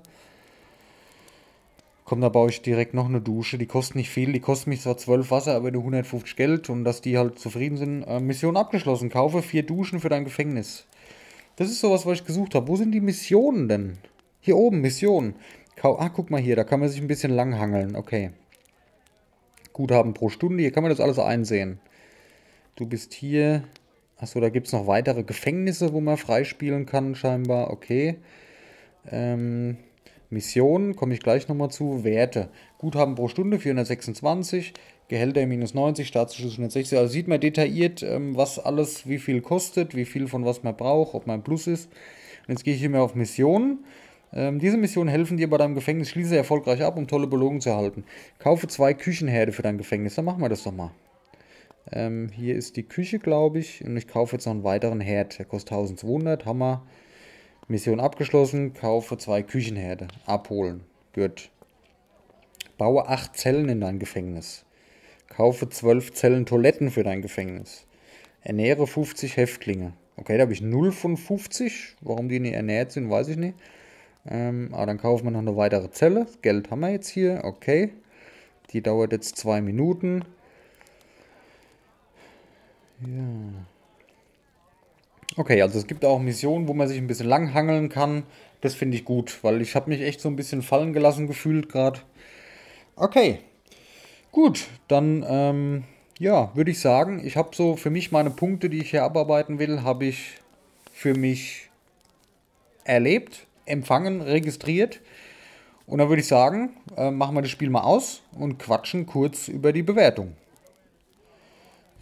Komm, 2.06 2.22
da 2.22 2.30
baue 2.30 2.50
ich 2.50 2.62
direkt 2.62 2.94
noch 2.94 3.08
eine 3.10 3.20
Dusche. 3.20 3.58
Die 3.58 3.66
kostet 3.66 3.98
nicht 3.98 4.10
viel. 4.10 4.32
Die 4.32 4.40
kostet 4.40 4.68
mich 4.68 4.80
zwar 4.80 4.98
12 4.98 5.30
Wasser, 5.30 5.56
aber 5.56 5.72
nur 5.72 5.82
150 5.82 6.38
Geld. 6.38 6.70
Und 6.70 6.86
dass 6.86 7.02
die 7.02 7.18
halt 7.18 7.38
zufrieden 7.38 7.76
sind. 7.76 8.04
Äh, 8.04 8.22
Mission 8.22 8.56
abgeschlossen. 8.56 9.10
Kaufe 9.10 9.42
vier 9.42 9.64
Duschen 9.64 10.00
für 10.00 10.08
dein 10.08 10.24
Gefängnis. 10.24 10.86
Das 11.58 11.70
ist 11.70 11.82
sowas, 11.82 12.06
was 12.06 12.20
ich 12.20 12.26
gesucht 12.26 12.56
habe. 12.56 12.70
Wo 12.70 12.78
sind 12.78 12.94
die 12.94 13.02
Missionen 13.02 13.68
denn? 13.68 13.98
Hier 14.40 14.56
oben, 14.56 14.80
Missionen. 14.80 15.36
Kau 15.76 16.00
ah, 16.00 16.08
guck 16.08 16.32
mal 16.32 16.40
hier. 16.40 16.56
Da 16.56 16.64
kann 16.64 16.80
man 16.80 16.88
sich 16.88 17.02
ein 17.02 17.08
bisschen 17.08 17.32
langhangeln. 17.32 17.98
Okay. 17.98 18.32
Guthaben 19.74 20.14
pro 20.14 20.30
Stunde. 20.30 20.62
Hier 20.62 20.72
kann 20.72 20.84
man 20.84 20.92
das 20.92 21.02
alles 21.02 21.20
einsehen. 21.20 21.80
Du 22.78 22.86
bist 22.86 23.14
hier. 23.14 23.64
Achso, 24.20 24.40
da 24.40 24.50
gibt 24.50 24.68
es 24.68 24.74
noch 24.74 24.88
weitere 24.88 25.24
Gefängnisse, 25.24 25.94
wo 25.94 26.02
man 26.02 26.18
freispielen 26.18 26.86
kann, 26.86 27.16
scheinbar. 27.16 27.72
Okay. 27.72 28.16
Ähm, 29.12 29.78
Missionen, 30.30 30.96
komme 30.96 31.14
ich 31.14 31.22
gleich 31.22 31.48
nochmal 31.48 31.70
zu. 31.70 32.04
Werte. 32.04 32.50
Guthaben 32.80 33.16
pro 33.16 33.28
Stunde 33.28 33.60
426, 33.60 34.74
Gehälter 35.08 35.46
minus 35.46 35.74
90, 35.74 36.08
Staatsschuss 36.08 36.54
160. 36.54 36.98
Also 36.98 37.14
sieht 37.14 37.28
man 37.28 37.40
detailliert, 37.40 38.04
ähm, 38.04 38.36
was 38.36 38.60
alles 38.60 39.08
wie 39.08 39.20
viel 39.20 39.42
kostet, 39.42 39.96
wie 39.96 40.06
viel 40.06 40.28
von 40.28 40.46
was 40.46 40.64
man 40.64 40.76
braucht, 40.76 41.14
ob 41.14 41.28
man 41.28 41.44
Plus 41.44 41.68
ist. 41.68 41.90
Und 42.48 42.56
jetzt 42.56 42.64
gehe 42.64 42.74
ich 42.74 42.80
hier 42.80 42.90
mal 42.90 43.00
auf 43.00 43.16
Missionen. 43.16 43.86
Ähm, 44.34 44.60
diese 44.60 44.78
Missionen 44.78 45.10
helfen 45.10 45.38
dir 45.38 45.50
bei 45.50 45.58
deinem 45.58 45.76
Gefängnis. 45.76 46.10
Schließe 46.10 46.36
erfolgreich 46.36 46.82
ab, 46.84 46.98
um 46.98 47.08
tolle 47.08 47.28
Belohnungen 47.28 47.62
zu 47.62 47.70
erhalten. 47.70 48.04
Kaufe 48.40 48.68
zwei 48.68 48.94
Küchenherde 48.94 49.52
für 49.54 49.62
dein 49.62 49.78
Gefängnis. 49.78 50.16
Dann 50.16 50.26
machen 50.26 50.42
wir 50.42 50.50
das 50.50 50.64
doch 50.64 50.74
mal. 50.74 50.92
Ähm, 51.92 52.30
hier 52.30 52.56
ist 52.56 52.78
die 52.78 52.84
Küche, 52.84 53.20
glaube 53.20 53.60
ich. 53.60 53.84
Und 53.84 53.98
ich 53.98 54.08
kaufe 54.08 54.36
jetzt 54.36 54.46
noch 54.46 54.54
einen 54.54 54.64
weiteren 54.64 55.00
Herd. 55.00 55.40
Der 55.40 55.46
kostet 55.46 55.72
1200. 55.72 56.46
Hammer. 56.46 56.86
Mission 57.70 58.00
abgeschlossen, 58.00 58.74
kaufe 58.74 59.18
zwei 59.18 59.44
Küchenherde. 59.44 60.08
Abholen. 60.26 60.86
Gut. 61.14 61.50
Baue 62.78 63.10
acht 63.10 63.36
Zellen 63.36 63.68
in 63.68 63.82
dein 63.82 64.00
Gefängnis. 64.00 64.64
Kaufe 65.28 65.68
zwölf 65.68 66.14
Zellen 66.14 66.46
Toiletten 66.46 66.92
für 66.92 67.04
dein 67.04 67.22
Gefängnis. 67.22 67.86
Ernähre 68.42 68.88
50 68.88 69.36
Häftlinge. 69.36 69.92
Okay, 70.16 70.38
da 70.38 70.44
habe 70.44 70.54
ich 70.54 70.62
0 70.62 70.94
von 70.94 71.18
50. 71.18 71.98
Warum 72.00 72.30
die 72.30 72.40
nicht 72.40 72.54
ernährt 72.54 72.94
sind, 72.94 73.10
weiß 73.10 73.28
ich 73.28 73.38
nicht. 73.38 73.56
Ähm, 74.26 74.70
aber 74.72 74.86
dann 74.86 74.98
kaufen 74.98 75.26
wir 75.26 75.32
noch 75.32 75.40
eine 75.40 75.58
weitere 75.58 75.92
Zelle. 75.92 76.28
Geld 76.42 76.72
haben 76.72 76.80
wir 76.80 76.92
jetzt 76.92 77.10
hier. 77.10 77.42
Okay. 77.44 77.92
Die 78.72 78.82
dauert 78.82 79.12
jetzt 79.12 79.38
zwei 79.38 79.60
Minuten. 79.60 80.24
Ja. 83.02 83.66
Okay, 85.36 85.62
also 85.62 85.78
es 85.78 85.86
gibt 85.86 86.04
auch 86.04 86.20
Missionen, 86.20 86.68
wo 86.68 86.74
man 86.74 86.88
sich 86.88 86.98
ein 86.98 87.08
bisschen 87.08 87.28
lang 87.28 87.54
hangeln 87.54 87.90
kann. 87.90 88.24
Das 88.62 88.74
finde 88.74 88.98
ich 88.98 89.06
gut, 89.06 89.44
weil 89.44 89.62
ich 89.62 89.76
habe 89.76 89.90
mich 89.90 90.02
echt 90.02 90.20
so 90.20 90.30
ein 90.30 90.36
bisschen 90.36 90.64
fallen 90.64 90.94
gelassen 90.94 91.28
gefühlt 91.28 91.70
gerade. 91.70 92.00
Okay, 92.96 93.40
gut, 94.32 94.68
dann 94.88 95.24
ähm, 95.28 95.84
ja, 96.18 96.52
würde 96.56 96.72
ich 96.72 96.80
sagen, 96.80 97.24
ich 97.24 97.38
habe 97.38 97.56
so 97.56 97.76
für 97.76 97.92
mich 97.92 98.12
meine 98.12 98.32
Punkte, 98.32 98.70
die 98.70 98.80
ich 98.80 98.90
hier 98.90 99.04
abarbeiten 99.04 99.60
will, 99.60 99.84
habe 99.84 100.06
ich 100.06 100.38
für 100.92 101.14
mich 101.14 101.70
erlebt, 102.84 103.46
empfangen, 103.66 104.22
registriert. 104.22 105.00
Und 105.86 106.00
dann 106.00 106.10
würde 106.10 106.22
ich 106.22 106.28
sagen, 106.28 106.72
äh, 106.98 107.12
machen 107.12 107.36
wir 107.36 107.44
das 107.44 107.52
Spiel 107.52 107.70
mal 107.70 107.82
aus 107.82 108.24
und 108.32 108.58
quatschen 108.58 109.06
kurz 109.06 109.48
über 109.48 109.72
die 109.72 109.84
Bewertung. 109.84 110.34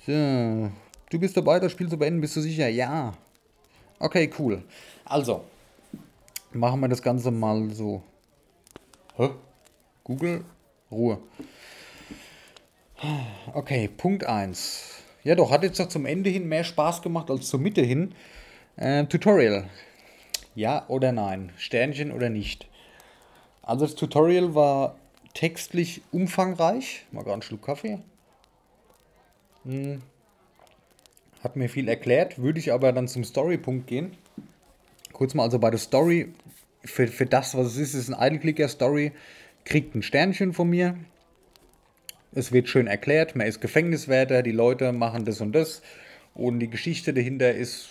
So, 0.07 0.71
du 1.15 1.19
bist 1.19 1.37
dabei, 1.37 1.59
das 1.59 1.71
Spiel 1.71 1.89
zu 1.89 1.97
beenden, 1.97 2.21
bist 2.21 2.35
du 2.35 2.41
sicher? 2.41 2.67
Ja. 2.67 3.13
Okay, 3.99 4.29
cool. 4.37 4.63
Also, 5.05 5.45
machen 6.51 6.81
wir 6.81 6.89
das 6.89 7.01
Ganze 7.01 7.31
mal 7.31 7.69
so. 7.71 8.03
Hä? 9.15 9.29
Google, 10.03 10.43
Ruhe. 10.91 11.17
Okay, 13.53 13.87
Punkt 13.87 14.25
1. 14.25 15.03
Ja 15.23 15.35
doch, 15.35 15.51
hat 15.51 15.63
jetzt 15.63 15.79
doch 15.79 15.87
zum 15.87 16.05
Ende 16.05 16.29
hin 16.29 16.47
mehr 16.47 16.63
Spaß 16.63 17.01
gemacht 17.01 17.31
als 17.31 17.47
zur 17.47 17.59
Mitte 17.59 17.81
hin. 17.81 18.13
Äh, 18.75 19.05
Tutorial. 19.05 19.69
Ja 20.53 20.85
oder 20.89 21.11
nein? 21.11 21.51
Sternchen 21.57 22.11
oder 22.11 22.29
nicht? 22.29 22.67
Also 23.61 23.85
das 23.85 23.95
Tutorial 23.95 24.53
war 24.53 24.95
textlich 25.33 26.01
umfangreich. 26.11 27.05
Mal 27.11 27.21
gerade 27.21 27.33
einen 27.33 27.41
Schluck 27.41 27.63
Kaffee. 27.63 27.99
Hm. 29.63 30.01
Hat 31.45 31.55
mir 31.55 31.69
viel 31.69 31.87
erklärt, 31.87 32.39
würde 32.41 32.57
ich 32.57 32.73
aber 32.73 32.91
dann 32.91 33.07
zum 33.07 33.23
Story-Punkt 33.23 33.85
gehen. 33.85 34.17
Kurz 35.13 35.35
mal 35.35 35.43
also 35.43 35.59
bei 35.59 35.69
der 35.69 35.77
Story, 35.77 36.33
für, 36.83 37.07
für 37.07 37.27
das, 37.27 37.53
was 37.53 37.67
es 37.67 37.77
ist, 37.77 37.93
ist 37.93 38.11
ein 38.11 38.19
Idle-Clicker-Story, 38.19 39.11
kriegt 39.63 39.93
ein 39.93 40.01
Sternchen 40.01 40.53
von 40.53 40.67
mir. 40.67 40.97
Es 42.33 42.51
wird 42.51 42.67
schön 42.67 42.87
erklärt, 42.87 43.35
man 43.35 43.45
ist 43.45 43.61
Gefängniswärter, 43.61 44.41
die 44.41 44.53
Leute 44.53 44.91
machen 44.91 45.23
das 45.23 45.39
und 45.39 45.51
das 45.51 45.83
und 46.33 46.57
die 46.61 46.69
Geschichte 46.71 47.13
dahinter 47.13 47.53
ist 47.53 47.89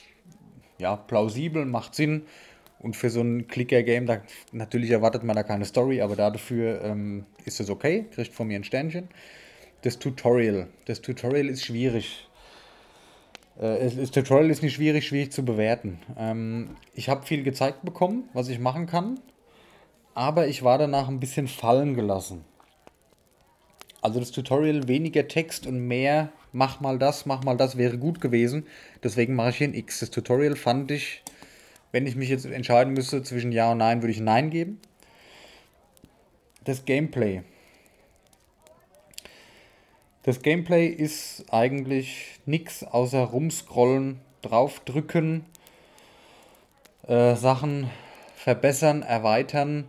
ja 0.79 0.97
plausibel, 0.97 1.65
macht 1.65 1.95
Sinn. 1.95 2.23
Und 2.81 2.97
für 2.97 3.09
so 3.09 3.21
ein 3.21 3.47
Clicker-Game, 3.47 4.07
da, 4.07 4.21
natürlich 4.51 4.91
erwartet 4.91 5.23
man 5.23 5.37
da 5.37 5.45
keine 5.45 5.65
Story, 5.65 6.01
aber 6.01 6.17
dafür 6.17 6.83
ähm, 6.83 7.25
ist 7.45 7.61
es 7.61 7.71
okay, 7.71 8.07
kriegt 8.13 8.35
von 8.35 8.49
mir 8.49 8.57
ein 8.57 8.65
Sternchen. 8.65 9.07
Das 9.83 10.01
Tutorial. 10.01 10.67
Das 10.87 11.03
Tutorial 11.03 11.47
ist 11.49 11.65
schwierig. 11.65 12.27
Äh, 13.59 13.91
das 13.91 14.11
Tutorial 14.11 14.51
ist 14.51 14.63
nicht 14.63 14.75
schwierig, 14.75 15.07
schwierig 15.07 15.33
zu 15.33 15.45
bewerten. 15.45 15.99
Ähm, 16.19 16.77
ich 16.95 17.09
habe 17.09 17.27
viel 17.27 17.43
gezeigt 17.43 17.85
bekommen, 17.85 18.29
was 18.33 18.49
ich 18.49 18.59
machen 18.59 18.87
kann, 18.87 19.21
aber 20.15 20.49
ich 20.49 20.63
war 20.63 20.79
danach 20.79 21.09
ein 21.09 21.21
bisschen 21.21 21.49
fallen 21.49 21.95
gelassen. 21.95 22.45
Also 24.01 24.21
das 24.21 24.33
Tutorial 24.33 24.87
weniger 24.87 25.29
Text 25.29 25.67
und 25.67 25.79
mehr 25.79 26.31
mach 26.53 26.81
mal 26.81 26.99
das, 26.99 27.27
mach 27.27 27.43
mal 27.43 27.57
das 27.57 27.79
wäre 27.79 27.97
gut 27.97 28.21
gewesen. 28.21 28.67
Deswegen 29.03 29.35
mache 29.35 29.51
ich 29.51 29.57
hier 29.57 29.69
ein 29.69 29.75
X. 29.75 30.01
Das 30.01 30.11
Tutorial 30.11 30.57
fand 30.57 30.91
ich, 30.91 31.23
wenn 31.91 32.07
ich 32.07 32.15
mich 32.15 32.29
jetzt 32.29 32.45
entscheiden 32.45 32.93
müsste 32.93 33.23
zwischen 33.23 33.51
Ja 33.51 33.73
und 33.73 33.79
Nein, 33.79 34.03
würde 34.03 34.13
ich 34.13 34.21
Nein 34.21 34.51
geben. 34.51 34.79
Das 36.65 36.85
Gameplay. 36.85 37.43
Das 40.25 40.41
Gameplay 40.41 40.87
ist 40.87 41.45
eigentlich 41.51 42.41
nichts 42.47 42.83
außer 42.83 43.21
rumscrollen, 43.21 44.21
draufdrücken, 44.41 45.45
äh, 47.07 47.35
Sachen 47.35 47.91
verbessern, 48.35 49.03
erweitern. 49.03 49.85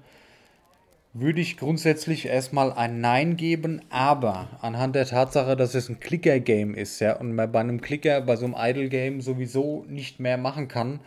Würde 1.13 1.39
ich 1.39 1.55
grundsätzlich 1.55 2.25
erstmal 2.25 2.73
ein 2.73 2.99
Nein 2.99 3.37
geben, 3.37 3.79
aber 3.89 4.49
anhand 4.59 4.95
der 4.97 5.05
Tatsache, 5.05 5.55
dass 5.55 5.73
es 5.73 5.87
ein 5.87 6.01
Clicker-Game 6.01 6.75
ist, 6.75 6.99
ja, 6.99 7.15
und 7.15 7.33
man 7.33 7.49
bei 7.53 7.61
einem 7.61 7.79
Clicker, 7.79 8.19
bei 8.19 8.35
so 8.35 8.43
einem 8.43 8.55
Idle-Game 8.57 9.21
sowieso 9.21 9.85
nicht 9.87 10.19
mehr 10.19 10.37
machen 10.37 10.67
kann, 10.67 10.99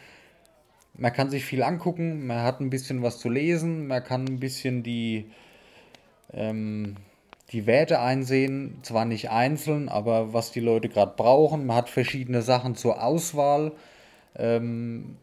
man 0.94 1.12
kann 1.12 1.28
sich 1.28 1.44
viel 1.44 1.62
angucken, 1.62 2.26
man 2.26 2.42
hat 2.42 2.60
ein 2.60 2.70
bisschen 2.70 3.02
was 3.02 3.18
zu 3.18 3.28
lesen, 3.28 3.88
man 3.88 4.02
kann 4.02 4.24
ein 4.24 4.40
bisschen 4.40 4.82
die, 4.82 5.30
ähm, 6.32 6.96
die 7.52 7.66
Werte 7.66 8.00
einsehen, 8.00 8.78
zwar 8.82 9.04
nicht 9.04 9.30
einzeln, 9.30 9.88
aber 9.88 10.32
was 10.32 10.52
die 10.52 10.60
Leute 10.60 10.88
gerade 10.88 11.14
brauchen. 11.16 11.66
Man 11.66 11.76
hat 11.76 11.88
verschiedene 11.88 12.42
Sachen 12.42 12.74
zur 12.74 13.02
Auswahl. 13.02 13.72
Ähm, 14.36 15.16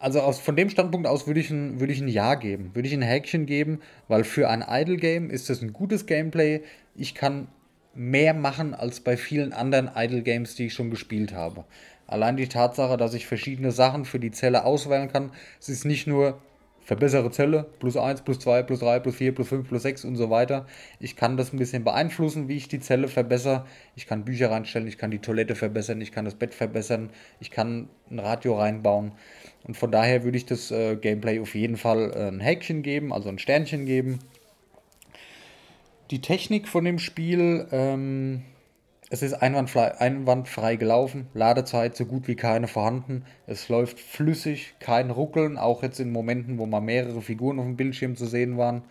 also 0.00 0.20
aus, 0.20 0.40
von 0.40 0.56
dem 0.56 0.70
Standpunkt 0.70 1.06
aus 1.06 1.26
würde 1.26 1.40
ich, 1.40 1.50
ein, 1.50 1.78
ich 1.88 2.00
ein 2.00 2.08
Ja 2.08 2.34
geben, 2.34 2.74
würde 2.74 2.88
ich 2.88 2.94
ein 2.94 3.02
Häkchen 3.02 3.46
geben, 3.46 3.80
weil 4.08 4.24
für 4.24 4.48
ein 4.48 4.64
Idle-Game 4.66 5.30
ist 5.30 5.50
das 5.50 5.62
ein 5.62 5.72
gutes 5.72 6.06
Gameplay. 6.06 6.62
Ich 6.96 7.14
kann 7.14 7.48
mehr 7.94 8.34
machen 8.34 8.74
als 8.74 9.00
bei 9.00 9.16
vielen 9.16 9.52
anderen 9.52 9.90
Idle-Games, 9.94 10.54
die 10.54 10.66
ich 10.66 10.74
schon 10.74 10.90
gespielt 10.90 11.34
habe. 11.34 11.64
Allein 12.06 12.36
die 12.36 12.48
Tatsache, 12.48 12.96
dass 12.96 13.14
ich 13.14 13.26
verschiedene 13.26 13.70
Sachen 13.70 14.04
für 14.04 14.18
die 14.18 14.32
Zelle 14.32 14.64
auswählen 14.64 15.12
kann. 15.12 15.30
Es 15.60 15.68
ist 15.68 15.84
nicht 15.84 16.06
nur 16.06 16.40
verbessere 16.90 17.30
Zelle, 17.30 17.66
plus 17.78 17.96
1, 17.96 18.22
plus 18.22 18.40
2, 18.40 18.64
plus 18.64 18.80
3, 18.80 18.98
plus 18.98 19.14
4, 19.14 19.32
plus 19.32 19.48
5, 19.48 19.68
plus 19.68 19.82
6 19.82 20.04
und 20.06 20.16
so 20.16 20.28
weiter. 20.28 20.66
Ich 20.98 21.14
kann 21.14 21.36
das 21.36 21.52
ein 21.52 21.56
bisschen 21.56 21.84
beeinflussen, 21.84 22.48
wie 22.48 22.56
ich 22.56 22.66
die 22.66 22.80
Zelle 22.80 23.06
verbessere. 23.06 23.64
Ich 23.94 24.08
kann 24.08 24.24
Bücher 24.24 24.50
reinstellen, 24.50 24.88
ich 24.88 24.98
kann 24.98 25.12
die 25.12 25.20
Toilette 25.20 25.54
verbessern, 25.54 26.00
ich 26.00 26.10
kann 26.10 26.24
das 26.24 26.34
Bett 26.34 26.52
verbessern, 26.52 27.10
ich 27.38 27.52
kann 27.52 27.88
ein 28.10 28.18
Radio 28.18 28.58
reinbauen. 28.58 29.12
Und 29.62 29.76
von 29.76 29.92
daher 29.92 30.24
würde 30.24 30.36
ich 30.36 30.46
das 30.46 30.72
äh, 30.72 30.96
Gameplay 30.96 31.38
auf 31.38 31.54
jeden 31.54 31.76
Fall 31.76 32.10
äh, 32.12 32.26
ein 32.26 32.40
Häkchen 32.40 32.82
geben, 32.82 33.12
also 33.12 33.28
ein 33.28 33.38
Sternchen 33.38 33.86
geben. 33.86 34.18
Die 36.10 36.20
Technik 36.20 36.66
von 36.66 36.84
dem 36.84 36.98
Spiel, 36.98 37.68
ähm, 37.70 38.42
es 39.12 39.22
ist 39.22 39.34
einwandfrei, 39.34 39.98
einwandfrei 39.98 40.76
gelaufen, 40.76 41.28
Ladezeit 41.34 41.96
so 41.96 42.06
gut 42.06 42.28
wie 42.28 42.36
keine 42.36 42.68
vorhanden. 42.68 43.24
Es 43.48 43.68
läuft 43.68 43.98
flüssig, 43.98 44.74
kein 44.78 45.10
Ruckeln, 45.10 45.58
auch 45.58 45.82
jetzt 45.82 45.98
in 45.98 46.12
Momenten, 46.12 46.58
wo 46.58 46.66
mal 46.66 46.80
mehrere 46.80 47.20
Figuren 47.20 47.58
auf 47.58 47.64
dem 47.64 47.76
Bildschirm 47.76 48.14
zu 48.14 48.26
sehen 48.26 48.56
waren. 48.56 48.82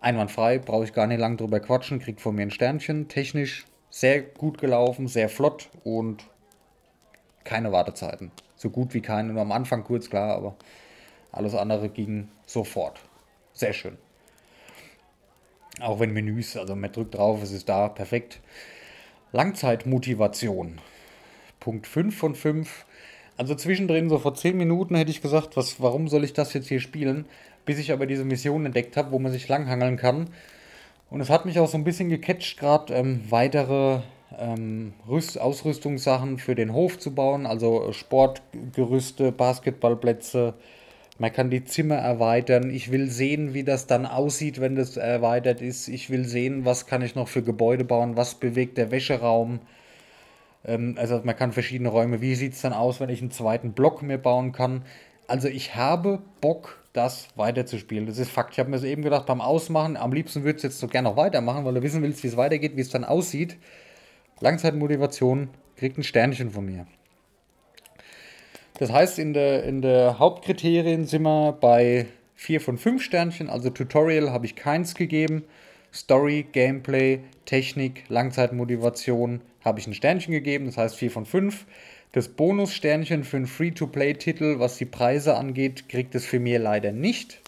Einwandfrei, 0.00 0.58
brauche 0.58 0.84
ich 0.84 0.92
gar 0.92 1.06
nicht 1.06 1.18
lange 1.18 1.36
drüber 1.36 1.60
quatschen, 1.60 1.98
kriegt 1.98 2.20
von 2.20 2.34
mir 2.34 2.42
ein 2.42 2.50
Sternchen. 2.50 3.08
Technisch 3.08 3.64
sehr 3.88 4.20
gut 4.20 4.58
gelaufen, 4.58 5.08
sehr 5.08 5.30
flott 5.30 5.70
und 5.82 6.24
keine 7.44 7.72
Wartezeiten. 7.72 8.30
So 8.54 8.68
gut 8.68 8.92
wie 8.92 9.00
keine, 9.00 9.32
nur 9.32 9.40
am 9.40 9.52
Anfang 9.52 9.82
kurz 9.82 10.10
klar, 10.10 10.36
aber 10.36 10.56
alles 11.32 11.54
andere 11.54 11.88
ging 11.88 12.28
sofort. 12.44 13.00
Sehr 13.54 13.72
schön. 13.72 13.96
Auch 15.80 16.00
wenn 16.00 16.12
Menüs, 16.12 16.54
also 16.54 16.76
man 16.76 16.92
drückt 16.92 17.14
drauf, 17.14 17.42
es 17.42 17.52
ist 17.52 17.68
da, 17.70 17.88
perfekt. 17.88 18.40
Langzeitmotivation. 19.32 20.78
Punkt 21.60 21.86
5 21.86 22.16
von 22.16 22.34
5. 22.34 22.86
Also 23.36 23.54
zwischendrin, 23.54 24.08
so 24.08 24.18
vor 24.18 24.34
10 24.34 24.56
Minuten 24.56 24.94
hätte 24.94 25.10
ich 25.10 25.22
gesagt, 25.22 25.56
was, 25.56 25.80
warum 25.80 26.08
soll 26.08 26.24
ich 26.24 26.32
das 26.32 26.54
jetzt 26.54 26.68
hier 26.68 26.80
spielen? 26.80 27.26
Bis 27.64 27.78
ich 27.78 27.92
aber 27.92 28.06
diese 28.06 28.24
Mission 28.24 28.66
entdeckt 28.66 28.96
habe, 28.96 29.12
wo 29.12 29.18
man 29.18 29.30
sich 29.30 29.48
langhangeln 29.48 29.96
kann. 29.96 30.28
Und 31.10 31.20
es 31.20 31.30
hat 31.30 31.46
mich 31.46 31.58
auch 31.58 31.68
so 31.68 31.78
ein 31.78 31.84
bisschen 31.84 32.08
gecatcht, 32.08 32.58
gerade 32.58 32.94
ähm, 32.94 33.20
weitere 33.28 34.00
ähm, 34.38 34.92
Rüst 35.08 35.40
Ausrüstungssachen 35.40 36.38
für 36.38 36.54
den 36.54 36.72
Hof 36.72 36.98
zu 36.98 37.14
bauen. 37.14 37.46
Also 37.46 37.92
Sportgerüste, 37.92 39.32
Basketballplätze, 39.32 40.54
man 41.18 41.32
kann 41.32 41.50
die 41.50 41.64
Zimmer 41.64 41.96
erweitern. 41.96 42.70
Ich 42.70 42.92
will 42.92 43.10
sehen, 43.10 43.52
wie 43.52 43.64
das 43.64 43.86
dann 43.86 44.06
aussieht, 44.06 44.60
wenn 44.60 44.76
das 44.76 44.96
erweitert 44.96 45.60
ist. 45.60 45.88
Ich 45.88 46.10
will 46.10 46.24
sehen, 46.24 46.64
was 46.64 46.86
kann 46.86 47.02
ich 47.02 47.16
noch 47.16 47.28
für 47.28 47.42
Gebäude 47.42 47.84
bauen, 47.84 48.16
was 48.16 48.36
bewegt 48.36 48.78
der 48.78 48.90
Wäscheraum. 48.92 49.60
Ähm, 50.64 50.94
also 50.98 51.20
man 51.24 51.36
kann 51.36 51.52
verschiedene 51.52 51.88
Räume. 51.88 52.20
Wie 52.20 52.36
sieht 52.36 52.54
es 52.54 52.60
dann 52.60 52.72
aus, 52.72 53.00
wenn 53.00 53.10
ich 53.10 53.20
einen 53.20 53.32
zweiten 53.32 53.72
Block 53.72 54.02
mir 54.02 54.18
bauen 54.18 54.52
kann? 54.52 54.82
Also 55.26 55.48
ich 55.48 55.74
habe 55.74 56.20
Bock, 56.40 56.78
das 56.92 57.28
weiterzuspielen. 57.36 58.06
Das 58.06 58.18
ist 58.18 58.30
Fakt. 58.30 58.52
Ich 58.52 58.58
habe 58.58 58.70
mir 58.70 58.78
so 58.78 58.86
eben 58.86 59.02
gedacht, 59.02 59.26
beim 59.26 59.40
Ausmachen, 59.40 59.96
am 59.96 60.12
liebsten 60.12 60.44
würde 60.44 60.56
es 60.56 60.62
jetzt 60.62 60.80
so 60.80 60.88
gerne 60.88 61.08
noch 61.08 61.16
weitermachen, 61.16 61.64
weil 61.64 61.74
du 61.74 61.82
wissen 61.82 62.02
willst, 62.02 62.22
wie 62.22 62.28
es 62.28 62.36
weitergeht, 62.36 62.76
wie 62.76 62.80
es 62.80 62.90
dann 62.90 63.04
aussieht. 63.04 63.56
Langzeitmotivation 64.40 65.50
kriegt 65.76 65.98
ein 65.98 66.02
Sternchen 66.02 66.50
von 66.50 66.64
mir. 66.64 66.86
Das 68.78 68.92
heißt, 68.92 69.18
in 69.18 69.32
der, 69.34 69.64
in 69.64 69.82
der 69.82 70.20
Hauptkriterien 70.20 71.04
sind 71.04 71.22
wir 71.22 71.52
bei 71.52 72.06
4 72.36 72.60
von 72.60 72.78
5 72.78 73.02
Sternchen, 73.02 73.50
also 73.50 73.70
Tutorial 73.70 74.30
habe 74.30 74.46
ich 74.46 74.54
keins 74.54 74.94
gegeben. 74.94 75.44
Story, 75.92 76.46
Gameplay, 76.52 77.20
Technik, 77.44 78.04
Langzeitmotivation 78.08 79.40
habe 79.64 79.80
ich 79.80 79.88
ein 79.88 79.94
Sternchen 79.94 80.32
gegeben, 80.32 80.66
das 80.66 80.76
heißt 80.76 80.94
4 80.94 81.10
von 81.10 81.26
5. 81.26 81.66
Das 82.12 82.28
Bonussternchen 82.28 83.24
für 83.24 83.38
einen 83.38 83.46
Free-to-Play-Titel, 83.48 84.60
was 84.60 84.78
die 84.78 84.84
Preise 84.84 85.36
angeht, 85.36 85.88
kriegt 85.88 86.14
es 86.14 86.24
für 86.24 86.38
mir 86.38 86.60
leider 86.60 86.92
nicht. 86.92 87.40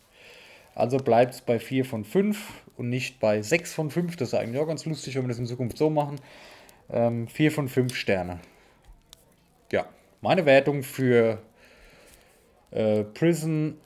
Also 0.75 0.97
bleibt 0.97 1.35
es 1.35 1.41
bei 1.43 1.61
4 1.61 1.85
von 1.85 2.05
5 2.05 2.39
und 2.77 2.89
nicht 2.89 3.21
bei 3.21 3.41
6 3.41 3.73
von 3.73 3.91
5. 3.91 4.17
Das 4.17 4.29
ist 4.29 4.35
eigentlich 4.35 4.61
auch 4.61 4.67
ganz 4.67 4.85
lustig, 4.85 5.15
wenn 5.15 5.23
wir 5.23 5.29
das 5.29 5.39
in 5.39 5.47
Zukunft 5.47 5.79
so 5.79 5.91
machen. 5.91 6.17
Ähm, 6.93 7.29
4 7.29 7.53
von 7.53 7.69
5 7.69 7.95
Sterne. 7.95 8.41
Ja, 9.71 9.87
meine 10.21 10.47
Wertung 10.47 10.83
für 10.83 11.39
äh, 12.71 13.05
Prison, 13.05 13.77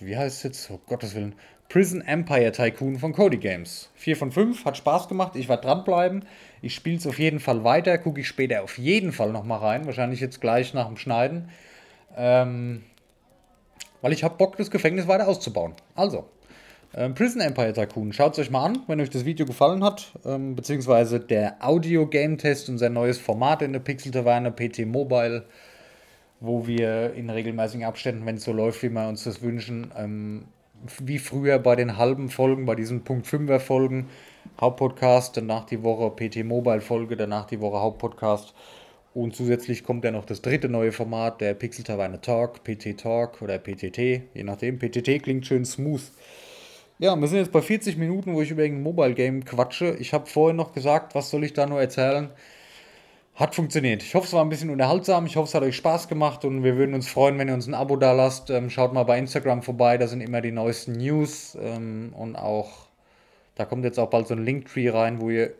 wie 0.00 0.16
heißt 0.16 0.38
es 0.38 0.42
jetzt? 0.42 0.70
Oh 0.70 0.80
Gottes 0.86 1.14
Willen. 1.14 1.34
Prison 1.68 2.00
Empire 2.00 2.50
Tycoon 2.50 2.98
von 2.98 3.12
Cody 3.12 3.36
Games. 3.36 3.90
4 3.96 4.16
von 4.16 4.32
5, 4.32 4.64
hat 4.64 4.78
Spaß 4.78 5.06
gemacht, 5.08 5.36
ich 5.36 5.48
werde 5.50 5.62
dranbleiben. 5.62 6.24
Ich 6.62 6.74
spiele 6.74 6.96
es 6.96 7.06
auf 7.06 7.18
jeden 7.18 7.40
Fall 7.40 7.62
weiter, 7.62 7.98
gucke 7.98 8.20
ich 8.20 8.28
später 8.28 8.62
auf 8.62 8.78
jeden 8.78 9.12
Fall 9.12 9.32
nochmal 9.32 9.58
rein, 9.58 9.84
wahrscheinlich 9.84 10.20
jetzt 10.20 10.40
gleich 10.40 10.72
nach 10.72 10.86
dem 10.86 10.96
Schneiden. 10.96 11.50
Ähm, 12.16 12.84
weil 14.00 14.12
ich 14.12 14.24
habe 14.24 14.36
Bock, 14.36 14.56
das 14.56 14.70
Gefängnis 14.70 15.08
weiter 15.08 15.28
auszubauen. 15.28 15.74
Also, 15.94 16.30
ähm, 16.94 17.14
Prison 17.14 17.40
Empire 17.40 17.72
Tycoon, 17.72 18.12
schaut 18.12 18.32
es 18.32 18.38
euch 18.38 18.50
mal 18.50 18.64
an, 18.64 18.82
wenn 18.86 19.00
euch 19.00 19.10
das 19.10 19.24
Video 19.24 19.44
gefallen 19.44 19.84
hat, 19.84 20.12
ähm, 20.24 20.56
beziehungsweise 20.56 21.20
der 21.20 21.56
Audio-Game-Test, 21.60 22.68
unser 22.68 22.88
neues 22.88 23.18
Format 23.18 23.62
in 23.62 23.72
der 23.72 23.80
Pixel-Taverne, 23.80 24.50
PT 24.50 24.86
Mobile, 24.86 25.44
wo 26.40 26.66
wir 26.66 27.14
in 27.14 27.28
regelmäßigen 27.28 27.84
Abständen, 27.84 28.24
wenn 28.24 28.36
es 28.36 28.44
so 28.44 28.52
läuft, 28.52 28.82
wie 28.82 28.88
wir 28.88 29.08
uns 29.08 29.24
das 29.24 29.42
wünschen, 29.42 29.90
ähm, 29.96 30.44
wie 31.04 31.18
früher 31.18 31.58
bei 31.58 31.76
den 31.76 31.96
halben 31.96 32.30
Folgen, 32.30 32.64
bei 32.64 32.74
diesen 32.74 33.02
Punkt 33.04 33.26
5er 33.26 33.58
Folgen, 33.58 34.08
Hauptpodcast, 34.60 35.36
danach 35.36 35.66
die 35.66 35.82
Woche 35.82 36.10
PT 36.10 36.44
Mobile 36.44 36.80
Folge, 36.80 37.16
danach 37.16 37.46
die 37.46 37.60
Woche 37.60 37.80
Hauptpodcast. 37.80 38.54
Und 39.14 39.34
zusätzlich 39.34 39.84
kommt 39.84 40.04
ja 40.04 40.10
noch 40.10 40.24
das 40.24 40.42
dritte 40.42 40.68
neue 40.68 40.92
Format, 40.92 41.40
der 41.40 41.54
Pixel 41.54 41.84
Taverne 41.84 42.20
Talk, 42.20 42.62
PT 42.62 42.96
Talk 42.98 43.42
oder 43.42 43.58
PTT, 43.58 43.98
je 43.98 44.44
nachdem. 44.44 44.78
PTT 44.78 45.22
klingt 45.22 45.46
schön 45.46 45.64
smooth. 45.64 46.02
Ja, 47.00 47.14
wir 47.14 47.28
sind 47.28 47.38
jetzt 47.38 47.52
bei 47.52 47.62
40 47.62 47.96
Minuten, 47.96 48.34
wo 48.34 48.42
ich 48.42 48.50
über 48.50 48.64
ein 48.64 48.82
Mobile 48.82 49.14
Game 49.14 49.44
quatsche. 49.44 49.94
Ich 50.00 50.12
habe 50.12 50.26
vorhin 50.26 50.56
noch 50.56 50.72
gesagt, 50.72 51.14
was 51.14 51.30
soll 51.30 51.44
ich 51.44 51.52
da 51.52 51.64
nur 51.64 51.80
erzählen? 51.80 52.30
Hat 53.36 53.54
funktioniert. 53.54 54.02
Ich 54.02 54.16
hoffe, 54.16 54.26
es 54.26 54.32
war 54.32 54.44
ein 54.44 54.48
bisschen 54.48 54.68
unterhaltsam. 54.70 55.24
Ich 55.26 55.36
hoffe, 55.36 55.46
es 55.46 55.54
hat 55.54 55.62
euch 55.62 55.76
Spaß 55.76 56.08
gemacht 56.08 56.44
und 56.44 56.64
wir 56.64 56.76
würden 56.76 56.94
uns 56.96 57.06
freuen, 57.06 57.38
wenn 57.38 57.46
ihr 57.46 57.54
uns 57.54 57.68
ein 57.68 57.74
Abo 57.74 57.94
da 57.96 58.10
lasst. 58.12 58.50
Ähm, 58.50 58.68
schaut 58.68 58.92
mal 58.94 59.04
bei 59.04 59.16
Instagram 59.16 59.62
vorbei, 59.62 59.96
da 59.96 60.08
sind 60.08 60.20
immer 60.20 60.40
die 60.40 60.50
neuesten 60.50 60.92
News 60.94 61.56
ähm, 61.62 62.12
und 62.16 62.34
auch, 62.34 62.88
da 63.54 63.64
kommt 63.64 63.84
jetzt 63.84 64.00
auch 64.00 64.10
bald 64.10 64.26
so 64.26 64.34
ein 64.34 64.44
Linktree 64.44 64.88
rein, 64.88 65.20
wo 65.20 65.30
ihr 65.30 65.52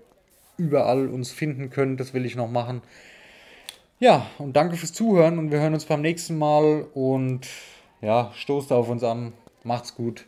überall 0.57 1.07
uns 1.09 1.31
finden 1.31 1.71
könnt. 1.71 2.01
Das 2.01 2.15
will 2.15 2.27
ich 2.27 2.35
noch 2.35 2.51
machen. 2.51 2.83
Ja, 4.01 4.27
und 4.39 4.57
danke 4.57 4.77
fürs 4.77 4.93
Zuhören 4.93 5.39
und 5.39 5.53
wir 5.53 5.61
hören 5.61 5.75
uns 5.75 5.85
beim 5.85 6.03
nächsten 6.03 6.37
Mal 6.37 6.87
und 6.95 7.47
ja, 8.03 8.33
stoßt 8.35 8.73
auf 8.73 8.89
uns 8.89 9.05
an. 9.05 9.35
Macht's 9.63 9.95
gut. 9.95 10.28